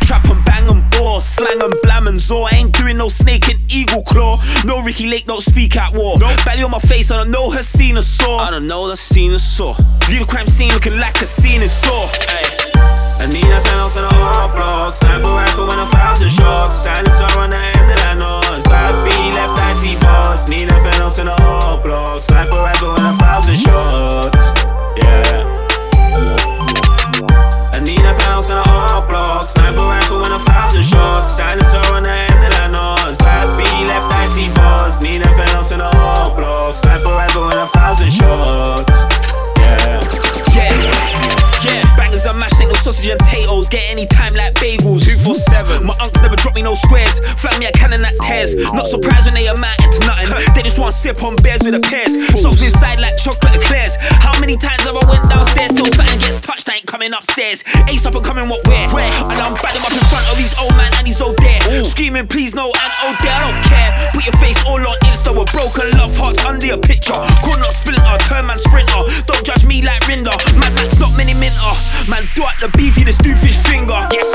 Trap 0.00 0.24
and 0.30 0.42
bang 0.46 0.66
and 0.66 0.82
bore, 0.92 1.20
slang 1.20 1.62
and 1.62 1.74
blam 1.82 2.06
and 2.06 2.18
zaw. 2.18 2.44
I 2.44 2.56
ain't 2.56 2.72
doing 2.72 2.96
no 2.96 3.10
snake 3.10 3.50
and 3.50 3.60
eagle 3.70 4.02
claw. 4.02 4.36
No 4.64 4.80
Ricky 4.80 5.06
Lake, 5.06 5.26
don't 5.26 5.42
speak 5.42 5.76
at 5.76 5.92
war. 5.92 6.18
No 6.18 6.34
belly 6.46 6.62
on 6.62 6.70
my 6.70 6.78
face, 6.78 7.10
I 7.10 7.18
don't 7.18 7.30
know 7.30 7.50
her 7.50 7.62
seen 7.62 7.98
a 7.98 8.02
saw. 8.02 8.38
I 8.38 8.50
don't 8.50 8.66
know 8.66 8.88
the 8.88 8.96
scene 8.96 9.34
a 9.34 9.38
saw. 9.38 9.76
Leave 10.08 10.20
the 10.20 10.26
crime 10.26 10.46
scene 10.46 10.70
looking 10.72 10.96
like 10.96 11.20
a 11.20 11.26
scene 11.26 11.60
in 11.60 11.68
saw. 11.68 12.08
I 13.20 13.26
need 13.30 13.44
a 13.44 13.60
penthouse 13.60 13.96
and 13.96 14.06
a 14.06 14.14
hard 14.14 14.56
block. 14.56 14.90
Sniper 14.94 15.28
rifle 15.28 15.70
and 15.70 15.82
a 15.82 15.86
thousand 15.86 16.30
shots. 16.30 16.76
Silencer 16.76 17.38
on 17.38 17.50
the 17.50 17.56
end 17.56 17.90
of 17.90 17.98
that 18.00 18.16
noise. 18.16 18.64
Class 18.64 19.04
B 19.04 19.10
left 19.36 19.52
IT 19.52 20.00
boss. 20.00 20.48
Need 20.48 20.72
a 20.72 20.76
penthouse 20.80 21.18
and 21.18 21.28
a 21.28 21.36
hard 21.42 21.82
block. 21.82 22.18
Sniper 22.20 22.56
rifle 22.56 22.96
and 22.96 23.14
a 23.14 23.18
thousand 23.18 23.56
shots. 23.56 24.64
Yeah. 24.96 25.59
A 28.10 28.12
penthouse 28.12 28.50
and 28.50 28.58
a 28.58 28.62
hard 28.66 29.08
block. 29.08 29.46
Sniper 29.46 29.76
rifle 29.76 30.24
and 30.24 30.34
a 30.34 30.38
thousand 30.40 30.82
shots. 30.82 31.36
Silencer 31.36 31.94
on 31.94 32.02
the 32.02 32.10
end 32.10 32.42
of 32.42 32.50
that 32.50 32.70
noise. 32.72 33.16
Class 33.18 33.46
B 33.54 33.62
left 33.86 34.10
IT 34.10 34.52
boss. 34.56 35.00
Need 35.00 35.22
a 35.22 35.30
penthouse 35.30 35.70
and 35.70 35.82
a 35.82 35.90
block. 36.34 36.74
Sniper 36.74 37.04
rifle 37.04 37.44
and 37.44 37.54
a 37.54 37.66
thousand 37.68 38.10
shots. 38.10 38.92
Yeah. 39.58 40.02
Yeah. 40.54 41.09
Bangers 42.10 42.26
and 42.26 42.42
mash, 42.42 42.58
ain't 42.58 42.66
no 42.66 42.74
sausage 42.74 43.06
and 43.06 43.22
potatoes. 43.22 43.68
Get 43.70 43.86
any 43.86 44.02
time 44.10 44.34
like 44.34 44.50
bagels. 44.58 45.06
Two 45.06 45.14
for 45.14 45.38
seven. 45.38 45.86
My 45.86 45.94
unks 46.02 46.18
never 46.22 46.34
drop 46.34 46.58
me 46.58 46.62
no 46.62 46.74
squares. 46.74 47.22
Flat 47.38 47.54
me 47.62 47.70
a 47.70 47.72
cannon 47.78 48.02
that 48.02 48.18
tears. 48.26 48.58
Not 48.74 48.90
surprised 48.90 49.30
when 49.30 49.34
they 49.38 49.46
amount 49.46 49.78
to 49.78 50.00
nothing. 50.02 50.26
They 50.58 50.66
just 50.66 50.74
want 50.74 50.90
sip 50.90 51.22
on 51.22 51.38
bears 51.46 51.62
with 51.62 51.78
a 51.78 51.82
pears. 51.86 52.10
Soaked 52.34 52.66
inside 52.66 52.98
like 52.98 53.14
chocolate 53.14 53.62
eclairs. 53.62 53.94
How 54.18 54.34
many 54.42 54.58
times 54.58 54.82
have 54.90 54.98
I 54.98 55.06
went 55.06 55.22
downstairs 55.30 55.70
till 55.70 55.86
something 55.86 56.18
gets 56.18 56.42
touched? 56.42 56.66
I 56.66 56.82
ain't 56.82 56.90
coming 56.90 57.14
upstairs. 57.14 57.62
Ace 57.86 58.02
up 58.02 58.18
and 58.18 58.26
coming 58.26 58.50
what 58.50 58.58
where? 58.66 58.90
Where? 58.90 59.30
And 59.30 59.38
I'm 59.38 59.54
batting 59.62 59.86
up 59.86 59.94
in 59.94 60.02
front 60.10 60.26
of 60.26 60.34
these 60.34 60.58
old 60.58 60.74
man 60.74 60.90
and 60.98 61.06
he's 61.06 61.22
old 61.22 61.38
there. 61.38 61.62
Screaming 61.86 62.26
please 62.26 62.58
no 62.58 62.74
and 62.74 62.92
oh 63.06 63.14
there. 63.22 63.38
I 63.38 63.40
don't 63.46 63.62
care. 63.70 63.90
Put 64.10 64.26
your 64.26 64.34
face 64.42 64.58
all 64.66 64.82
on 64.82 64.98
Insta 65.06 65.30
with 65.30 65.46
broken 65.54 65.86
love 65.94 66.10
hearts 66.18 66.42
under 66.42 66.66
your 66.66 66.82
picture. 66.82 67.22
Not 67.60 67.76
splinter, 67.76 68.16
turn 68.24 68.48
man 68.48 68.56
sprinter. 68.56 69.04
Don't 69.28 69.44
judge 69.44 69.68
me 69.68 69.84
like 69.84 70.00
Rinder. 70.08 70.32
Man, 70.58 70.72
that's 70.74 70.98
not 70.98 71.12
many 71.14 71.34
minter. 71.36 71.76
Man, 72.08 72.26
do 72.34 72.42
at 72.44 72.58
the 72.60 72.68
beef, 72.76 72.96
you 72.96 73.04
just 73.04 73.22
do 73.22 73.34
fish 73.34 73.56
finger. 73.56 73.98
Yes. 74.12 74.28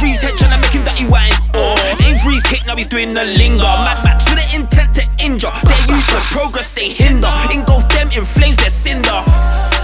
His 0.00 0.20
head, 0.20 0.34
tryna 0.34 0.60
make 0.60 0.72
him 0.72 0.84
dirty 0.84 1.06
wine. 1.06 1.32
Oh, 1.54 1.76
for 2.22 2.48
hit, 2.48 2.66
now 2.66 2.76
he's 2.76 2.86
doing 2.86 3.14
the 3.14 3.24
linger. 3.24 3.62
Mad 3.62 4.04
Max 4.04 4.24
with 4.30 4.38
the 4.38 4.56
intent 4.56 4.94
to 4.96 5.24
injure. 5.24 5.50
They're 5.64 5.96
useless, 5.96 6.26
progress 6.30 6.70
they 6.72 6.90
hinder. 6.90 7.32
Engulf 7.52 7.88
them 7.88 8.08
in 8.12 8.24
flames, 8.24 8.56
they're 8.58 8.70
cinder. 8.70 9.75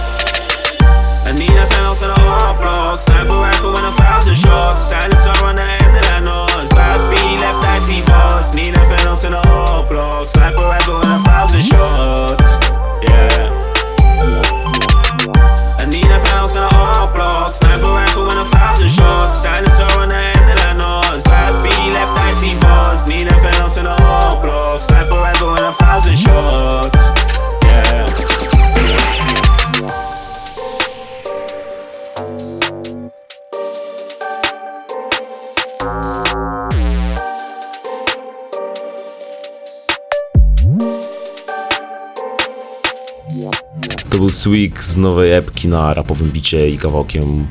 Swig 44.43 44.83
z 44.83 44.97
nowej 44.97 45.33
epki 45.33 45.67
na 45.67 45.93
rapowym 45.93 46.31
bicie 46.31 46.69
i 46.69 46.77
kawałkiem 46.77 47.47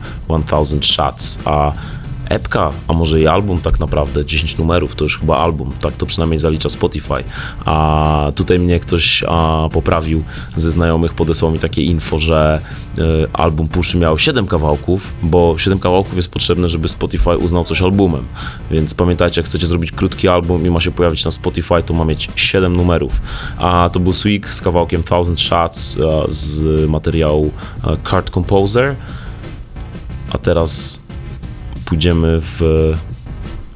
1000 0.47 0.87
Shots, 0.87 1.39
a 1.45 1.73
epka, 2.33 2.71
a 2.89 2.93
może 2.93 3.21
i 3.21 3.27
album 3.27 3.61
tak 3.61 3.81
naprawdę, 3.81 4.25
10 4.25 4.59
numerów 4.59 4.95
to 4.95 5.05
już 5.05 5.19
chyba 5.19 5.37
album, 5.37 5.73
tak 5.81 5.97
to 5.97 6.07
przynajmniej 6.07 6.39
zalicza 6.39 6.69
Spotify. 6.69 7.25
A 7.65 8.33
tutaj 8.35 8.59
mnie 8.59 8.81
ktoś 8.81 9.25
a, 9.29 9.69
poprawił 9.73 10.23
ze 10.57 10.71
znajomych, 10.71 11.15
podesłał 11.15 11.53
mi 11.53 11.59
takie 11.59 11.83
info, 11.83 12.19
że 12.19 12.61
y, 12.99 13.03
album 13.33 13.69
Puszy 13.69 13.99
miał 13.99 14.19
7 14.19 14.47
kawałków, 14.47 15.15
bo 15.23 15.59
7 15.59 15.79
kawałków 15.79 16.17
jest 16.17 16.31
potrzebne, 16.31 16.69
żeby 16.69 16.89
Spotify 16.89 17.39
uznał 17.39 17.65
coś 17.65 17.83
albumem. 17.83 18.25
Więc 18.71 18.95
pamiętajcie, 18.95 19.41
jak 19.41 19.47
chcecie 19.47 19.67
zrobić 19.67 19.93
krótki 19.93 20.29
album 20.29 20.67
i 20.67 20.71
ma 20.71 20.81
się 20.81 20.91
pojawić 20.91 21.25
na 21.25 21.31
Spotify, 21.31 21.83
to 21.87 21.95
ma 21.95 22.05
mieć 22.05 22.29
7 22.37 22.77
numerów. 22.77 23.23
A 23.59 23.91
to 23.93 24.01
był 24.01 24.13
Swig 24.13 24.53
z 24.53 24.61
kawałkiem 24.61 25.03
1000 25.03 25.41
Shots 25.41 25.99
z 26.29 26.91
materiału 26.91 27.53
Card 28.11 28.31
Composer. 28.31 28.95
A 30.33 30.39
teraz 30.39 31.01
pójdziemy 31.93 32.41
w 32.41 32.61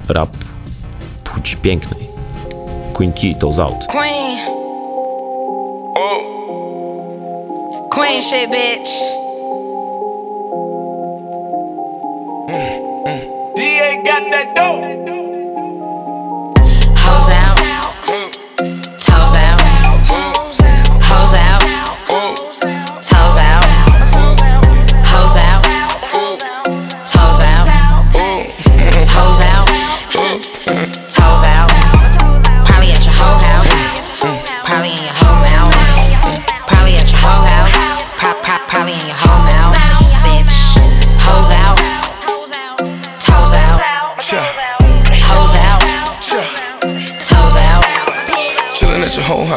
rap 0.08 0.30
płci 1.24 1.56
pięknej. 1.56 2.08
Queen 2.94 3.12
Key, 3.12 3.34
Toes 3.34 3.58
Out. 3.58 3.86
Queen. 3.86 4.38
Queen 7.90 8.22
shit, 8.22 8.50
bitch. 8.50 8.90
DA 13.56 14.02
got 14.04 14.30
that 14.30 14.56
dope. 14.56 15.35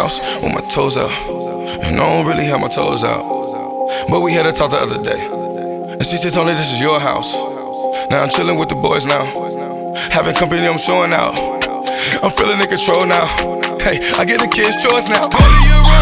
House 0.10 0.42
with 0.42 0.54
my 0.54 0.62
toes 0.62 0.98
out. 0.98 1.12
And 1.86 2.00
I 2.00 2.04
don't 2.04 2.26
really 2.26 2.46
have 2.46 2.62
my 2.62 2.68
toes 2.68 3.04
out. 3.04 3.22
But 4.10 4.22
we 4.22 4.34
had 4.34 4.46
a 4.46 4.52
talk 4.52 4.72
the 4.72 4.78
other 4.78 5.02
day. 5.02 5.22
And 5.94 6.06
she 6.06 6.18
said, 6.18 6.34
me 6.46 6.54
this 6.54 6.72
is 6.72 6.82
your 6.82 7.00
house. 7.00 7.34
Now 8.10 8.24
I'm 8.24 8.30
chilling 8.30 8.58
with 8.58 8.70
the 8.70 8.76
boys 8.76 9.06
now. 9.06 9.26
Having 10.12 10.36
company, 10.36 10.66
I'm 10.66 10.78
showing 10.78 11.14
out. 11.14 11.38
I'm 12.24 12.32
feeling 12.32 12.60
in 12.60 12.68
control 12.68 13.06
now. 13.06 13.26
Hey, 13.80 14.00
I 14.18 14.26
get 14.26 14.42
the 14.42 14.50
kids' 14.50 14.82
choice 14.82 15.10
now. 15.10 15.30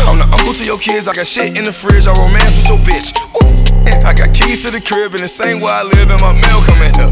I'm 0.07 0.17
the 0.17 0.29
uncle 0.31 0.53
to 0.53 0.63
your 0.63 0.79
kids. 0.79 1.07
I 1.07 1.13
got 1.13 1.27
shit 1.27 1.57
in 1.57 1.63
the 1.63 1.73
fridge. 1.73 2.07
I 2.07 2.13
romance 2.15 2.55
with 2.55 2.69
your 2.69 2.79
bitch. 2.79 3.11
Ooh. 3.43 4.07
I 4.07 4.13
got 4.13 4.33
keys 4.33 4.63
to 4.63 4.71
the 4.71 4.81
crib 4.81 5.13
and 5.13 5.23
the 5.23 5.27
same 5.27 5.59
where 5.59 5.73
I 5.73 5.83
live 5.83 6.09
and 6.09 6.21
my 6.21 6.33
mail 6.33 6.61
coming 6.63 6.95
up. 6.99 7.11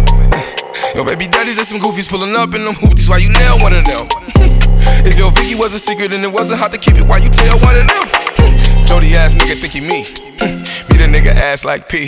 Yo, 0.95 1.03
baby 1.03 1.27
daddies 1.27 1.57
and 1.57 1.67
some 1.67 1.79
goofies 1.79 2.07
pulling 2.07 2.35
up 2.35 2.53
in 2.53 2.63
them 2.63 2.75
hoopties. 2.75 3.09
Why 3.09 3.17
you 3.17 3.29
nail 3.29 3.59
one 3.59 3.73
of 3.73 3.83
them? 3.83 4.61
If 5.05 5.17
your 5.17 5.31
Vicky 5.31 5.55
was 5.55 5.73
a 5.73 5.79
secret 5.79 6.15
and 6.15 6.23
it 6.23 6.31
wasn't 6.31 6.59
hard 6.59 6.71
to 6.71 6.77
keep 6.77 6.95
it, 6.95 7.03
why 7.03 7.17
you 7.17 7.29
tell 7.29 7.59
one 7.59 7.75
of 7.75 7.87
them? 7.87 8.05
Hmm. 8.37 8.85
Jody 8.85 9.13
ass 9.15 9.35
nigga 9.35 9.59
think 9.59 9.73
he 9.73 9.81
me. 9.81 10.05
Hmm. 10.39 10.63
Beat 10.87 11.01
a 11.01 11.07
nigga 11.07 11.33
ass 11.33 11.65
like 11.65 11.89
P. 11.89 12.07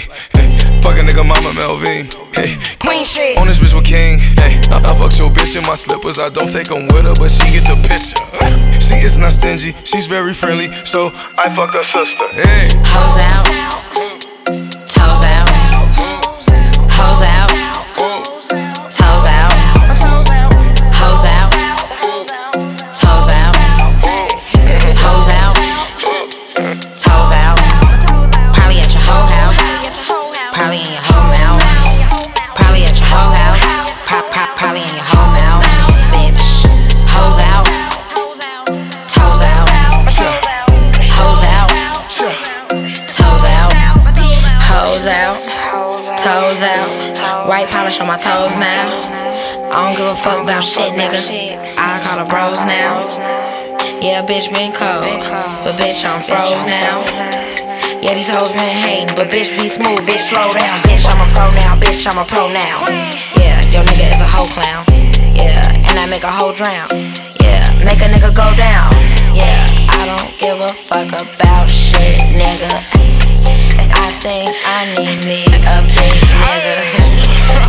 Fuck 0.82 0.98
a 0.98 1.02
nigga 1.02 1.28
mama 1.28 1.54
Melvin. 1.54 2.08
Hey, 2.34 2.56
Queen 2.80 3.04
shit. 3.04 3.38
on 3.38 3.48
this 3.48 3.60
bitch 3.60 3.74
with 3.74 3.86
King. 3.86 4.20
Hey, 4.40 4.62
I, 4.70 4.80
I 4.80 4.94
fucked 4.94 5.20
your 5.20 5.30
bitch 5.30 5.56
in 5.56 5.64
my 5.68 5.76
slippers. 5.76 6.20
I 6.20 6.30
don't 6.30 6.50
take 6.50 6.70
them 6.70 6.88
with 6.88 7.04
her, 7.04 7.16
but 7.16 7.30
she 7.30 7.52
get 7.52 7.66
the 7.66 7.76
picture. 7.84 8.22
She 8.80 8.96
is 9.04 9.18
not 9.18 9.34
stingy. 9.34 9.74
She's 9.84 10.08
very 10.08 10.34
friendly. 10.34 10.72
So 10.86 11.12
I 11.38 11.54
fuck 11.56 11.74
her 11.74 11.84
sister. 11.84 12.28
Hey. 12.30 12.70
Hoes 12.86 13.24
out. 13.24 14.07
White 47.58 47.74
polish 47.74 48.00
on 48.00 48.06
my 48.06 48.22
toes 48.22 48.54
now. 48.54 48.86
I 49.74 49.90
don't 49.90 49.98
give 49.98 50.06
a 50.06 50.14
fuck 50.14 50.46
about 50.46 50.62
shit, 50.62 50.94
nigga. 50.94 51.18
I 51.74 51.98
call 52.06 52.22
her 52.22 52.30
bros 52.30 52.62
now. 52.70 53.02
Yeah, 53.98 54.22
bitch 54.22 54.54
been 54.54 54.70
cold. 54.78 55.02
But 55.66 55.74
bitch, 55.74 56.06
I'm 56.06 56.22
froze 56.22 56.62
now. 56.70 57.02
Yeah, 57.98 58.14
these 58.14 58.30
hoes 58.30 58.54
been 58.54 58.78
hating, 58.86 59.10
but 59.18 59.34
bitch 59.34 59.50
be 59.58 59.74
smooth, 59.74 60.06
bitch 60.06 60.30
slow 60.30 60.46
down. 60.54 60.78
Bitch, 60.86 61.10
I'm 61.10 61.18
a 61.18 61.26
pro 61.34 61.50
now, 61.58 61.74
bitch, 61.82 62.06
I'm 62.06 62.22
a 62.22 62.26
pro 62.30 62.46
now. 62.54 62.86
Yeah, 63.34 63.58
your 63.74 63.82
nigga 63.90 64.06
is 64.06 64.22
a 64.22 64.30
hoe 64.30 64.46
clown. 64.54 64.86
Yeah, 65.34 65.66
and 65.90 65.98
I 65.98 66.06
make 66.06 66.22
a 66.22 66.30
hoe 66.30 66.54
drown. 66.54 66.94
Yeah, 67.42 67.66
make 67.82 68.06
a 68.06 68.10
nigga 68.14 68.38
go 68.38 68.54
down. 68.54 68.94
Yeah, 69.34 69.58
I 69.98 70.06
don't 70.06 70.30
give 70.38 70.62
a 70.62 70.70
fuck 70.70 71.10
about 71.10 71.66
shit, 71.66 72.22
nigga. 72.38 72.86
I 73.98 74.14
think 74.22 74.54
I 74.62 74.94
need 74.94 75.26
me 75.26 75.42
a 75.66 75.82
big 75.98 76.22
nigga. 76.22 77.14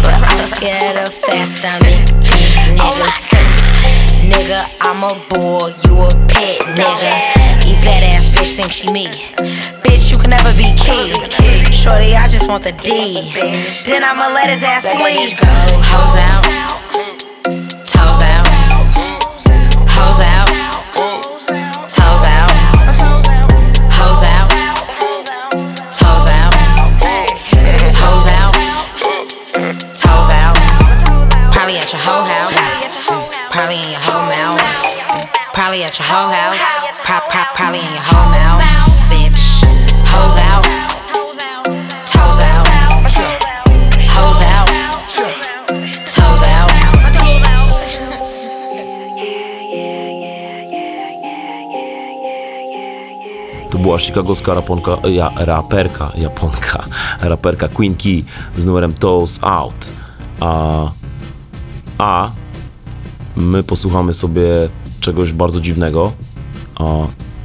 But 0.02 0.20
I'm 0.28 0.44
scared 0.44 0.98
of 0.98 1.12
fast 1.14 1.56
stomach 1.58 2.08
big 2.22 2.52
niggas. 2.76 3.28
Oh 3.32 3.58
nigga, 4.28 4.60
I'm 4.80 5.02
a 5.04 5.12
bull, 5.28 5.70
you 5.84 5.94
a 6.00 6.10
pit, 6.28 6.60
nigga. 6.76 7.12
These 7.64 7.82
that 7.84 8.02
ass 8.14 8.28
bitch 8.28 8.54
think 8.56 8.72
she 8.72 8.90
me. 8.92 9.06
Bitch, 9.82 10.10
you 10.12 10.18
can 10.18 10.30
never 10.30 10.52
be 10.52 10.72
king. 10.76 11.16
Shorty, 11.72 12.14
I 12.14 12.28
just 12.28 12.48
want 12.48 12.64
the 12.64 12.72
D. 12.72 13.32
Then 13.84 14.04
I'ma 14.04 14.32
let 14.34 14.50
his 14.50 14.62
ass 14.62 14.88
flee. 14.88 15.34
Hoes 15.84 16.20
out. 16.20 16.47
At 35.88 35.98
your 35.98 36.06
whole 36.06 36.28
house. 36.28 36.52
Pro- 37.02 37.24
pro- 37.32 37.48
probably 37.54 37.80
in 37.80 37.92
your 37.96 38.04
whole 38.04 38.28
mouth. 38.28 38.92
Bitch. 39.08 39.64
Hoes 40.12 40.36
out. 40.50 40.64
To 53.70 53.78
była 53.78 53.98
chicagowska 53.98 54.54
raponka, 54.54 54.96
ja, 55.08 55.32
raperka, 55.36 56.12
japonka, 56.14 56.84
raperka 57.20 57.68
Queen 57.68 57.94
Key 57.94 58.22
z 58.56 58.64
numerem 58.64 58.92
Toes 58.92 59.40
Out. 59.42 59.90
A, 60.40 60.90
a 61.98 62.30
my 63.36 63.62
posłuchamy 63.62 64.12
sobie 64.12 64.68
czegoś 65.08 65.32
bardzo 65.32 65.60
dziwnego. 65.60 66.12
A, 66.74 66.84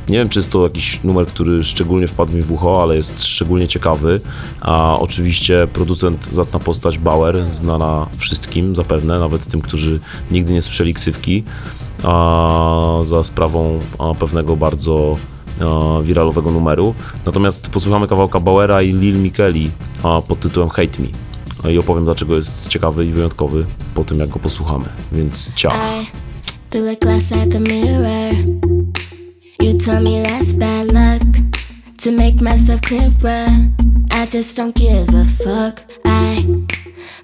nie 0.09 0.17
wiem, 0.17 0.29
czy 0.29 0.39
jest 0.39 0.51
to 0.51 0.63
jakiś 0.63 1.03
numer, 1.03 1.27
który 1.27 1.63
szczególnie 1.63 2.07
wpadł 2.07 2.31
mi 2.31 2.41
w 2.41 2.51
ucho, 2.51 2.83
ale 2.83 2.95
jest 2.95 3.23
szczególnie 3.25 3.67
ciekawy. 3.67 4.21
A 4.61 4.99
oczywiście 4.99 5.67
producent, 5.73 6.29
zacna 6.31 6.59
postać 6.59 6.97
Bauer, 6.97 7.51
znana 7.51 8.07
wszystkim 8.17 8.75
zapewne, 8.75 9.19
nawet 9.19 9.47
tym, 9.47 9.61
którzy 9.61 9.99
nigdy 10.31 10.53
nie 10.53 10.61
słyszeli 10.61 10.93
ksywki, 10.93 11.43
a, 12.03 12.99
za 13.01 13.23
sprawą 13.23 13.79
pewnego 14.19 14.55
bardzo 14.55 15.17
e, 15.61 16.03
wiralowego 16.03 16.51
numeru. 16.51 16.95
Natomiast 17.25 17.69
posłuchamy 17.69 18.07
kawałka 18.07 18.39
Bauera 18.39 18.81
i 18.81 18.93
Lil 18.93 19.17
Mikeli 19.17 19.71
pod 20.27 20.39
tytułem 20.39 20.69
Hate 20.69 21.01
Me. 21.01 21.07
I 21.71 21.77
opowiem, 21.77 22.05
dlaczego 22.05 22.35
jest 22.35 22.67
ciekawy 22.67 23.05
i 23.05 23.11
wyjątkowy 23.11 23.65
po 23.95 24.03
tym, 24.03 24.19
jak 24.19 24.29
go 24.29 24.39
posłuchamy. 24.39 24.85
Więc 25.11 25.53
ciao. 25.55 25.73
Threw 26.73 26.87
a 26.87 26.95
glass 26.95 27.31
at 27.31 27.51
the 27.51 27.59
mirror. 27.59 28.33
You 29.61 29.77
told 29.77 30.01
me 30.01 30.23
that's 30.23 30.53
bad 30.53 30.91
luck. 30.91 31.21
To 31.99 32.11
make 32.11 32.41
myself 32.41 32.81
clearer, 32.81 33.47
I 34.09 34.25
just 34.25 34.57
don't 34.57 34.73
give 34.73 35.07
a 35.13 35.23
fuck. 35.23 35.83
I 36.03 36.65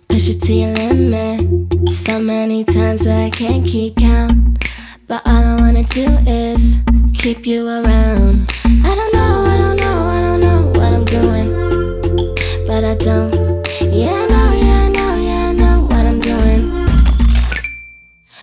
push 0.07 0.29
it 0.29 0.43
to 0.43 0.53
your 0.53 0.71
limit 0.75 1.91
so 1.91 2.19
many 2.19 2.63
times 2.63 3.01
that 3.05 3.17
I 3.25 3.31
can't 3.31 3.65
keep 3.65 3.95
count. 3.95 4.63
But 5.07 5.23
all 5.25 5.43
I 5.43 5.55
wanna 5.59 5.83
do 5.83 6.05
is 6.27 6.77
keep 7.17 7.47
you 7.47 7.67
around. 7.67 8.53
I 8.65 8.93
don't 8.93 9.13
know, 9.15 9.45
I 9.47 9.57
don't 9.57 9.79
know, 9.81 9.99
I 10.15 10.21
don't 10.27 10.41
know 10.41 10.61
what 10.77 10.93
I'm 10.93 11.05
doing, 11.05 11.49
but 12.67 12.83
I 12.83 12.93
don't. 12.93 13.33
Yeah, 13.81 14.13
I 14.13 14.27
know, 14.29 14.51
yeah, 14.61 14.83
I 14.85 14.89
know, 14.89 14.98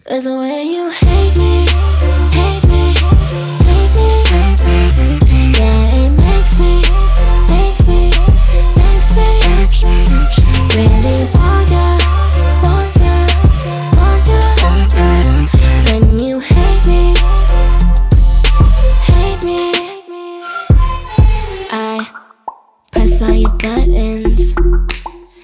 Cause 0.09 0.23
the 0.23 0.39
way 0.39 0.63
you 0.63 0.89
hate 0.89 1.37
me, 1.37 1.67
hate 2.31 2.65
me, 2.69 2.95
hate 3.67 3.91
me. 3.97 5.59
Yeah, 5.59 5.95
it 5.99 6.11
makes 6.11 6.59
me, 6.61 6.81
makes 7.51 7.81
me, 7.89 8.15
makes 8.79 9.11
me, 9.17 9.27
makes 9.51 9.83
me 9.83 9.95
really 10.77 11.27
want 11.35 11.71
ya, 11.75 11.99
want 12.63 12.97
ya, 13.03 13.17
want 14.63 14.95
ya. 14.95 15.11
When 15.91 16.19
you 16.21 16.39
hate 16.39 16.87
me, 16.87 17.15
hate 19.11 19.43
me, 19.45 19.59
I 21.73 22.09
press 22.93 23.21
all 23.23 23.35
your 23.35 23.51
buttons 23.51 24.55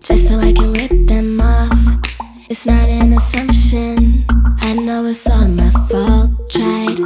just 0.02 0.28
so 0.28 0.38
I 0.38 0.52
can 0.52 0.72
rip. 0.74 1.01
It's 2.52 2.66
not 2.66 2.86
an 2.86 3.14
assumption. 3.14 4.26
I 4.60 4.74
know 4.74 5.06
it's 5.06 5.26
all 5.26 5.48
my 5.48 5.70
fault. 5.88 6.50
Tried 6.50 7.00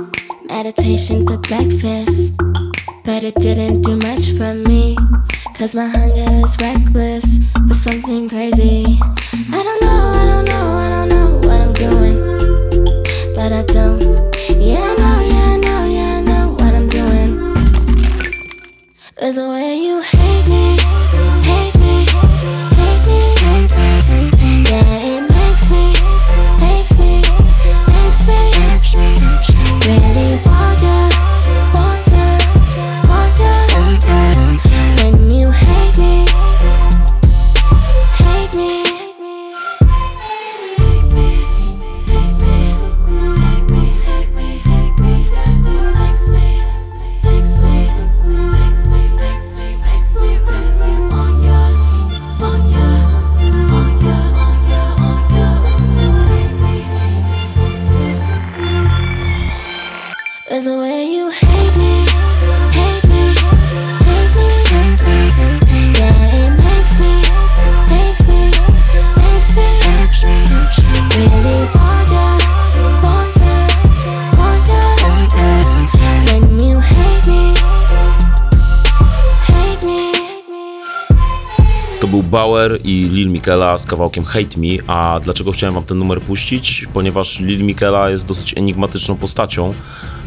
meditation 0.49 1.25
for 1.25 1.37
breakfast, 1.37 2.37
but 3.05 3.23
it 3.23 3.37
didn't 3.37 3.83
do 3.83 3.97
much 3.99 4.33
for 4.33 4.55
me. 4.55 4.97
Cause 5.55 5.73
my 5.73 5.87
hunger 5.87 6.45
is 6.45 6.57
reckless 6.61 7.39
for 7.69 7.75
something 7.75 8.29
crazy. 8.29 8.99
I 9.53 9.63
don't 9.63 9.81
know, 9.83 10.03
I 10.21 10.27
don't 10.33 10.49
know, 10.49 10.67
I 10.85 10.89
don't 10.91 11.09
know 11.11 11.39
what 11.47 11.61
I'm 11.61 11.73
doing, 11.75 12.17
but 13.37 13.53
I 13.53 13.63
don't. 13.63 14.03
Yeah, 14.51 14.83
I 14.83 14.97
know, 14.99 15.29
yeah, 15.31 15.53
I 15.53 15.57
know, 15.59 15.85
yeah, 15.87 16.17
I 16.17 16.21
know 16.23 16.51
what 16.59 16.75
I'm 16.75 16.89
doing. 16.89 17.39
Cause 19.15 19.37
the 19.37 19.49
way 19.49 19.79
you 19.79 20.01
hate 20.01 20.49
me, 20.49 20.76
really 29.87 30.46
był 82.17 82.23
Bauer 82.23 82.79
i 82.85 83.09
Lil 83.13 83.31
Mikela 83.31 83.79
z 83.79 83.87
kawałkiem 83.87 84.25
Hate 84.25 84.61
Me, 84.61 84.67
a 84.87 85.21
dlaczego 85.25 85.53
chciałem 85.53 85.75
wam 85.75 85.85
ten 85.85 85.99
numer 85.99 86.21
puścić? 86.21 86.87
Ponieważ 86.95 87.41
Lil 87.41 87.65
Mikela 87.65 88.11
jest 88.11 88.27
dosyć 88.27 88.55
enigmatyczną 88.59 89.17
postacią, 89.17 89.75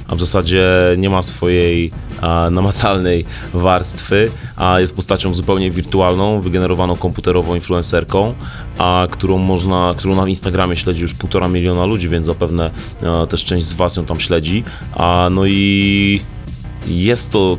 a 0.08 0.16
w 0.16 0.20
zasadzie 0.20 0.68
nie 0.98 1.10
ma 1.10 1.22
swojej 1.22 1.92
a, 2.22 2.50
namacalnej 2.52 3.26
warstwy, 3.54 4.32
a 4.56 4.80
jest 4.80 4.96
postacią 4.96 5.34
zupełnie 5.34 5.72
wirtualną, 5.72 6.42
wygenerowaną 6.42 6.96
komputerową 6.96 7.56
influencerką, 7.56 8.34
a 8.78 9.08
którą 9.12 9.38
można, 9.38 9.94
którą 9.98 10.16
na 10.16 10.28
Instagramie 10.28 10.76
śledzi 10.76 11.02
już 11.02 11.14
półtora 11.14 11.48
miliona 11.48 11.86
ludzi, 11.86 12.10
więc 12.10 12.26
zapewne 12.26 12.72
a, 13.08 13.28
też 13.28 13.46
część 13.46 13.66
z 13.66 13.74
was 13.74 13.96
ją 13.96 14.06
tam 14.06 14.20
śledzi. 14.20 14.64
A, 14.94 15.30
no 15.32 15.46
i 15.46 16.22
jest 16.88 17.32
to 17.32 17.58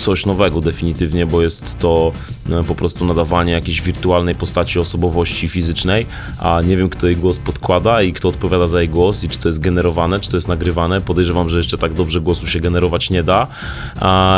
coś 0.00 0.26
nowego 0.26 0.60
definitywnie, 0.60 1.26
bo 1.26 1.42
jest 1.42 1.78
to 1.78 2.12
e, 2.50 2.64
po 2.64 2.74
prostu 2.74 3.04
nadawanie 3.04 3.52
jakiejś 3.52 3.82
wirtualnej 3.82 4.34
postaci 4.34 4.78
osobowości 4.78 5.48
fizycznej, 5.48 6.06
a 6.38 6.60
nie 6.62 6.76
wiem 6.76 6.88
kto 6.88 7.06
jej 7.06 7.16
głos 7.16 7.38
podkłada 7.38 8.02
i 8.02 8.12
kto 8.12 8.28
odpowiada 8.28 8.68
za 8.68 8.80
jej 8.80 8.88
głos 8.88 9.24
i 9.24 9.28
czy 9.28 9.38
to 9.38 9.48
jest 9.48 9.60
generowane, 9.60 10.20
czy 10.20 10.30
to 10.30 10.36
jest 10.36 10.48
nagrywane. 10.48 11.00
Podejrzewam, 11.00 11.48
że 11.48 11.56
jeszcze 11.56 11.78
tak 11.78 11.94
dobrze 11.94 12.20
głosu 12.20 12.46
się 12.46 12.60
generować 12.60 13.10
nie 13.10 13.22
da. 13.22 13.46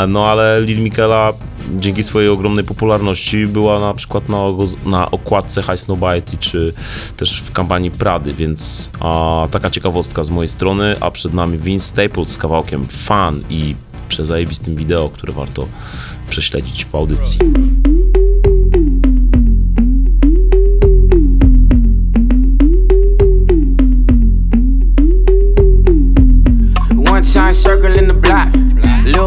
No 0.08 0.26
ale 0.26 0.60
Lil 0.60 0.82
Mikela 0.82 1.32
dzięki 1.76 2.02
swojej 2.02 2.28
ogromnej 2.28 2.64
popularności 2.64 3.46
była 3.46 3.80
na 3.80 3.94
przykład 3.94 4.28
na, 4.28 4.38
na 4.86 5.10
okładce 5.10 5.62
High 5.62 5.78
Snowbite 5.78 6.36
czy 6.40 6.72
też 7.16 7.40
w 7.40 7.52
kampanii 7.52 7.90
Prady, 7.90 8.34
więc 8.34 8.90
a, 9.00 9.48
taka 9.50 9.70
ciekawostka 9.70 10.24
z 10.24 10.30
mojej 10.30 10.48
strony, 10.48 10.96
a 11.00 11.10
przed 11.10 11.34
nami 11.34 11.58
Vince 11.58 11.86
Staples 11.86 12.28
z 12.28 12.38
kawałkiem 12.38 12.86
Fan 12.86 13.40
i 13.50 13.74
przezajebistym 14.12 14.76
wideo, 14.76 15.08
które 15.08 15.32
warto 15.32 15.68
prześledzić 16.30 16.84
po 16.84 16.98
audycji. 16.98 17.38
One 27.10 27.22
time 27.22 27.54
the 28.06 28.14
block. 28.14 28.48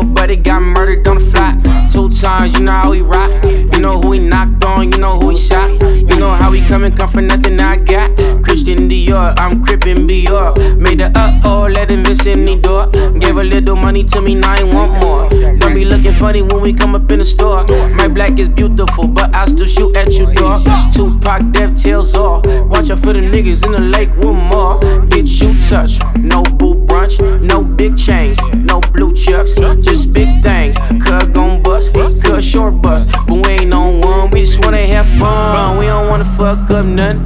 Buddy 0.04 0.38
got 0.38 0.62
murdered 0.62 1.08
on 1.08 1.20
the. 1.20 1.75
Two 1.92 2.10
times, 2.10 2.54
you 2.54 2.64
know 2.64 2.72
how 2.72 2.92
we 2.92 3.02
rock. 3.02 3.32
You 3.46 3.80
know 3.80 4.02
who 4.02 4.12
he 4.14 4.20
knocked 4.20 4.64
on, 4.66 4.92
you 4.92 4.98
know 4.98 5.18
who 5.18 5.30
he 5.30 5.38
shot. 5.38 5.72
You 5.82 6.20
know 6.20 6.32
how 6.32 6.52
we 6.52 6.62
come 6.62 6.84
and 6.84 6.96
come 6.96 7.10
for 7.10 7.22
nothing 7.22 7.60
I 7.60 7.78
got. 7.78 8.16
Christian 8.44 8.90
Dior, 8.90 9.34
I'm 9.38 9.64
crippin' 9.64 10.08
Dior. 10.08 10.78
Made 10.78 11.00
the 11.00 11.12
uh 11.18 11.42
oh, 11.46 11.68
let 11.68 11.90
him 11.90 12.04
miss 12.04 12.26
any 12.26 12.60
door. 12.60 12.88
Gave 13.20 13.38
a 13.38 13.44
little 13.44 13.76
money 13.76 14.04
to 14.04 14.22
me, 14.22 14.36
now 14.36 14.54
I 14.54 14.64
want 14.64 14.92
more. 15.02 15.30
Don't 15.58 15.74
be 15.74 15.86
looking 15.86 16.14
funny 16.14 16.42
when 16.42 16.62
we 16.62 16.74
come 16.74 16.96
up 16.96 17.10
in 17.10 17.20
the 17.20 17.26
store. 17.26 17.66
My 17.96 18.08
black 18.08 18.40
is 18.40 18.50
beautiful, 18.50 19.08
but 19.08 19.34
I 19.34 19.46
still 19.46 19.66
shoot 19.66 19.96
at 19.96 20.14
you, 20.14 20.34
dog. 20.34 20.64
Tupac, 20.94 21.52
dev 21.52 21.76
tails 21.76 22.14
off. 22.14 22.46
Watch 22.68 22.90
out 22.90 23.00
for 23.00 23.14
the 23.14 23.22
niggas 23.22 23.66
in 23.66 23.72
the 23.72 23.80
lake 23.80 24.14
with 24.16 24.36
more. 24.36 24.80
Get 25.08 25.28
you 25.28 25.58
touch, 25.60 26.00
no 26.18 26.44
boo 26.44 26.76
brunch, 26.76 27.20
no 27.42 27.64
big 27.64 27.98
chains, 27.98 28.38
no 28.54 28.80
blue 28.80 29.14
chucks, 29.14 29.56
just 29.82 30.12
big 30.14 30.44
things. 30.44 30.78
Cuz 31.04 31.28
gon' 31.34 31.64
bust, 31.84 32.24
cuz 32.24 32.46
short 32.46 32.82
bust, 32.82 33.10
but 33.28 33.36
we 33.46 33.54
ain't 33.54 33.74
on 33.74 34.02
one. 34.02 34.30
We 34.32 34.42
just 34.42 34.64
wanna 34.64 34.86
have 34.88 35.08
fun. 35.20 35.78
We 35.78 35.86
don't 35.86 36.08
wanna 36.08 36.26
fuck 36.26 36.70
up 36.72 36.86
none. 36.86 37.20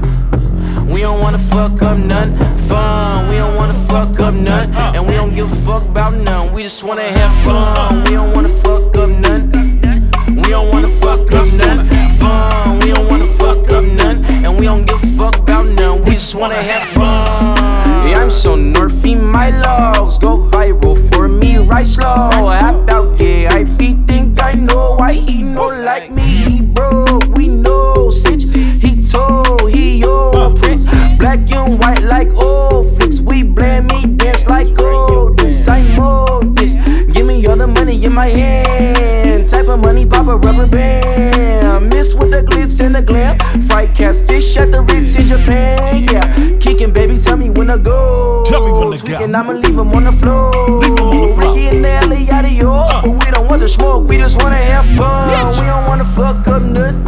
We 0.88 1.02
don't 1.02 1.20
wanna 1.20 1.38
fuck 1.38 1.82
up 1.82 1.98
none. 1.98 2.36
Fun. 2.68 3.30
We 3.30 3.38
don't 3.38 3.56
wanna 3.56 3.80
fuck 3.88 4.20
up 4.20 4.34
none, 4.34 4.74
and 4.96 5.08
we 5.08 5.14
don't 5.14 5.34
give 5.36 5.52
a 5.52 5.56
fuck 5.68 5.84
about 5.84 6.14
none. 6.14 6.54
We 6.54 6.64
just 6.64 6.84
wanna 6.84 7.10
have 7.20 7.34
fun. 7.44 8.04
We 8.06 8.12
don't 8.12 8.34
wanna 8.34 8.50
fuck 8.50 8.96
up 8.96 9.10
none. 9.10 10.09
We 10.36 10.50
don't 10.50 10.70
wanna 10.70 10.88
fuck 10.88 11.32
up 11.32 11.48
none. 11.54 11.86
Fun. 12.18 12.80
We 12.80 12.94
don't 12.94 13.08
wanna 13.10 13.28
fuck 13.38 13.70
up 13.70 13.84
none, 13.84 14.24
and 14.26 14.60
we 14.60 14.66
don't 14.66 14.86
give 14.86 15.02
a 15.04 15.08
fuck 15.18 15.36
about 15.38 15.66
none. 15.66 16.04
We 16.04 16.12
just 16.12 16.36
wanna 16.36 16.62
have 16.62 16.88
fun. 16.90 18.08
Yeah, 18.08 18.22
I'm 18.22 18.30
so 18.30 18.56
nerfy, 18.56 19.20
my 19.20 19.50
logs 19.50 20.18
go 20.18 20.38
viral 20.38 20.98
for 21.12 21.28
me, 21.28 21.58
right 21.58 21.88
slow. 21.88 22.30
Hop 22.32 22.90
out, 22.90 23.20
yeah, 23.20 23.54
I 23.54 23.66
feet 23.66 23.98
think 24.08 24.42
I 24.42 24.54
know 24.54 24.96
why 24.98 25.14
he 25.14 25.42
no 25.42 25.68
like 25.68 26.12
me. 26.12 26.22
He 26.22 26.62
broke, 26.62 27.26
we 27.36 27.48
know, 27.48 28.10
sitch, 28.12 28.44
he 28.54 29.02
told, 29.02 29.70
he 29.72 30.04
prince, 30.58 30.86
black 31.18 31.40
and 31.52 31.80
white 31.80 32.04
like 32.04 32.30
old 32.34 32.98
We 33.22 33.44
blame 33.44 33.88
me, 33.88 34.06
dance 34.06 34.46
like 34.48 34.74
gold. 34.76 35.38
This 35.40 35.68
I 35.68 35.82
know 35.96 36.42
this. 36.54 36.74
Give 37.14 37.26
me 37.26 37.46
all 37.48 37.58
the 37.58 37.68
money 37.68 38.04
in 38.04 38.14
my 38.14 38.28
hand. 38.28 39.48
Type 39.48 39.68
of 39.68 39.80
money, 39.80 40.06
pop 40.06 40.28
a 40.28 40.38
rubber 40.38 40.68
band. 40.68 41.90
Miss 41.90 42.14
with 42.14 42.32
the 42.32 42.44
glitz 42.44 42.80
and 42.84 42.96
the 42.96 43.02
glam. 43.02 43.38
Fried 43.68 43.96
catfish 43.96 44.58
at 44.58 44.72
the 44.72 44.82
Ritz 44.82 45.16
in 45.16 45.28
Japan. 45.28 46.04
Yeah, 46.04 46.60
kicking, 46.60 46.92
baby, 46.92 47.18
tell 47.18 47.38
me 47.38 47.50
when 47.50 47.68
to 47.68 47.78
go. 47.78 48.44
Tell 48.46 48.66
me 48.66 48.72
when 48.72 48.98
to 48.98 49.06
go. 49.06 49.18
Tweaking, 49.18 49.34
I'ma 49.36 49.54
leave 49.54 49.78
him 49.78 49.92
on 49.94 50.04
the 50.04 50.12
floor. 50.12 50.52
Leave 50.80 51.00
'em 51.00 51.08
on 51.08 51.18
the 51.22 51.34
floor. 51.36 51.54
Ricky 51.54 51.68
and 51.68 51.82
Nelly 51.82 52.30
out 52.30 52.46
of 52.46 52.52
yo. 52.52 52.86
But 52.88 53.06
uh. 53.06 53.12
we 53.12 53.32
don't 53.32 53.48
want 53.48 53.62
the 53.62 53.70
smoke, 53.70 54.08
we 54.08 54.18
just 54.18 54.42
wanna 54.42 54.56
have 54.58 54.86
fun. 54.98 55.30
We 55.60 55.66
don't 55.66 55.88
wanna 55.88 56.06
fuck 56.06 56.48
up 56.48 56.62
nothing. 56.62 57.04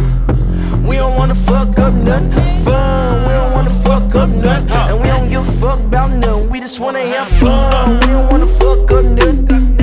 We 0.88 0.96
don't 0.96 1.16
wanna 1.16 1.34
fuck 1.34 1.78
up 1.78 1.92
nothing. 1.94 2.32
Fun, 2.64 3.26
we 3.26 3.32
don't 3.34 3.52
wanna 3.52 3.70
fuck 3.70 3.91
up 4.14 4.28
nothing. 4.28 4.70
And 4.70 5.00
we 5.00 5.08
don't 5.08 5.28
give 5.28 5.46
a 5.46 5.52
fuck 5.52 5.80
about 5.80 6.10
nothing. 6.10 6.50
We 6.50 6.60
just 6.60 6.80
wanna 6.80 7.00
have 7.00 7.28
fun. 7.38 8.00
We 8.00 8.06
don't 8.08 8.30
wanna 8.30 8.46
fuck 8.46 8.90
up 8.90 9.04
nothing. 9.04 9.76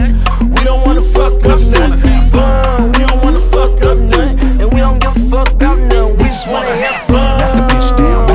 We 0.56 0.64
don't 0.64 0.86
wanna 0.86 1.02
fuck 1.02 1.46
up 1.46 1.60
nothing. 1.60 2.22
Fun, 2.30 2.92
we 2.92 3.00
don't 3.06 3.24
wanna 3.24 3.40
fuck 3.40 3.82
up 3.84 3.98
nothing. 3.98 4.40
And 4.62 4.74
we 4.74 4.80
don't 4.80 5.00
give 5.00 5.16
a 5.16 5.30
fuck 5.30 5.52
about 5.52 5.78
nothing. 5.78 6.18
We 6.18 6.24
just 6.26 6.48
wanna 6.48 6.76
have 6.76 7.02
fun. 7.08 7.38
Mac 7.40 7.56
a 7.56 7.62
bitch 7.74 7.98
down, 7.98 8.29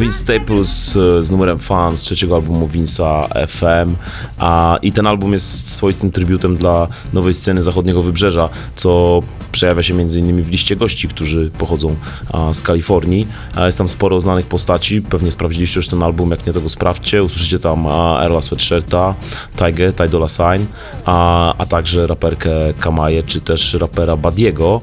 Vince 0.00 0.18
Staples 0.18 0.96
e, 0.96 1.22
z 1.22 1.30
numerem 1.30 1.58
Fan 1.58 1.96
z 1.96 2.02
trzeciego 2.02 2.34
albumu 2.34 2.68
Vince'a 2.68 3.46
FM 3.48 3.96
a, 4.38 4.78
i 4.82 4.92
ten 4.92 5.06
album 5.06 5.32
jest 5.32 5.70
swoistym 5.70 6.10
trybutem 6.10 6.56
dla 6.56 6.88
nowej 7.12 7.34
sceny 7.34 7.62
zachodniego 7.62 8.02
wybrzeża, 8.02 8.48
co 8.76 9.22
przejawia 9.52 9.82
się 9.82 9.94
m.in. 9.94 10.42
w 10.42 10.50
liście 10.50 10.76
gości, 10.76 11.08
którzy 11.08 11.50
pochodzą 11.58 11.96
a, 12.32 12.54
z 12.54 12.62
Kalifornii. 12.62 13.26
A 13.54 13.66
jest 13.66 13.78
tam 13.78 13.88
sporo 13.88 14.20
znanych 14.20 14.46
postaci, 14.46 15.02
pewnie 15.02 15.30
sprawdziliście 15.30 15.78
już 15.78 15.88
ten 15.88 16.02
album, 16.02 16.30
jak 16.30 16.46
nie 16.46 16.52
to 16.52 16.60
go 16.60 16.68
sprawdźcie. 16.68 17.22
Usłyszycie 17.22 17.58
tam 17.58 17.86
a, 17.86 18.24
Erla 18.24 18.40
Sweatshirta, 18.40 19.14
Tiger, 19.56 19.94
Ty 19.94 20.08
Dolla 20.08 20.28
Sign, 20.28 20.66
a, 21.04 21.54
a 21.58 21.66
także 21.66 22.06
raperkę 22.06 22.50
Kamaję, 22.78 23.22
czy 23.22 23.40
też 23.40 23.74
rapera 23.74 24.16
Badiego, 24.16 24.80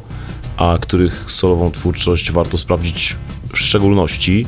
a 0.57 0.77
których 0.81 1.26
solową 1.27 1.72
twórczość 1.72 2.31
warto 2.31 2.57
sprawdzić 2.57 3.15
w 3.53 3.57
szczególności. 3.57 4.45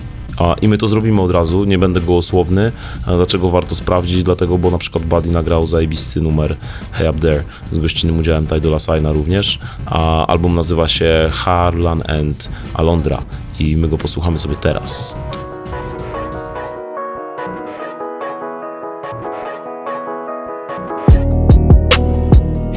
I 0.62 0.68
my 0.68 0.78
to 0.78 0.88
zrobimy 0.88 1.22
od 1.22 1.32
razu, 1.32 1.64
nie 1.64 1.78
będę 1.78 2.02
gołosłowny. 2.02 2.72
Dlaczego 3.06 3.50
warto 3.50 3.76
sprawdzić? 3.76 4.24
Dlatego, 4.24 4.58
bo 4.58 4.72
na 4.72 4.78
przykład 4.78 5.04
Buddy 5.04 5.32
nagrał 5.32 5.68
zajebisty 5.68 6.22
numer 6.22 6.56
Hey 6.92 7.10
Up 7.10 7.20
There 7.20 7.44
z 7.72 7.80
gościnnym 7.80 8.20
udziałem 8.20 8.48
Ty 8.48 8.62
Dolla 8.62 8.80
Signa 8.80 9.12
również. 9.12 9.60
A 9.86 10.28
album 10.28 10.56
nazywa 10.56 10.88
się 10.88 11.30
Harlan 11.32 12.02
and 12.08 12.50
Alondra 12.74 13.20
i 13.60 13.78
my 13.78 13.88
go 13.88 13.98
posłuchamy 13.98 14.40
sobie 14.40 14.56
teraz. 14.56 15.16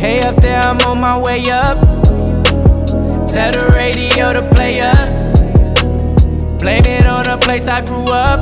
Hey 0.01 0.21
up 0.21 0.41
there, 0.41 0.61
I'm 0.61 0.87
on 0.87 1.01
my 1.01 1.23
way 1.23 1.41
up. 1.51 1.81
Tell 3.33 3.53
the 3.53 3.73
radio 3.77 4.33
to 4.33 4.43
play 4.55 4.81
us. 4.81 5.25
It 6.65 7.02
the 7.33 7.39
place 7.39 7.67
I 7.67 7.81
grew 7.81 8.11
up. 8.11 8.41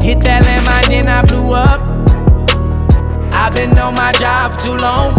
Hit 0.00 0.20
that 0.22 0.42
landmine, 0.46 0.86
then 0.86 1.08
I 1.08 1.22
blew 1.22 1.54
up. 1.54 1.80
I've 3.34 3.52
been 3.52 3.76
on 3.78 3.94
my 3.94 4.12
job 4.12 4.56
too 4.58 4.76
long. 4.76 5.14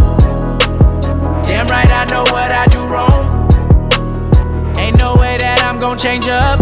Damn 1.44 1.68
right, 1.68 1.90
I 1.92 2.06
know 2.06 2.24
what 2.32 2.50
I 2.52 2.66
do 2.68 2.80
wrong. 2.88 3.24
Ain't 4.80 4.98
no 5.00 5.16
way 5.16 5.36
that 5.38 5.64
I'm 5.66 5.78
gonna 5.78 6.00
change 6.00 6.30
up. 6.30 6.60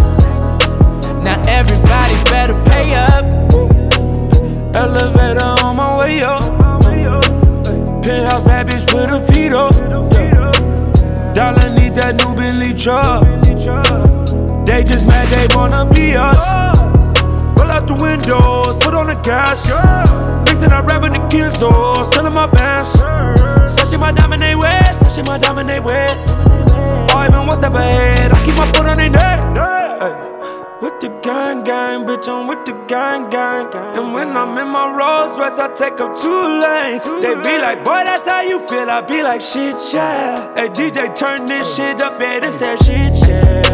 Now 1.21 1.37
everybody 1.47 2.15
better 2.25 2.57
pay 2.65 2.95
up. 2.95 3.23
Elevator 4.75 5.45
on 5.63 5.75
my 5.75 5.99
way 5.99 6.21
up. 6.21 6.41
Penthouse 8.01 8.43
bad 8.43 8.67
bitch 8.67 8.91
with 8.93 9.09
her 9.11 9.21
feet 9.31 9.53
up. 9.53 9.75
Dollar 11.35 11.69
need 11.75 11.93
that 11.95 12.15
new 12.17 12.33
Bentley 12.33 12.73
truck. 12.73 14.10
They 14.71 14.85
just 14.85 15.05
mad 15.05 15.27
they 15.35 15.53
wanna 15.53 15.83
be 15.91 16.15
us. 16.15 16.39
Roll 17.59 17.69
out 17.69 17.87
the 17.87 17.95
windows, 17.99 18.79
put 18.79 18.95
on 18.95 19.07
the 19.07 19.15
gas. 19.15 19.67
Mixing 20.47 20.71
up 20.71 20.87
rapping 20.87 21.11
the 21.11 21.19
Kinzo, 21.27 21.67
oh, 21.67 22.09
selling 22.13 22.33
my 22.33 22.47
vans. 22.47 22.87
Sashing 23.75 23.99
my 23.99 24.13
diamond 24.13 24.41
they 24.41 24.55
wet, 24.55 24.93
sashing 24.95 25.25
my 25.25 25.37
diamond 25.37 25.67
they 25.67 25.81
wet. 25.81 26.17
Oh, 27.11 27.27
even 27.27 27.47
one 27.47 27.57
step 27.59 27.73
ahead, 27.73 28.31
I 28.31 28.45
keep 28.45 28.55
my 28.55 28.65
foot 28.71 28.85
on 28.85 28.95
their 28.95 29.09
neck. 29.09 29.39
Hey. 29.59 30.15
With 30.81 31.01
the 31.01 31.19
gang 31.21 31.65
gang, 31.65 32.05
bitch, 32.07 32.29
I'm 32.29 32.47
with 32.47 32.63
the 32.63 32.71
gang 32.87 33.29
gang. 33.29 33.67
And 33.75 34.13
when 34.13 34.29
I'm 34.29 34.57
in 34.57 34.69
my 34.69 34.87
Rolls 34.87 35.37
Royce, 35.37 35.59
I 35.59 35.67
take 35.75 35.99
up 35.99 36.15
two 36.15 36.43
lanes. 36.63 37.03
They 37.19 37.35
be 37.43 37.59
like, 37.59 37.83
boy, 37.83 38.07
that's 38.07 38.25
how 38.25 38.39
you 38.39 38.65
feel. 38.69 38.89
I 38.89 39.01
be 39.01 39.21
like, 39.21 39.41
shit, 39.41 39.75
yeah. 39.93 40.55
Hey, 40.55 40.69
DJ, 40.69 41.13
turn 41.13 41.45
this 41.45 41.75
shit 41.75 42.01
up, 42.01 42.21
yeah, 42.21 42.39
this 42.39 42.57
that 42.59 42.81
shit, 42.85 43.27
yeah. 43.27 43.70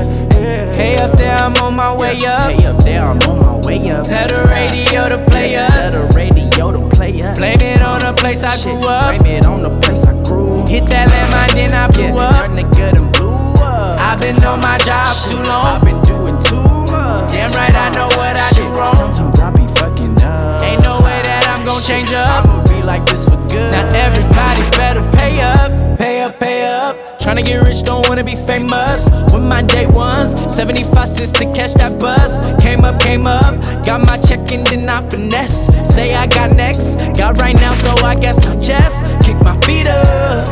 Yeah. 0.47 0.73
Hey 0.75 0.95
up 0.97 1.17
there, 1.17 1.35
I'm 1.35 1.55
on 1.57 1.75
my 1.75 1.95
way 1.95 2.25
up. 2.25 2.51
Hey 2.51 2.65
up 2.65 2.79
there, 2.83 3.03
I'm 3.03 3.19
on 3.29 3.39
my 3.39 3.67
way 3.67 3.79
up. 3.91 4.07
Tell 4.07 4.27
the 4.27 4.47
radio 4.49 5.09
to 5.09 5.23
play 5.29 5.55
us. 5.55 5.93
Tell 5.93 6.07
the 6.07 6.15
radio 6.15 6.71
to 6.71 6.89
play 6.95 7.21
us. 7.21 7.37
Blame 7.37 7.61
it 7.61 7.81
on 7.81 7.99
the 7.99 8.13
place 8.13 8.43
I 8.43 8.55
grew 8.63 8.87
up. 8.87 9.19
Blame 9.19 9.37
it 9.37 9.45
on 9.45 9.61
the 9.61 9.73
place 9.81 10.05
I 10.05 10.13
grew. 10.23 10.65
Hit 10.67 10.87
that 10.87 11.07
landmine, 11.09 11.53
then 11.53 11.73
I 11.73 11.87
blew 11.87 12.15
yeah, 12.15 12.29
up. 12.29 12.51
Good 12.75 12.97
and 12.97 13.11
blew 13.13 13.33
up. 13.63 13.99
I've 13.99 14.19
been 14.19 14.43
on 14.43 14.61
my 14.61 14.77
job 14.79 15.15
too 15.27 15.41
long. 15.41 15.65
I've 15.65 15.83
been 15.83 16.01
doing 16.01 16.37
too 16.43 16.63
much. 16.91 17.31
Damn 17.31 17.51
right, 17.51 17.75
I 17.75 17.89
know 17.95 18.07
what 18.17 18.35
I 18.35 18.49
do 18.55 18.63
wrong. 18.75 18.95
Sometimes 18.95 19.39
I 19.39 19.51
be 19.51 19.67
fucking 19.79 20.21
up. 20.21 20.63
Ain't 20.63 20.83
no 20.83 20.99
way 21.01 21.19
that 21.27 21.43
I'm 21.49 21.65
gon' 21.65 21.81
change 21.81 22.11
up. 22.13 22.45
I'ma 22.45 22.63
be 22.65 22.81
like 22.81 23.05
this 23.05 23.25
for 23.25 23.37
good. 23.47 23.71
Now 23.71 23.87
everybody 23.93 24.63
better 24.77 25.03
pay 25.17 25.41
up, 25.41 25.97
pay 25.97 26.21
up, 26.21 26.39
pay 26.39 26.65
up. 26.65 26.76
Tryna 27.19 27.43
get 27.45 27.61
rich, 27.67 27.83
don't 27.83 28.07
wanna 28.07 28.23
be 28.23 28.35
famous. 28.35 29.09
With 29.33 29.43
my 29.43 29.61
day 29.61 29.87
ones, 29.87 30.31
75 30.53 31.09
cents 31.09 31.31
to 31.33 31.45
catch 31.53 31.73
that 31.75 31.99
bus. 31.99 32.39
Came 32.61 32.85
up, 32.85 32.99
came 32.99 33.27
up, 33.27 33.55
got 33.83 34.05
my 34.05 34.15
check 34.27 34.51
and 34.51 34.65
then 34.67 34.87
I 34.87 35.07
finesse. 35.09 35.67
Say 35.83 36.13
I 36.13 36.27
got 36.27 36.55
next, 36.55 36.95
got 37.17 37.37
right 37.39 37.55
now, 37.55 37.73
so 37.73 37.89
I 38.05 38.15
guess 38.15 38.45
I'll 38.45 38.59
just 38.59 39.05
kick 39.25 39.37
my 39.43 39.57
feet 39.65 39.87
up. 39.87 40.47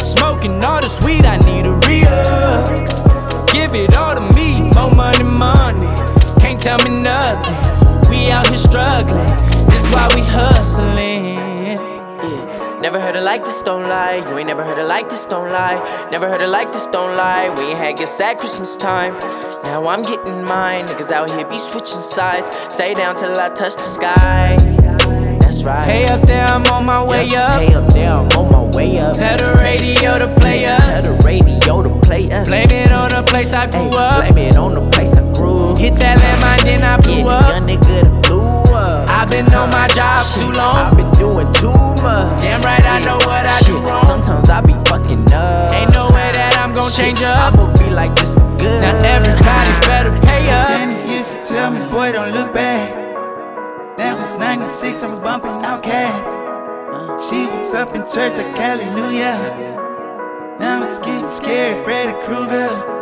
Smoking 0.00 0.64
all 0.64 0.80
this 0.80 0.98
weed, 1.02 1.24
I 1.24 1.36
need 1.38 1.66
a 1.66 1.74
re-up. 1.86 3.46
Give 3.48 3.74
it 3.74 3.96
all 3.96 4.14
to 4.14 4.20
me, 4.34 4.62
more 4.74 4.94
money, 4.94 5.24
money. 5.24 5.88
Can't 6.40 6.60
tell 6.60 6.78
me 6.78 7.02
nothing. 7.02 7.56
We 8.08 8.30
out 8.30 8.46
here 8.46 8.56
struggling, 8.56 9.26
this 9.68 9.86
why 9.92 10.08
we 10.14 10.22
hustling. 10.22 11.25
Never 12.86 13.00
heard 13.00 13.16
it 13.16 13.22
like 13.22 13.42
this, 13.42 13.62
don't 13.62 13.88
lie. 13.88 14.14
You 14.30 14.38
ain't 14.38 14.46
never 14.46 14.62
heard 14.62 14.78
it 14.78 14.84
like 14.84 15.10
this, 15.10 15.24
don't 15.26 15.50
lie. 15.50 15.74
Never 16.12 16.28
heard 16.28 16.40
it 16.40 16.46
like 16.46 16.70
this, 16.70 16.86
don't 16.86 17.16
lie. 17.16 17.52
We 17.58 17.70
ain't 17.70 17.78
had 17.78 17.96
gifts 17.96 18.20
at 18.20 18.38
Christmas 18.38 18.76
time. 18.76 19.18
Now 19.64 19.88
I'm 19.88 20.02
getting 20.02 20.44
mine. 20.44 20.86
Niggas 20.86 21.10
out 21.10 21.28
here 21.32 21.44
be 21.48 21.58
switching 21.58 21.98
sides. 21.98 22.48
Stay 22.72 22.94
down 22.94 23.16
till 23.16 23.36
I 23.36 23.48
touch 23.48 23.74
the 23.74 23.80
sky. 23.80 24.56
That's 25.40 25.64
right. 25.64 25.84
Hey 25.84 26.06
up 26.06 26.20
there, 26.28 26.46
I'm 26.46 26.64
on 26.66 26.86
my 26.86 27.04
way 27.04 27.28
up. 27.34 27.60
Hey 27.60 27.74
up 27.74 27.92
there, 27.92 28.12
I'm 28.12 28.28
on 28.38 28.52
my 28.52 28.76
way 28.76 29.00
up. 29.00 29.16
Tell 29.16 29.36
the 29.36 29.60
radio 29.60 30.20
to 30.20 30.32
play 30.36 30.64
us. 30.66 31.02
Tell 31.02 31.16
the 31.16 31.24
radio 31.24 31.82
to 31.82 32.00
play 32.06 32.30
us. 32.30 32.46
Blame 32.46 32.70
it 32.70 32.92
on 32.92 33.10
the 33.10 33.24
place 33.28 33.52
I 33.52 33.66
grew 33.66 33.90
Hey, 33.90 33.96
up. 33.96 34.32
Blame 34.32 34.46
it 34.46 34.56
on 34.56 34.74
the 34.74 34.88
place 34.90 35.12
I 35.16 35.22
grew. 35.32 35.72
Up. 35.72 35.78
Hit 35.78 35.96
that 35.96 36.18
landmine, 36.18 36.62
then 36.62 36.84
I 36.84 36.98
blew 36.98 37.16
yeah, 37.16 37.26
up. 37.26 37.66
Young 37.66 37.66
nigga 37.66 38.22
blew 38.22 38.44
up. 38.72 39.10
I've 39.10 39.28
been 39.28 39.52
on 39.54 39.70
my 39.70 39.88
job 39.88 40.24
too 40.38 40.52
long. 40.52 41.05
I've 41.16 41.18
been 41.18 41.34
doing 41.34 41.52
too 41.54 42.02
much. 42.02 42.40
Damn 42.40 42.60
right, 42.62 42.84
I 42.84 43.00
know 43.04 43.16
what 43.18 43.46
I 43.46 43.60
do 43.64 43.78
wrong. 43.78 44.00
Sometimes 44.00 44.50
I 44.50 44.60
be 44.60 44.72
fucking 44.88 45.32
up. 45.32 45.72
Ain't 45.72 45.94
no 45.94 46.08
way 46.08 46.30
that 46.36 46.60
I'm 46.60 46.72
gon' 46.72 46.90
change 46.92 47.18
Shit, 47.18 47.28
up. 47.28 47.54
I'ma 47.54 47.72
be 47.74 47.90
like 47.90 48.14
this 48.16 48.34
for 48.34 48.56
good. 48.58 48.82
Now 48.82 48.96
everybody 49.02 49.72
better 49.86 50.12
pay 50.26 50.50
up. 50.50 50.68
Danny 50.68 51.12
used 51.12 51.32
to 51.32 51.42
tell 51.42 51.70
me, 51.70 51.80
boy, 51.90 52.12
don't 52.12 52.32
look 52.32 52.52
back. 52.52 52.94
That 53.96 54.18
was 54.20 54.36
96, 54.38 55.02
I 55.02 55.10
was 55.10 55.20
bumping 55.20 55.64
out 55.64 55.82
cats. 55.82 57.28
She 57.28 57.46
was 57.46 57.72
up 57.74 57.94
in 57.94 58.02
church 58.02 58.38
at 58.38 58.56
Cali, 58.56 58.84
New 58.94 59.10
Year. 59.10 59.38
Now 60.60 60.84
it's 60.84 60.98
getting 60.98 61.28
scary, 61.28 61.82
Freddy 61.82 62.12
Krueger. 62.24 62.95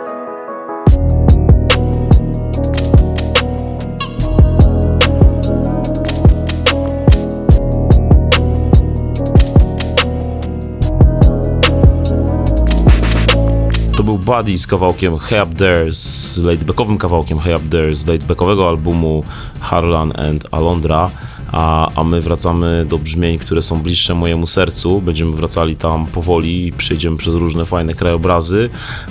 To 14.05 14.07
był 14.07 14.19
Buddy 14.19 14.59
z 14.59 14.67
kawałkiem 14.67 15.19
Hey 15.19 15.43
Up 15.43 15.55
There, 15.55 15.93
z 15.93 16.39
laidbackowym 16.43 16.99
kawałkiem 16.99 17.39
Hey 17.39 17.57
Up 17.57 17.65
There 17.71 17.95
z 17.95 18.07
laidbackowego 18.07 18.69
albumu 18.69 19.25
Harlan 19.61 20.13
and 20.21 20.47
Alondra, 20.51 21.11
a, 21.53 21.91
a 21.95 22.05
my 22.05 22.21
wracamy 22.21 22.87
do 22.89 22.99
brzmień, 22.99 23.39
które 23.39 23.63
są 23.63 23.83
bliższe 23.83 24.15
mojemu 24.15 24.47
sercu. 24.47 25.01
Będziemy 25.01 25.33
wracali 25.33 25.77
tam 25.77 26.07
powoli 26.07 26.73
przejdziemy 26.73 27.17
przez 27.17 27.35
różne 27.35 27.65
fajne 27.65 27.95
krajobrazy. 27.95 28.71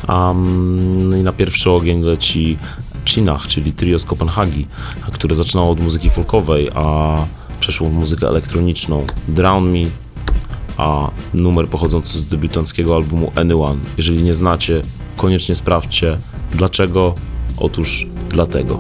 Um, 0.09 1.19
I 1.19 1.23
na 1.23 1.33
pierwszy 1.33 1.71
ogień 1.71 2.01
leci 2.01 2.57
Chinach, 3.05 3.47
czyli 3.47 3.71
trio 3.71 3.99
z 3.99 4.05
Kopenhagi, 4.05 4.67
które 5.11 5.35
zaczynało 5.35 5.71
od 5.71 5.79
muzyki 5.79 6.09
folkowej, 6.09 6.69
a 6.75 7.15
przeszło 7.59 7.89
w 7.89 7.93
muzykę 7.93 8.27
elektroniczną. 8.27 9.05
Drown 9.27 9.71
Me, 9.71 10.02
a 10.77 11.11
numer 11.33 11.67
pochodzący 11.67 12.21
z 12.21 12.27
debiutanckiego 12.27 12.95
albumu 12.95 13.31
Anyone. 13.35 13.79
Jeżeli 13.97 14.23
nie 14.23 14.33
znacie, 14.33 14.81
koniecznie 15.17 15.55
sprawdźcie. 15.55 16.17
Dlaczego? 16.51 17.15
Otóż 17.57 18.07
dlatego. 18.29 18.79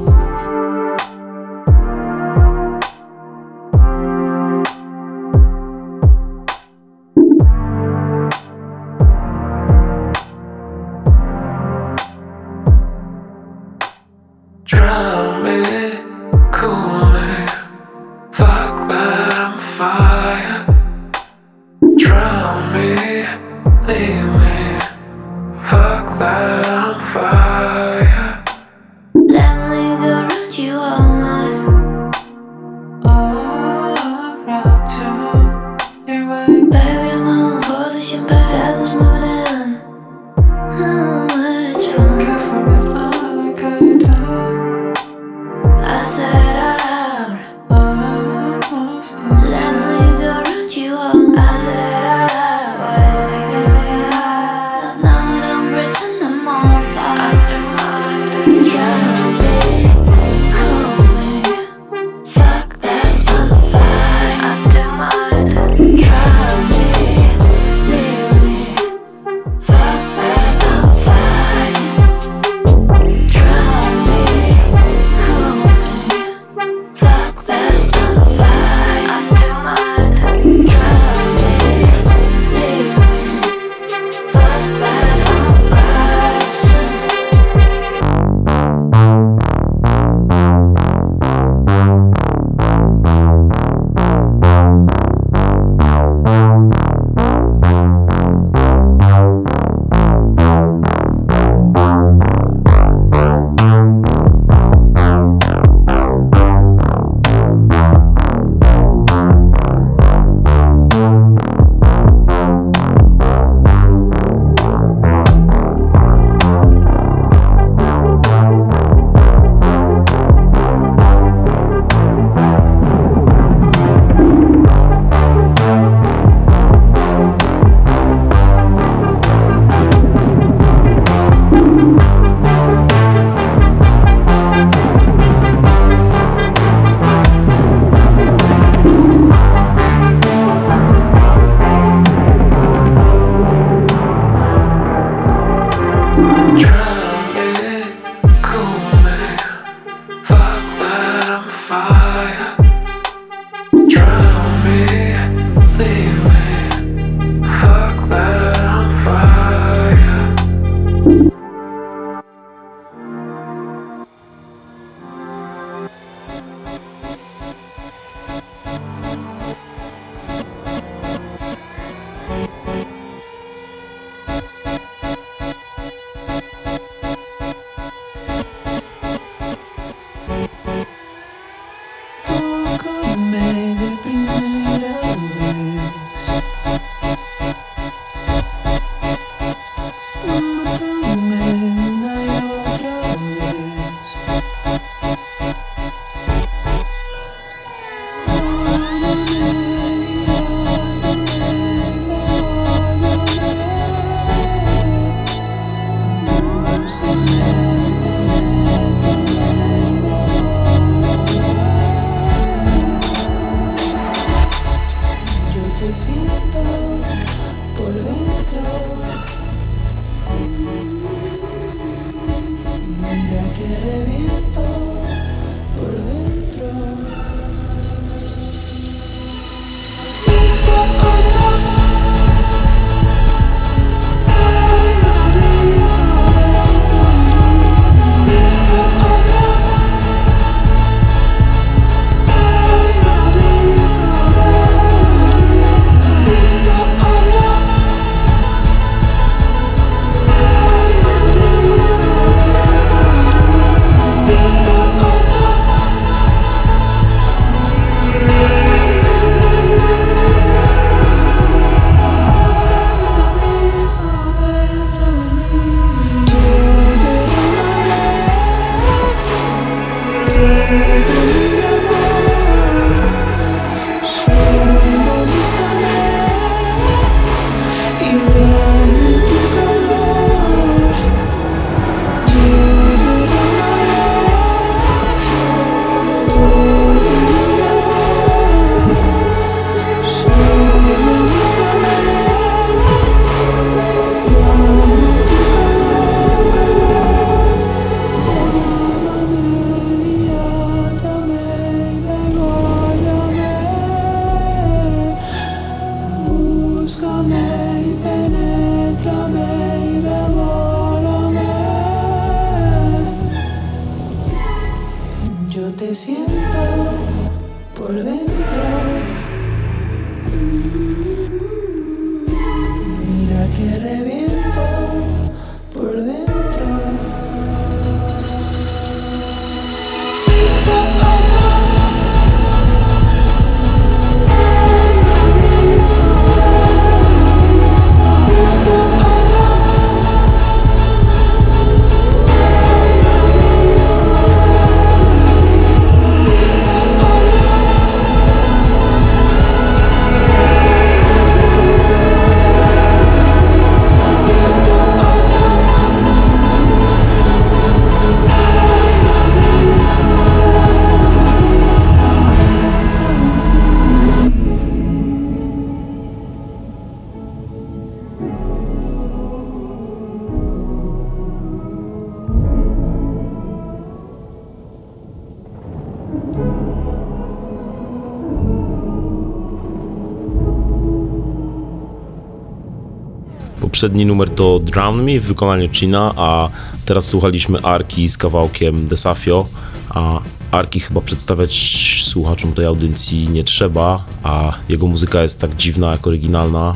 Poprzedni 383.83 384.05
numer 384.05 384.29
to 384.29 384.59
Drown 384.59 385.03
Me 385.03 385.19
w 385.19 385.23
wykonaniu 385.23 385.69
China, 385.69 386.13
a 386.15 386.49
teraz 386.85 387.05
słuchaliśmy 387.05 387.59
Arki 387.61 388.09
z 388.09 388.17
kawałkiem 388.17 388.87
Desafio, 388.87 389.47
a 389.89 390.19
Arki 390.51 390.79
chyba 390.79 391.01
przedstawiać 391.01 391.55
słuchaczom 392.03 392.53
tej 392.53 392.65
audycji 392.65 393.29
nie 393.29 393.43
trzeba, 393.43 394.05
a 394.23 394.53
jego 394.69 394.87
muzyka 394.87 395.21
jest 395.21 395.41
tak 395.41 395.55
dziwna 395.55 395.91
jak 395.91 396.07
oryginalna, 396.07 396.75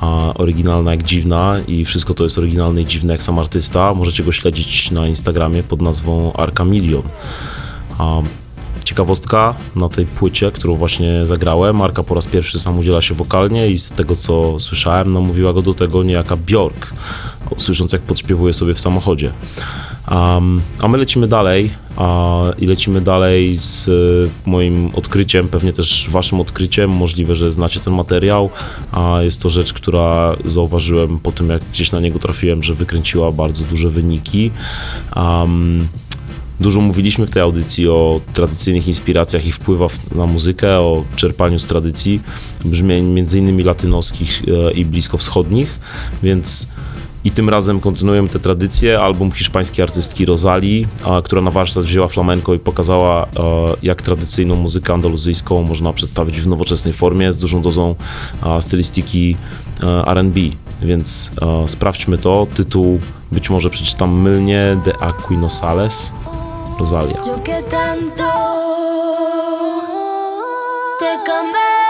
a 0.00 0.34
oryginalna 0.34 0.90
jak 0.90 1.02
dziwna 1.02 1.56
i 1.68 1.84
wszystko 1.84 2.14
to 2.14 2.24
jest 2.24 2.38
oryginalne 2.38 2.82
i 2.82 2.86
dziwne 2.86 3.12
jak 3.12 3.22
sam 3.22 3.38
artysta. 3.38 3.94
Możecie 3.94 4.24
go 4.24 4.32
śledzić 4.32 4.90
na 4.90 5.06
Instagramie 5.06 5.62
pod 5.62 5.82
nazwą 5.82 6.32
Arka 6.32 6.64
Milion. 6.64 7.02
Ciekawostka 8.98 9.54
na 9.76 9.88
tej 9.88 10.06
płycie, 10.06 10.52
którą 10.52 10.76
właśnie 10.76 11.26
zagrałem, 11.26 11.76
Marka 11.76 12.02
po 12.02 12.14
raz 12.14 12.26
pierwszy 12.26 12.58
sam 12.58 12.78
udziela 12.78 13.02
się 13.02 13.14
wokalnie 13.14 13.70
i 13.70 13.78
z 13.78 13.92
tego 13.92 14.16
co 14.16 14.60
słyszałem, 14.60 15.12
namówiła 15.12 15.52
go 15.52 15.62
do 15.62 15.74
tego 15.74 16.02
niejaka 16.02 16.36
Bjork, 16.36 16.90
słysząc 17.56 17.92
jak 17.92 18.02
podśpiewuje 18.02 18.52
sobie 18.52 18.74
w 18.74 18.80
samochodzie. 18.80 19.32
Um, 20.10 20.60
a 20.82 20.88
my 20.88 20.98
lecimy 20.98 21.26
dalej 21.26 21.70
a, 21.96 22.42
i 22.58 22.66
lecimy 22.66 23.00
dalej 23.00 23.56
z 23.56 23.88
y, 23.88 24.30
moim 24.46 24.90
odkryciem, 24.94 25.48
pewnie 25.48 25.72
też 25.72 26.10
waszym 26.10 26.40
odkryciem. 26.40 26.90
Możliwe, 26.90 27.36
że 27.36 27.52
znacie 27.52 27.80
ten 27.80 27.94
materiał, 27.94 28.50
a 28.92 29.22
jest 29.22 29.42
to 29.42 29.50
rzecz, 29.50 29.72
która 29.72 30.36
zauważyłem 30.44 31.18
po 31.18 31.32
tym, 31.32 31.48
jak 31.48 31.62
gdzieś 31.72 31.92
na 31.92 32.00
niego 32.00 32.18
trafiłem, 32.18 32.62
że 32.62 32.74
wykręciła 32.74 33.30
bardzo 33.30 33.64
duże 33.64 33.90
wyniki. 33.90 34.50
Um, 35.16 35.88
Dużo 36.60 36.80
mówiliśmy 36.80 37.26
w 37.26 37.30
tej 37.30 37.42
audycji 37.42 37.88
o 37.88 38.20
tradycyjnych 38.34 38.88
inspiracjach 38.88 39.46
i 39.46 39.52
wpływach 39.52 39.92
na 40.14 40.26
muzykę, 40.26 40.78
o 40.78 41.04
czerpaniu 41.16 41.58
z 41.58 41.66
tradycji 41.66 42.20
brzmień 42.64 43.06
między 43.06 43.38
innymi 43.38 43.62
latynoskich 43.62 44.42
e, 44.66 44.72
i 44.72 44.84
bliskowschodnich, 44.84 45.78
więc 46.22 46.68
i 47.24 47.30
tym 47.30 47.48
razem 47.48 47.80
kontynuujemy 47.80 48.28
te 48.28 48.38
tradycje. 48.38 49.00
Album 49.00 49.30
hiszpańskiej 49.30 49.82
artystki 49.82 50.26
Rosali, 50.26 50.86
która 51.24 51.42
na 51.42 51.50
warsztat 51.50 51.84
wzięła 51.84 52.08
flamenko 52.08 52.54
i 52.54 52.58
pokazała, 52.58 53.24
e, 53.24 53.28
jak 53.82 54.02
tradycyjną 54.02 54.54
muzykę 54.54 54.94
andaluzyjską 54.94 55.62
można 55.62 55.92
przedstawić 55.92 56.40
w 56.40 56.46
nowoczesnej 56.46 56.94
formie 56.94 57.32
z 57.32 57.38
dużą 57.38 57.62
dozą 57.62 57.94
stylistyki 58.60 59.36
e, 59.82 60.06
R&B. 60.06 60.40
Więc 60.82 61.30
sprawdźmy 61.66 62.18
to. 62.18 62.46
Tytuł 62.54 63.00
być 63.32 63.50
może 63.50 63.70
przeczytam 63.70 64.20
mylnie 64.20 64.80
De 64.84 64.98
Aquino 64.98 65.50
Yo 67.24 67.42
que 67.42 67.60
tanto 67.62 68.24
te 71.00 71.24
cambié. 71.24 71.87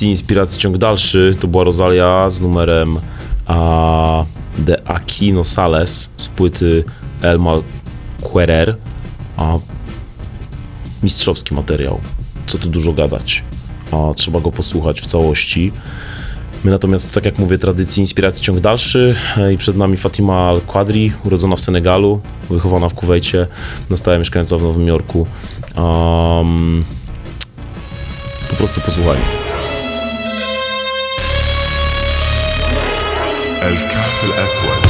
Tradycji, 0.00 0.10
inspiracji 0.10 0.58
ciąg 0.58 0.78
dalszy 0.78 1.36
to 1.40 1.48
była 1.48 1.64
Rosalia 1.64 2.30
z 2.30 2.40
numerem 2.40 2.98
a, 3.46 4.24
De 4.58 4.88
Aquino 4.88 5.44
Sales 5.44 6.10
z 6.16 6.28
płyty 6.28 6.84
El 7.22 7.38
Mal 7.38 7.62
Querer. 8.22 8.76
A, 9.36 9.58
mistrzowski 11.02 11.54
materiał, 11.54 12.00
co 12.46 12.58
tu 12.58 12.68
dużo 12.68 12.92
gadać. 12.92 13.44
A, 13.92 14.14
trzeba 14.14 14.40
go 14.40 14.52
posłuchać 14.52 15.00
w 15.00 15.06
całości. 15.06 15.72
My 16.64 16.70
natomiast, 16.70 17.14
tak 17.14 17.24
jak 17.24 17.38
mówię, 17.38 17.58
tradycji, 17.58 18.00
inspiracji 18.00 18.42
ciąg 18.42 18.60
dalszy 18.60 19.14
e, 19.36 19.52
i 19.52 19.58
przed 19.58 19.76
nami 19.76 19.96
Fatima 19.96 20.48
Al-Quadri, 20.48 21.12
urodzona 21.24 21.56
w 21.56 21.60
Senegalu, 21.60 22.20
wychowana 22.50 22.88
w 22.88 22.94
Kuwejcie, 22.94 23.46
na 23.90 23.96
stałe 23.96 24.18
mieszkająca 24.18 24.58
w 24.58 24.62
Nowym 24.62 24.88
Jorku. 24.88 25.26
Um, 25.76 26.84
po 28.50 28.56
prostu 28.56 28.80
posłuchajmy. 28.80 29.39
الكهف 34.19 34.23
الأسود 34.23 34.88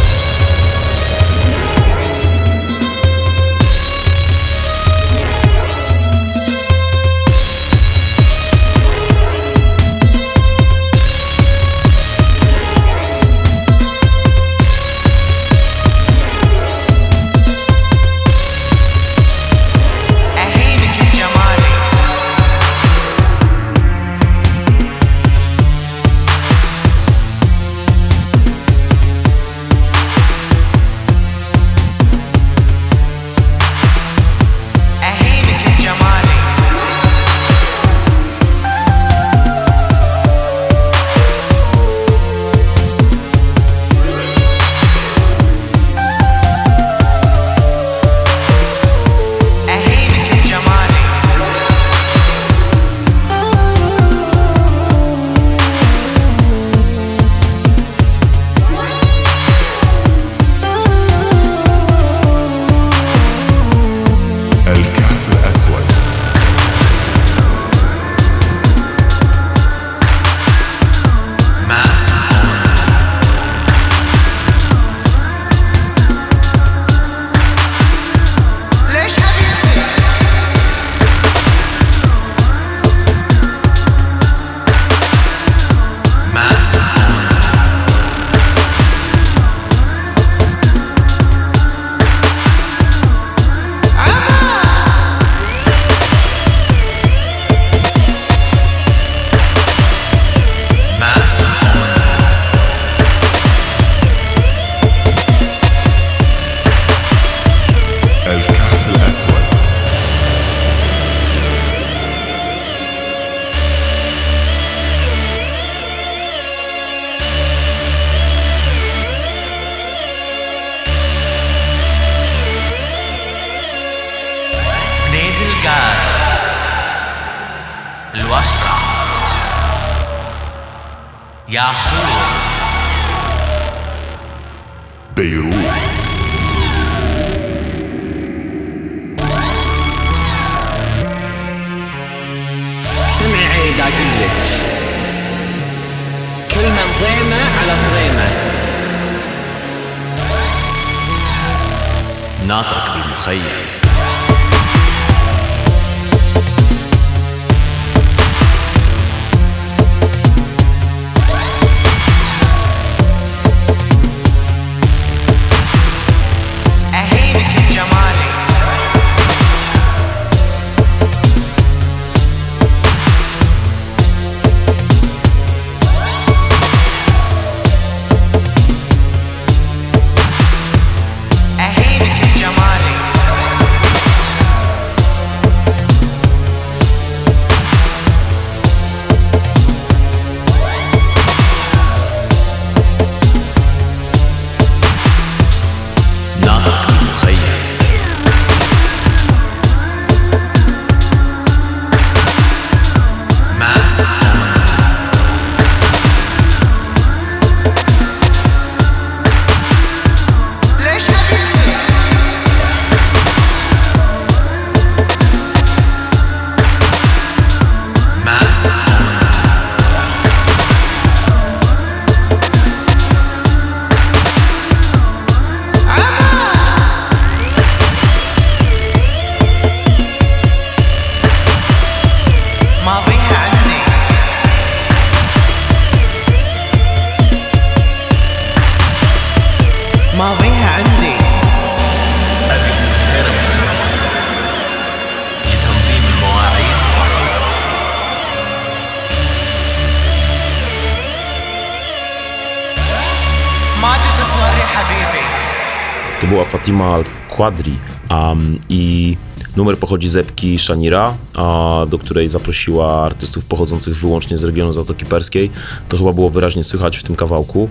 numer 259.71 259.81
pochodzi 259.81 260.09
z 260.09 260.17
epki 260.17 260.59
Shanira, 260.59 261.15
a, 261.35 261.87
do 261.91 261.99
której 261.99 262.29
zaprosiła 262.29 263.05
artystów 263.05 263.45
pochodzących 263.45 263.97
wyłącznie 263.97 264.39
z 264.39 264.45
regionu 264.45 264.73
Zatoki 264.73 265.07
Perskiej. 265.07 265.51
To 265.89 265.99
chyba 265.99 266.13
było 266.13 266.31
wyraźnie 266.31 266.65
słychać 266.65 266.97
w 266.97 267.03
tym 267.03 267.17
kawałku. 267.17 267.69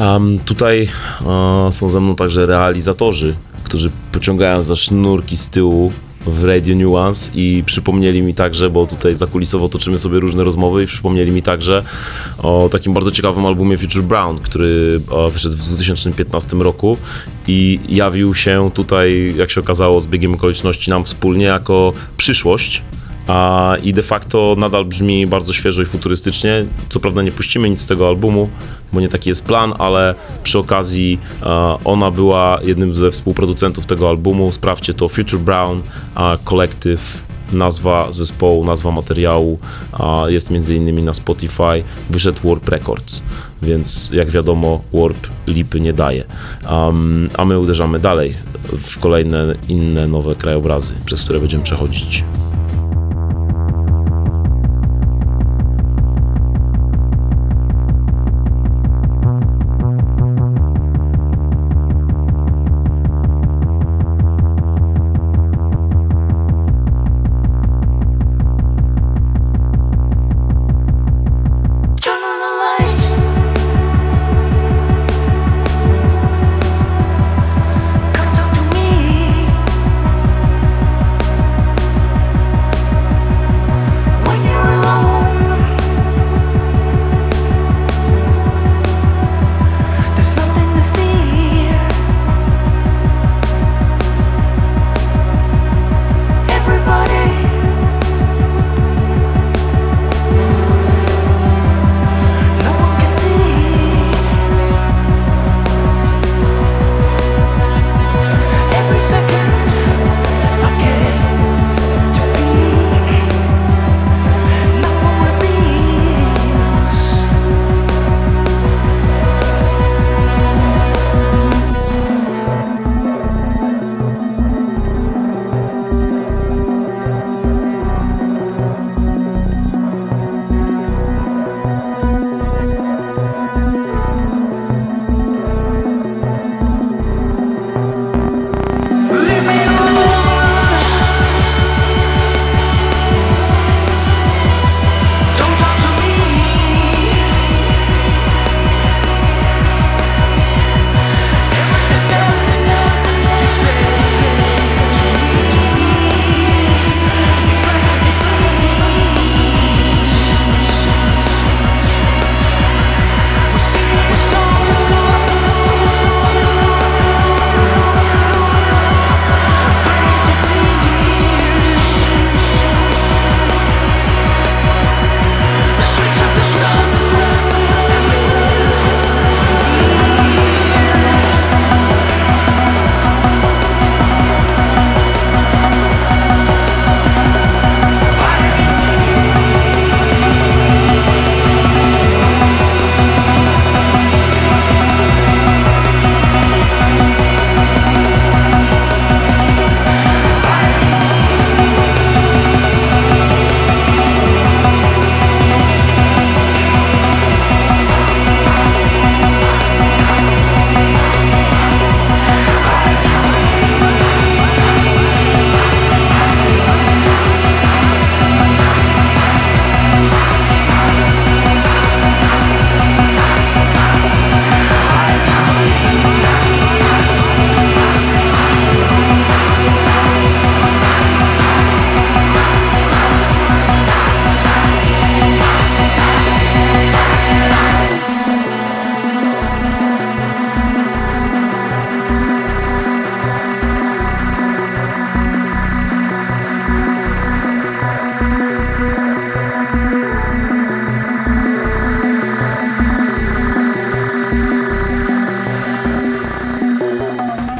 Um, 0.00 0.38
tutaj 0.38 0.88
e, 1.26 1.72
są 1.72 1.88
ze 1.88 2.00
mną 2.00 2.14
także 2.14 2.46
realizatorzy, 2.46 3.34
którzy 3.64 3.90
pociągają 4.12 4.62
za 4.62 4.76
sznurki 4.76 5.36
z 5.36 5.48
tyłu 5.48 5.92
w 6.26 6.44
Radio 6.44 6.76
Nuance 6.76 7.30
i 7.34 7.62
przypomnieli 7.66 8.22
mi 8.22 8.34
także, 8.34 8.70
bo 8.70 8.86
tutaj 8.86 9.14
zakulisowo 9.14 9.68
toczymy 9.68 9.98
sobie 9.98 10.20
różne 10.20 10.44
rozmowy 10.44 10.82
i 10.84 10.86
przypomnieli 10.86 11.32
mi 11.32 11.42
także 11.42 11.82
o 12.38 12.68
takim 12.72 12.92
bardzo 12.92 13.10
ciekawym 13.10 13.46
albumie 13.46 13.78
Future 13.78 14.02
Brown, 14.02 14.38
który 14.38 15.00
e, 15.26 15.30
wyszedł 15.30 15.56
w 15.56 15.58
2015 15.58 16.56
roku 16.56 16.96
i 17.46 17.80
jawił 17.88 18.34
się 18.34 18.70
tutaj, 18.74 19.34
jak 19.36 19.50
się 19.50 19.60
okazało, 19.60 20.00
z 20.00 20.06
biegiem 20.06 20.34
okoliczności 20.34 20.90
nam 20.90 21.04
wspólnie 21.04 21.44
jako 21.44 21.92
przyszłość. 22.16 22.82
A, 23.26 23.76
I 23.82 23.92
de 23.92 24.02
facto 24.02 24.54
nadal 24.58 24.84
brzmi 24.84 25.26
bardzo 25.26 25.52
świeżo 25.52 25.82
i 25.82 25.84
futurystycznie. 25.84 26.64
Co 26.88 27.00
prawda 27.00 27.22
nie 27.22 27.32
puścimy 27.32 27.70
nic 27.70 27.80
z 27.80 27.86
tego 27.86 28.08
albumu, 28.08 28.48
bo 28.92 29.00
nie 29.00 29.08
taki 29.08 29.28
jest 29.28 29.44
plan, 29.44 29.74
ale 29.78 30.14
przy 30.42 30.58
okazji 30.58 31.18
ona 31.84 32.10
była 32.10 32.58
jednym 32.64 32.94
ze 32.94 33.10
współproducentów 33.10 33.86
tego 33.86 34.08
albumu. 34.08 34.52
Sprawdźcie 34.52 34.94
to 34.94 35.08
Future 35.08 35.40
Brown 35.40 35.82
a, 36.14 36.36
Collective. 36.44 37.29
Nazwa 37.52 38.12
zespołu, 38.12 38.64
nazwa 38.64 38.90
materiału 38.90 39.58
jest 40.26 40.50
między 40.50 40.74
innymi 40.76 41.02
na 41.02 41.12
Spotify. 41.12 41.84
Wyszedł 42.10 42.48
Warp 42.48 42.68
Records, 42.68 43.22
więc 43.62 44.10
jak 44.12 44.30
wiadomo, 44.30 44.80
Warp 44.92 45.26
lipy 45.46 45.80
nie 45.80 45.92
daje. 45.92 46.24
Um, 46.70 47.28
a 47.36 47.44
my 47.44 47.58
uderzamy 47.58 48.00
dalej 48.00 48.34
w 48.64 48.98
kolejne 48.98 49.54
inne 49.68 50.08
nowe 50.08 50.34
krajobrazy, 50.34 50.94
przez 51.04 51.22
które 51.22 51.40
będziemy 51.40 51.62
przechodzić. 51.62 52.24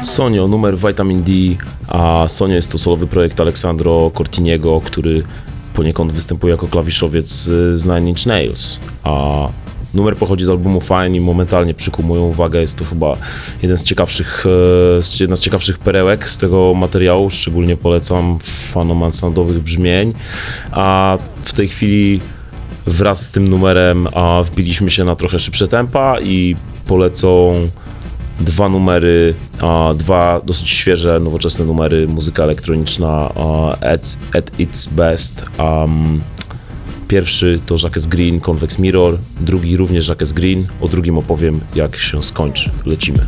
Sonio, 0.03 0.47
numer 0.47 0.77
Vitamin 0.77 1.23
D, 1.23 1.31
a 1.87 2.27
Sonio 2.27 2.55
jest 2.55 2.71
to 2.71 2.77
solowy 2.77 3.07
projekt 3.07 3.39
Aleksandro 3.39 4.11
Cortiniego, 4.17 4.81
który 4.85 5.23
poniekąd 5.73 6.11
występuje 6.11 6.51
jako 6.51 6.67
klawiszowiec 6.67 7.29
z 7.71 7.85
Nine 7.85 8.07
Inch 8.09 8.25
Nails, 8.25 8.79
a 9.03 9.47
numer 9.93 10.15
pochodzi 10.15 10.45
z 10.45 10.49
albumu 10.49 10.81
Fine 10.81 11.09
i 11.09 11.19
momentalnie 11.19 11.73
przykuł 11.73 12.05
moją 12.05 12.21
uwagę, 12.21 12.61
jest 12.61 12.77
to 12.77 12.85
chyba 12.85 13.17
jeden 13.61 13.77
z 13.77 13.83
ciekawszych, 13.83 14.45
e, 14.99 15.23
jedna 15.23 15.35
z 15.35 15.39
ciekawszych 15.39 15.79
perełek 15.79 16.29
z 16.29 16.37
tego 16.37 16.73
materiału, 16.73 17.29
szczególnie 17.29 17.77
polecam 17.77 18.39
fanom 18.41 19.03
ensemdowych 19.03 19.59
brzmień, 19.59 20.13
a 20.71 21.17
w 21.43 21.53
tej 21.53 21.67
chwili 21.67 22.21
wraz 22.85 23.25
z 23.25 23.31
tym 23.31 23.47
numerem 23.47 24.07
a, 24.13 24.43
wbiliśmy 24.43 24.91
się 24.91 25.03
na 25.03 25.15
trochę 25.15 25.39
szybsze 25.39 25.67
tempa 25.67 26.19
i 26.19 26.55
polecą 26.87 27.53
dwa 28.41 28.69
numery, 28.69 29.33
a, 29.61 29.93
dwa 29.93 30.41
dosyć 30.45 30.69
świeże, 30.69 31.19
nowoczesne 31.19 31.65
numery, 31.65 32.07
muzyka 32.07 32.43
elektroniczna 32.43 33.29
a, 33.35 33.77
at, 33.79 34.17
at 34.35 34.59
its 34.59 34.87
best. 34.87 35.45
Um, 35.59 36.21
pierwszy 37.07 37.59
to 37.65 37.75
Jacques 37.83 38.07
Green, 38.07 38.39
Convex 38.39 38.79
Mirror, 38.79 39.17
drugi 39.41 39.77
również 39.77 40.07
Jacques 40.07 40.33
Green, 40.33 40.67
o 40.81 40.87
drugim 40.87 41.17
opowiem 41.17 41.59
jak 41.75 41.97
się 41.97 42.23
skończy. 42.23 42.71
Lecimy. 42.85 43.25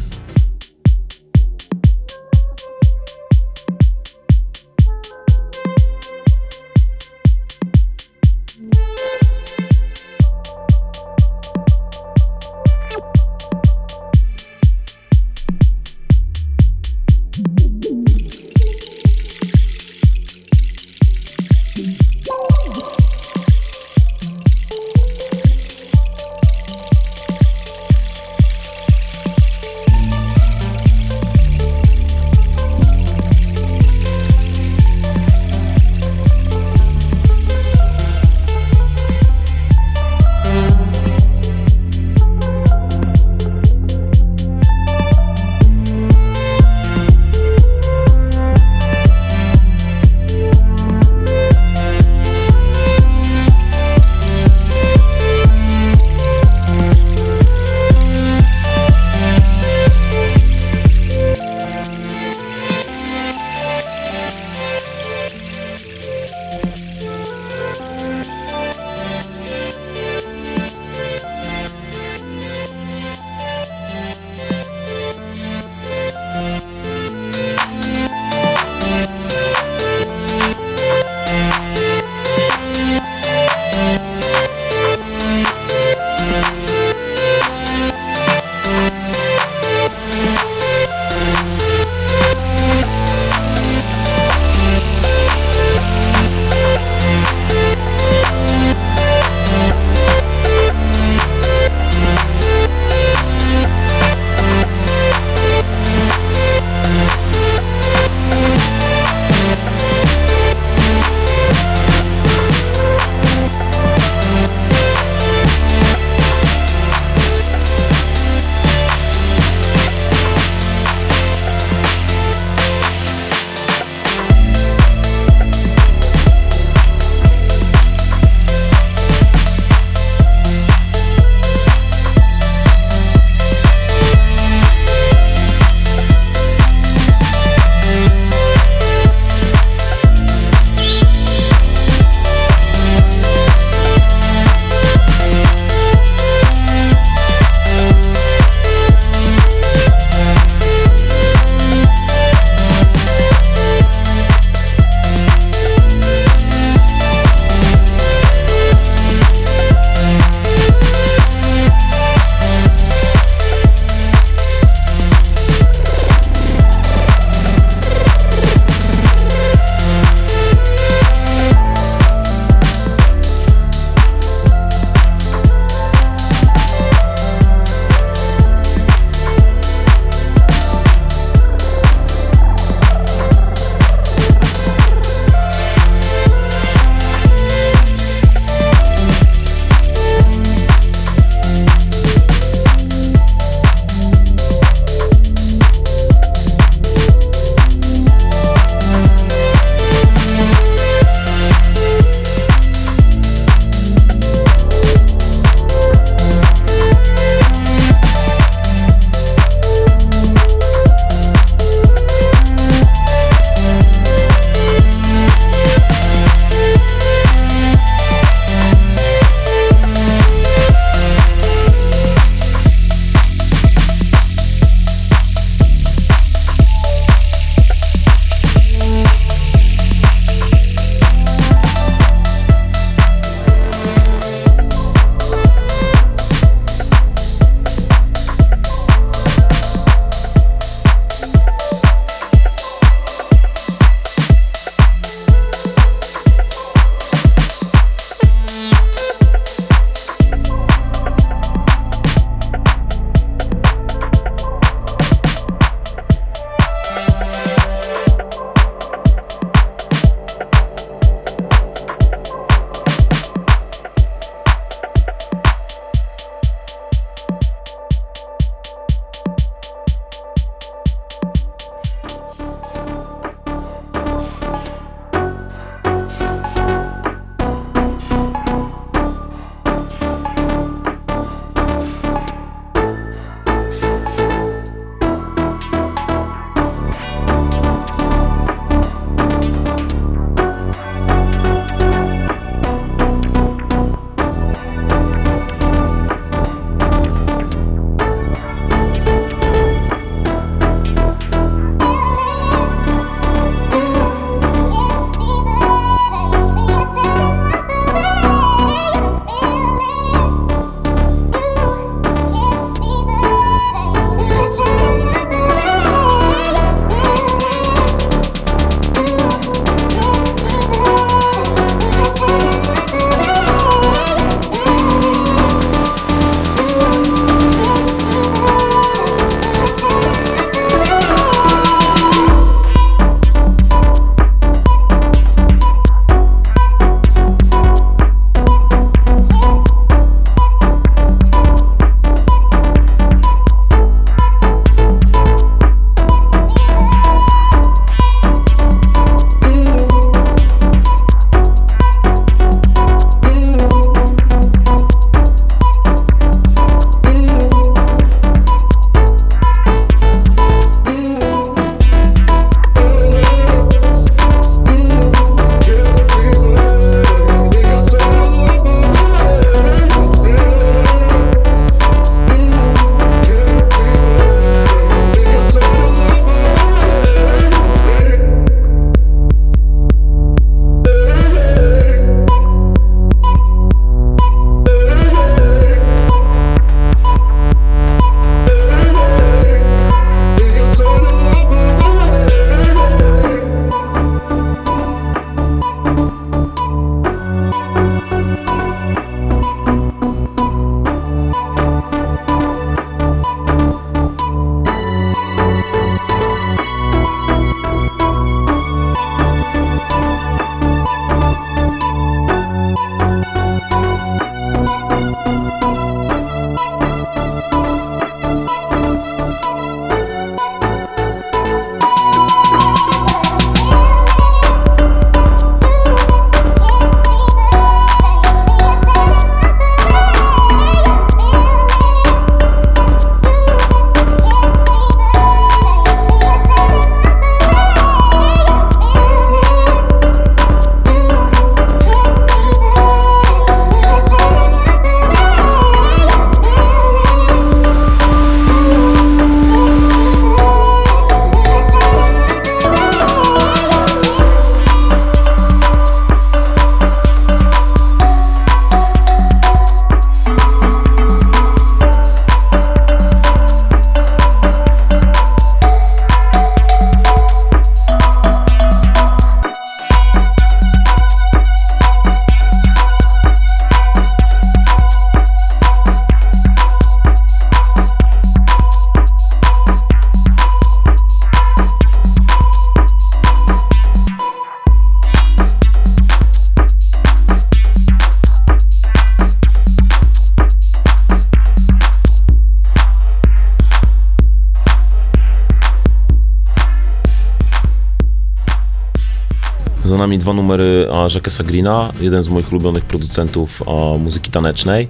Nami 500.04 500.20
dwa 500.20 500.34
numery 500.34 500.88
Jacquesa 501.14 501.44
Greena, 501.44 501.94
jeden 502.02 502.24
z 502.24 502.30
moich 502.30 502.52
ulubionych 502.52 502.86
producentów 502.86 503.64
muzyki 504.00 504.32
tanecznej. 504.32 504.88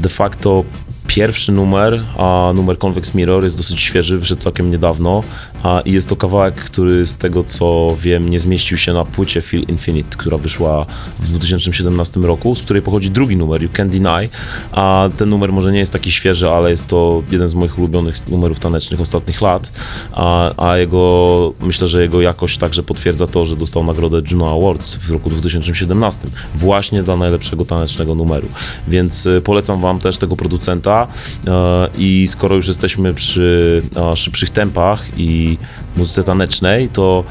De 0.00 0.08
facto 0.08 0.64
pierwszy 1.06 1.52
numer, 1.52 2.02
a 2.18 2.52
numer 2.54 2.78
Convex 2.78 3.14
Mirror 3.14 3.44
jest 3.44 3.56
dosyć 3.56 3.80
świeży, 3.80 4.18
wyszedł 4.18 4.42
całkiem 4.42 4.70
niedawno 4.70 5.22
a, 5.62 5.80
i 5.80 5.92
jest 5.92 6.08
to 6.08 6.16
kawałek, 6.16 6.54
który 6.54 7.06
z 7.06 7.18
tego 7.18 7.44
co 7.44 7.96
wiem 8.00 8.28
nie 8.28 8.40
zmieścił 8.40 8.78
się 8.78 8.92
na 8.92 9.04
płycie 9.04 9.42
Feel 9.42 9.62
Infinite, 9.68 10.16
która 10.16 10.38
wyszła 10.38 10.86
w 11.18 11.28
2017 11.28 12.20
roku, 12.20 12.54
z 12.54 12.62
której 12.62 12.82
pochodzi 12.82 13.10
drugi 13.10 13.36
numer, 13.36 13.62
You 13.62 13.68
Can't 13.68 13.88
Deny, 13.88 14.28
a 14.72 15.08
ten 15.18 15.28
numer 15.28 15.52
może 15.52 15.72
nie 15.72 15.78
jest 15.78 15.92
taki 15.92 16.12
świeży, 16.12 16.50
ale 16.50 16.70
jest 16.70 16.86
to 16.86 17.22
jeden 17.30 17.48
z 17.48 17.54
moich 17.54 17.78
ulubionych 17.78 18.28
numerów 18.28 18.60
tanecznych 18.60 19.00
ostatnich 19.00 19.40
lat, 19.40 19.72
a, 20.18 20.50
a 20.70 20.76
jego, 20.76 21.52
myślę, 21.60 21.88
że 21.88 22.02
jego 22.02 22.20
jakość 22.20 22.58
także 22.58 22.82
potwierdza 22.82 23.26
to, 23.26 23.46
że 23.46 23.56
dostał 23.56 23.84
nagrodę 23.84 24.22
Juno 24.30 24.54
Awards 24.54 24.94
w 24.94 25.10
roku 25.10 25.30
2017 25.30 26.28
właśnie 26.54 27.02
dla 27.02 27.16
najlepszego 27.16 27.64
tanecznego 27.64 28.14
numeru, 28.14 28.48
więc 28.88 29.26
y, 29.26 29.40
polecam 29.44 29.80
wam 29.80 29.98
też 29.98 30.18
tego 30.18 30.36
producenta 30.36 31.06
e, 31.46 31.88
i 31.98 32.26
skoro 32.26 32.56
już 32.56 32.68
jesteśmy 32.68 33.14
przy 33.14 33.82
szybszych 34.14 34.50
tempach 34.50 35.04
i 35.16 35.58
muzyce 35.96 36.24
tanecznej, 36.24 36.88
to 36.88 37.24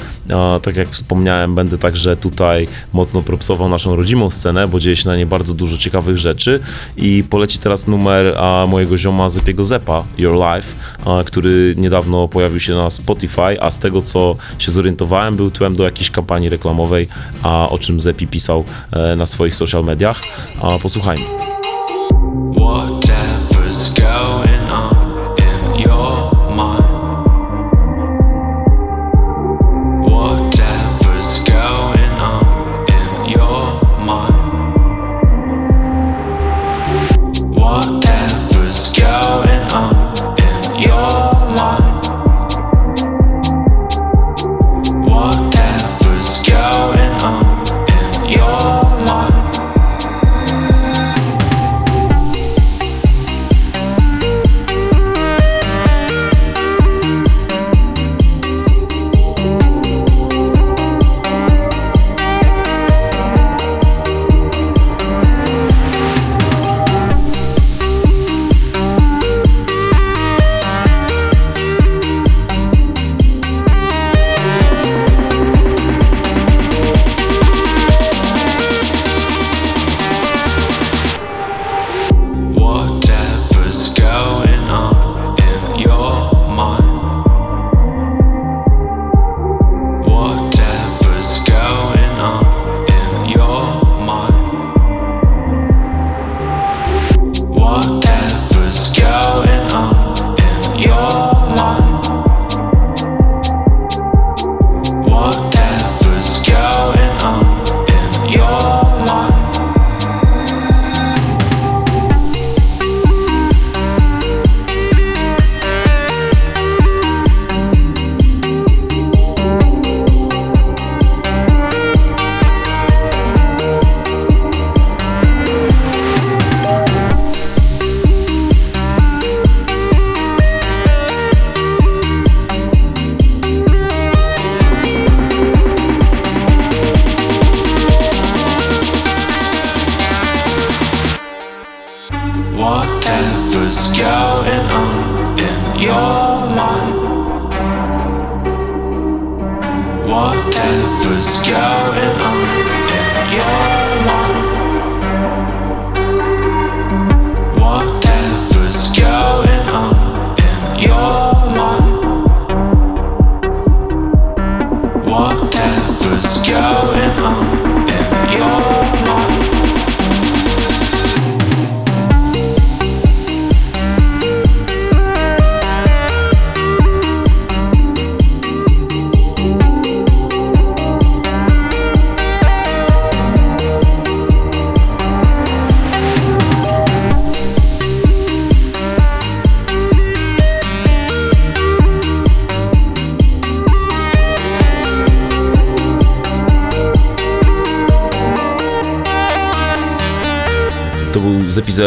tak 0.61 0.75
jak 0.75 0.89
wspomniałem, 0.89 1.55
będę 1.55 1.77
także 1.77 2.15
tutaj 2.15 2.67
mocno 2.93 3.21
propsował 3.21 3.69
naszą 3.69 3.95
rodzimą 3.95 4.29
scenę, 4.29 4.67
bo 4.67 4.79
dzieje 4.79 4.95
się 4.95 5.09
na 5.09 5.15
niej 5.15 5.25
bardzo 5.25 5.53
dużo 5.53 5.77
ciekawych 5.77 6.17
rzeczy. 6.17 6.59
I 6.97 7.23
poleci 7.29 7.59
teraz 7.59 7.87
numer 7.87 8.37
mojego 8.67 8.97
zioma 8.97 9.29
Zepiego 9.29 9.65
Zepa, 9.65 10.03
Your 10.17 10.35
Life, 10.35 10.73
który 11.25 11.73
niedawno 11.77 12.27
pojawił 12.27 12.59
się 12.59 12.75
na 12.77 12.89
Spotify, 12.89 13.61
a 13.61 13.71
z 13.71 13.79
tego 13.79 14.01
co 14.01 14.35
się 14.59 14.71
zorientowałem, 14.71 15.35
był 15.35 15.51
tłem 15.51 15.75
do 15.75 15.83
jakiejś 15.83 16.11
kampanii 16.11 16.49
reklamowej, 16.49 17.07
a 17.43 17.69
o 17.69 17.79
czym 17.79 17.99
Zepi 17.99 18.27
pisał 18.27 18.63
e, 18.91 19.15
na 19.15 19.25
swoich 19.25 19.55
social 19.55 19.83
mediach. 19.83 20.21
A, 20.61 20.79
posłuchajmy. 20.79 21.23
Whatever's 22.55 22.96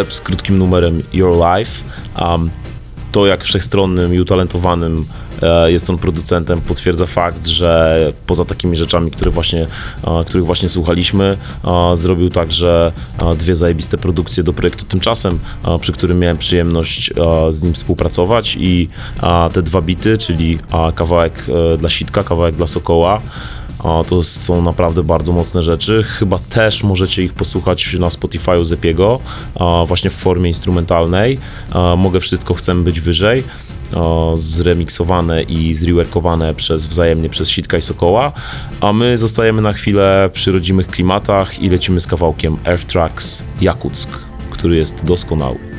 z 0.08 0.20
krótkim 0.20 0.58
numerem 0.58 1.02
Your 1.12 1.36
Life. 1.36 1.84
Um, 2.22 2.50
to 3.12 3.26
jak 3.26 3.44
wszechstronnym 3.44 4.14
i 4.14 4.20
utalentowanym 4.20 5.04
e, 5.42 5.72
jest 5.72 5.90
on 5.90 5.98
producentem 5.98 6.60
potwierdza 6.60 7.06
fakt, 7.06 7.46
że 7.46 7.98
poza 8.26 8.44
takimi 8.44 8.76
rzeczami, 8.76 9.10
które 9.10 9.30
właśnie, 9.30 9.66
e, 10.04 10.24
których 10.26 10.46
właśnie 10.46 10.68
słuchaliśmy, 10.68 11.36
e, 11.64 11.96
zrobił 11.96 12.30
także 12.30 12.92
dwie 13.36 13.54
zajebiste 13.54 13.98
produkcje 13.98 14.42
do 14.42 14.52
projektu 14.52 14.84
Tymczasem, 14.84 15.38
przy 15.80 15.92
którym 15.92 16.18
miałem 16.18 16.38
przyjemność 16.38 17.12
z 17.50 17.62
nim 17.62 17.72
współpracować 17.72 18.56
i 18.60 18.88
te 19.52 19.62
dwa 19.62 19.82
bity, 19.82 20.18
czyli 20.18 20.58
kawałek 20.94 21.46
dla 21.78 21.90
Sitka, 21.90 22.24
kawałek 22.24 22.54
dla 22.54 22.66
Sokoła, 22.66 23.20
a 23.84 24.04
to 24.04 24.22
są 24.22 24.62
naprawdę 24.62 25.02
bardzo 25.02 25.32
mocne 25.32 25.62
rzeczy. 25.62 26.02
Chyba 26.02 26.38
też 26.38 26.82
możecie 26.82 27.22
ich 27.22 27.32
posłuchać 27.32 27.96
na 27.98 28.08
Spotify'u 28.08 28.64
Zepiego, 28.64 29.20
właśnie 29.86 30.10
w 30.10 30.14
formie 30.14 30.48
instrumentalnej. 30.48 31.38
Mogę 31.96 32.20
wszystko, 32.20 32.54
chcemy 32.54 32.82
być 32.82 33.00
wyżej. 33.00 33.44
Zremiksowane 34.34 35.42
i 35.42 35.74
zreworkowane 35.74 36.54
przez 36.54 36.86
wzajemnie 36.86 37.28
przez 37.28 37.48
Sitka 37.48 37.76
i 37.76 37.82
Sokoła, 37.82 38.32
a 38.80 38.92
my 38.92 39.18
zostajemy 39.18 39.62
na 39.62 39.72
chwilę 39.72 40.30
przy 40.32 40.52
rodzimych 40.52 40.86
klimatach 40.86 41.62
i 41.62 41.68
lecimy 41.68 42.00
z 42.00 42.06
kawałkiem 42.06 42.56
Earth 42.64 42.86
Tracks 42.86 43.44
Jakuck, 43.60 44.08
który 44.50 44.76
jest 44.76 45.04
doskonały. 45.04 45.69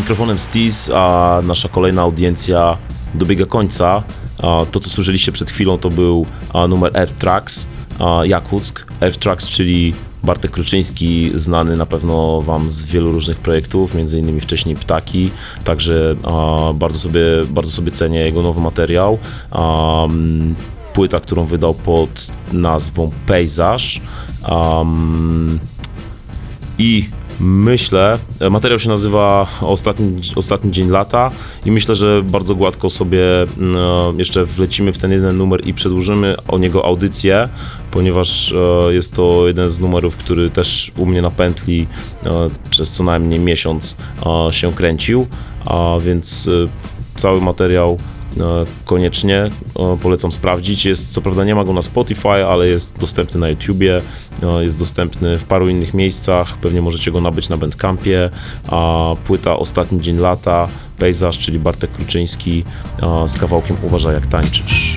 Mikrofonem 0.00 0.38
Steez, 0.38 0.90
a 0.94 1.40
nasza 1.44 1.68
kolejna 1.68 2.02
audiencja 2.02 2.76
dobiega 3.14 3.46
końca. 3.46 4.02
To, 4.70 4.80
co 4.80 4.90
słyszeliście 4.90 5.32
przed 5.32 5.50
chwilą, 5.50 5.78
to 5.78 5.90
był 5.90 6.26
numer 6.68 6.96
Earth 6.96 7.14
Tracks, 7.14 7.66
a, 7.98 8.24
Jakuck. 8.24 8.86
Earth 9.00 9.18
Tracks, 9.18 9.48
czyli 9.48 9.94
Bartek 10.24 10.50
Kruczyński, 10.50 11.30
znany 11.34 11.76
na 11.76 11.86
pewno 11.86 12.42
Wam 12.42 12.70
z 12.70 12.84
wielu 12.84 13.12
różnych 13.12 13.38
projektów, 13.38 13.94
między 13.94 14.18
innymi 14.18 14.40
wcześniej 14.40 14.76
Ptaki, 14.76 15.30
także 15.64 16.16
bardzo, 16.74 16.98
sobie, 16.98 17.22
bardzo 17.50 17.70
sobie 17.70 17.92
cenię 17.92 18.20
jego 18.20 18.42
nowy 18.42 18.60
materiał. 18.60 19.18
Płyta, 20.92 21.20
którą 21.20 21.44
wydał 21.44 21.74
pod 21.74 22.32
nazwą 22.52 23.10
Pejzaż. 23.26 24.00
I 26.78 27.08
myślę, 27.40 28.18
materiał 28.50 28.78
się 28.78 28.88
nazywa 28.88 29.46
Ostatni, 29.60 30.20
Ostatni 30.36 30.70
Dzień 30.70 30.90
Lata 30.90 31.30
i 31.66 31.72
myślę, 31.72 31.94
że 31.94 32.22
bardzo 32.22 32.54
gładko 32.54 32.90
sobie 32.90 33.42
mm, 33.42 33.76
e, 33.76 34.18
jeszcze 34.18 34.44
wlecimy 34.44 34.92
w 34.92 34.98
ten 34.98 35.12
jeden 35.12 35.36
numer 35.36 35.68
i 35.68 35.74
przedłużymy 35.74 36.34
o 36.48 36.58
niego 36.58 36.84
audycję, 36.84 37.48
ponieważ 37.90 38.52
e, 38.52 38.94
jest 38.94 39.14
to 39.14 39.46
jeden 39.46 39.70
z 39.70 39.80
numerów, 39.80 40.16
który 40.16 40.50
też 40.50 40.92
u 40.96 41.06
mnie 41.06 41.22
na 41.22 41.30
pętli 41.30 41.86
e, 42.26 42.30
przez 42.70 42.92
co 42.92 43.04
najmniej 43.04 43.40
miesiąc 43.40 43.96
się 44.50 44.72
kręcił, 44.72 45.26
a 45.66 45.96
więc 46.00 46.50
cały 47.16 47.40
materiał 47.40 47.98
koniecznie 48.84 49.50
polecam 50.02 50.32
sprawdzić. 50.32 50.84
Jest, 50.84 51.12
co 51.12 51.20
prawda 51.20 51.44
nie 51.44 51.54
ma 51.54 51.64
go 51.64 51.72
na 51.72 51.82
Spotify, 51.82 52.28
ale 52.28 52.68
jest 52.68 52.98
dostępny 52.98 53.40
na 53.40 53.48
YouTubie, 53.48 54.00
jest 54.60 54.78
dostępny 54.78 55.38
w 55.38 55.44
paru 55.44 55.68
innych 55.68 55.94
miejscach, 55.94 56.56
pewnie 56.56 56.82
możecie 56.82 57.12
go 57.12 57.20
nabyć 57.20 57.48
na 57.48 57.56
Bandcampie, 57.56 58.30
a 58.68 59.14
płyta 59.24 59.56
Ostatni 59.56 60.00
Dzień 60.00 60.18
Lata, 60.18 60.68
Pejzaż, 60.98 61.38
czyli 61.38 61.58
Bartek 61.58 61.92
Kruczyński 61.92 62.64
e, 63.02 63.28
z 63.28 63.38
kawałkiem 63.38 63.76
Uważaj 63.82 64.14
jak 64.14 64.26
tańczysz. 64.26 64.89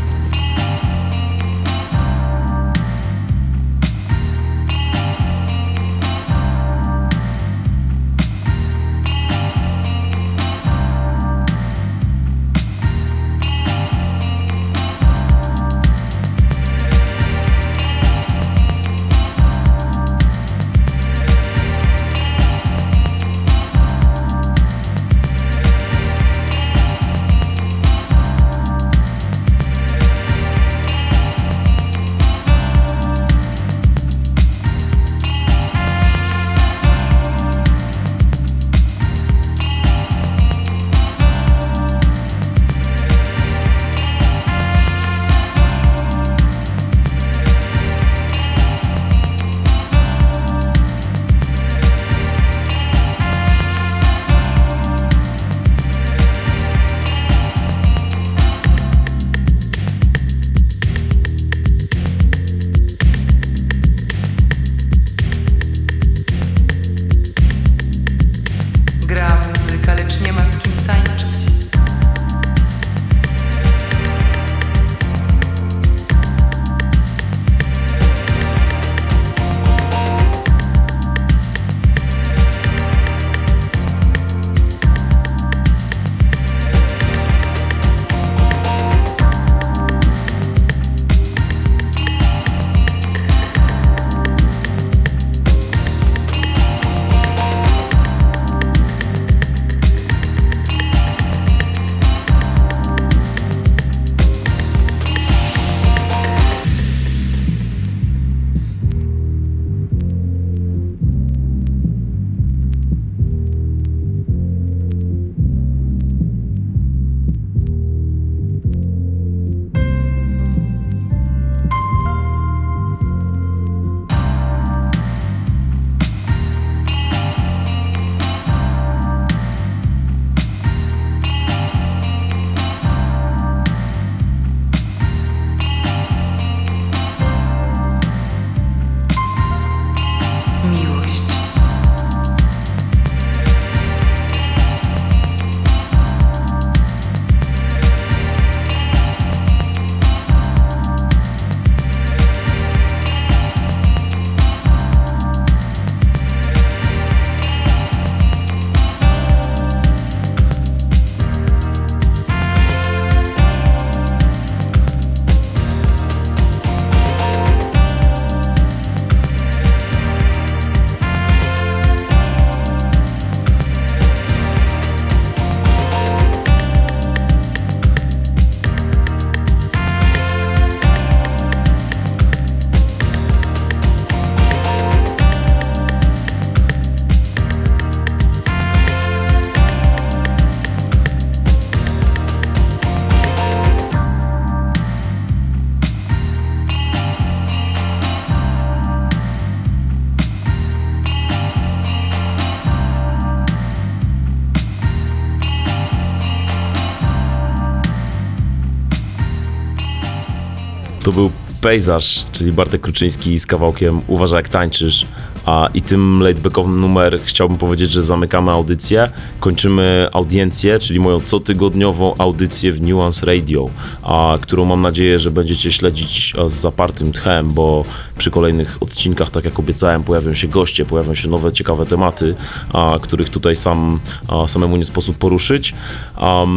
Pejzaż, 211.64 212.26
czyli 212.31 212.52
Bartek 212.52 212.81
Kruczyński 212.81 213.40
z 213.40 213.45
kawałkiem 213.45 214.02
Uważaj 214.07 214.38
jak 214.38 214.49
tańczysz. 214.49 215.06
A, 215.45 215.69
I 215.73 215.81
tym 215.81 216.19
laidbackowym 216.23 216.80
numer 216.80 217.19
chciałbym 217.26 217.57
powiedzieć, 217.57 217.91
że 217.91 218.03
zamykamy 218.03 218.52
audycję, 218.52 219.10
kończymy 219.40 220.07
audiencję, 220.14 220.80
czyli 220.80 220.99
moją 220.99 221.19
cotygodniową 221.19 222.15
audycję 222.18 222.72
w 222.72 222.81
Nuance 222.81 223.26
Radio, 223.26 223.69
a, 224.02 224.38
którą 224.41 224.65
mam 224.65 224.81
nadzieję, 224.81 225.19
że 225.19 225.31
będziecie 225.31 225.72
śledzić 225.72 226.34
z 226.48 226.52
zapartym 226.52 227.11
tchem, 227.11 227.52
bo 227.52 227.85
przy 228.18 228.31
kolejnych 228.31 228.77
odcinkach, 228.80 229.30
tak 229.30 229.45
jak 229.45 229.60
obiecałem, 229.60 230.03
pojawią 230.03 230.34
się 230.34 230.48
goście, 230.48 230.85
pojawią 230.85 231.15
się 231.15 231.30
nowe, 231.30 231.52
ciekawe 231.52 231.85
tematy, 231.85 232.35
a, 232.73 232.98
których 233.02 233.30
tutaj 233.30 233.56
sam, 233.56 233.99
a, 234.27 234.48
samemu 234.48 234.77
nie 234.77 234.85
sposób 234.85 235.18
poruszyć. 235.18 235.73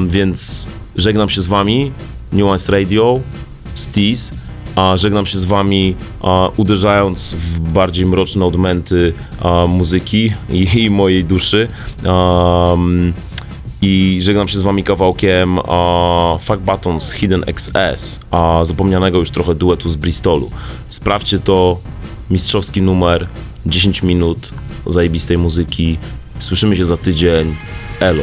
Więc 0.08 0.68
żegnam 0.96 1.28
się 1.28 1.42
z 1.42 1.46
wami, 1.46 1.92
Nuance 2.32 2.72
Radio, 2.72 3.20
Steez, 3.74 4.45
a 4.77 4.97
żegnam 4.97 5.27
się 5.27 5.39
z 5.39 5.44
wami, 5.44 5.94
a, 6.23 6.48
uderzając 6.57 7.35
w 7.35 7.59
bardziej 7.59 8.07
mroczne 8.07 8.44
odmęty 8.44 9.12
a, 9.40 9.66
muzyki 9.66 10.32
i, 10.51 10.69
i 10.85 10.90
mojej 10.90 11.24
duszy. 11.24 11.69
Am, 12.09 13.12
I 13.82 14.19
żegnam 14.20 14.48
się 14.48 14.59
z 14.59 14.62
wami 14.62 14.85
kawałkiem 14.85 15.59
a, 15.59 16.39
Fuck 16.40 16.61
Buttons 16.61 17.12
Hidden 17.12 17.44
XS, 17.47 18.20
a 18.31 18.61
zapomnianego 18.65 19.19
już 19.19 19.31
trochę 19.31 19.55
duetu 19.55 19.89
z 19.89 19.97
Bristolu. 19.97 20.51
Sprawdźcie 20.89 21.39
to, 21.39 21.78
mistrzowski 22.31 22.82
numer, 22.82 23.28
10 23.66 24.03
minut 24.03 24.55
zajebistej 24.86 25.39
muzyki. 25.39 25.98
Słyszymy 26.39 26.77
się 26.77 26.85
za 26.85 26.97
tydzień. 26.97 27.57
Elo. 28.01 28.23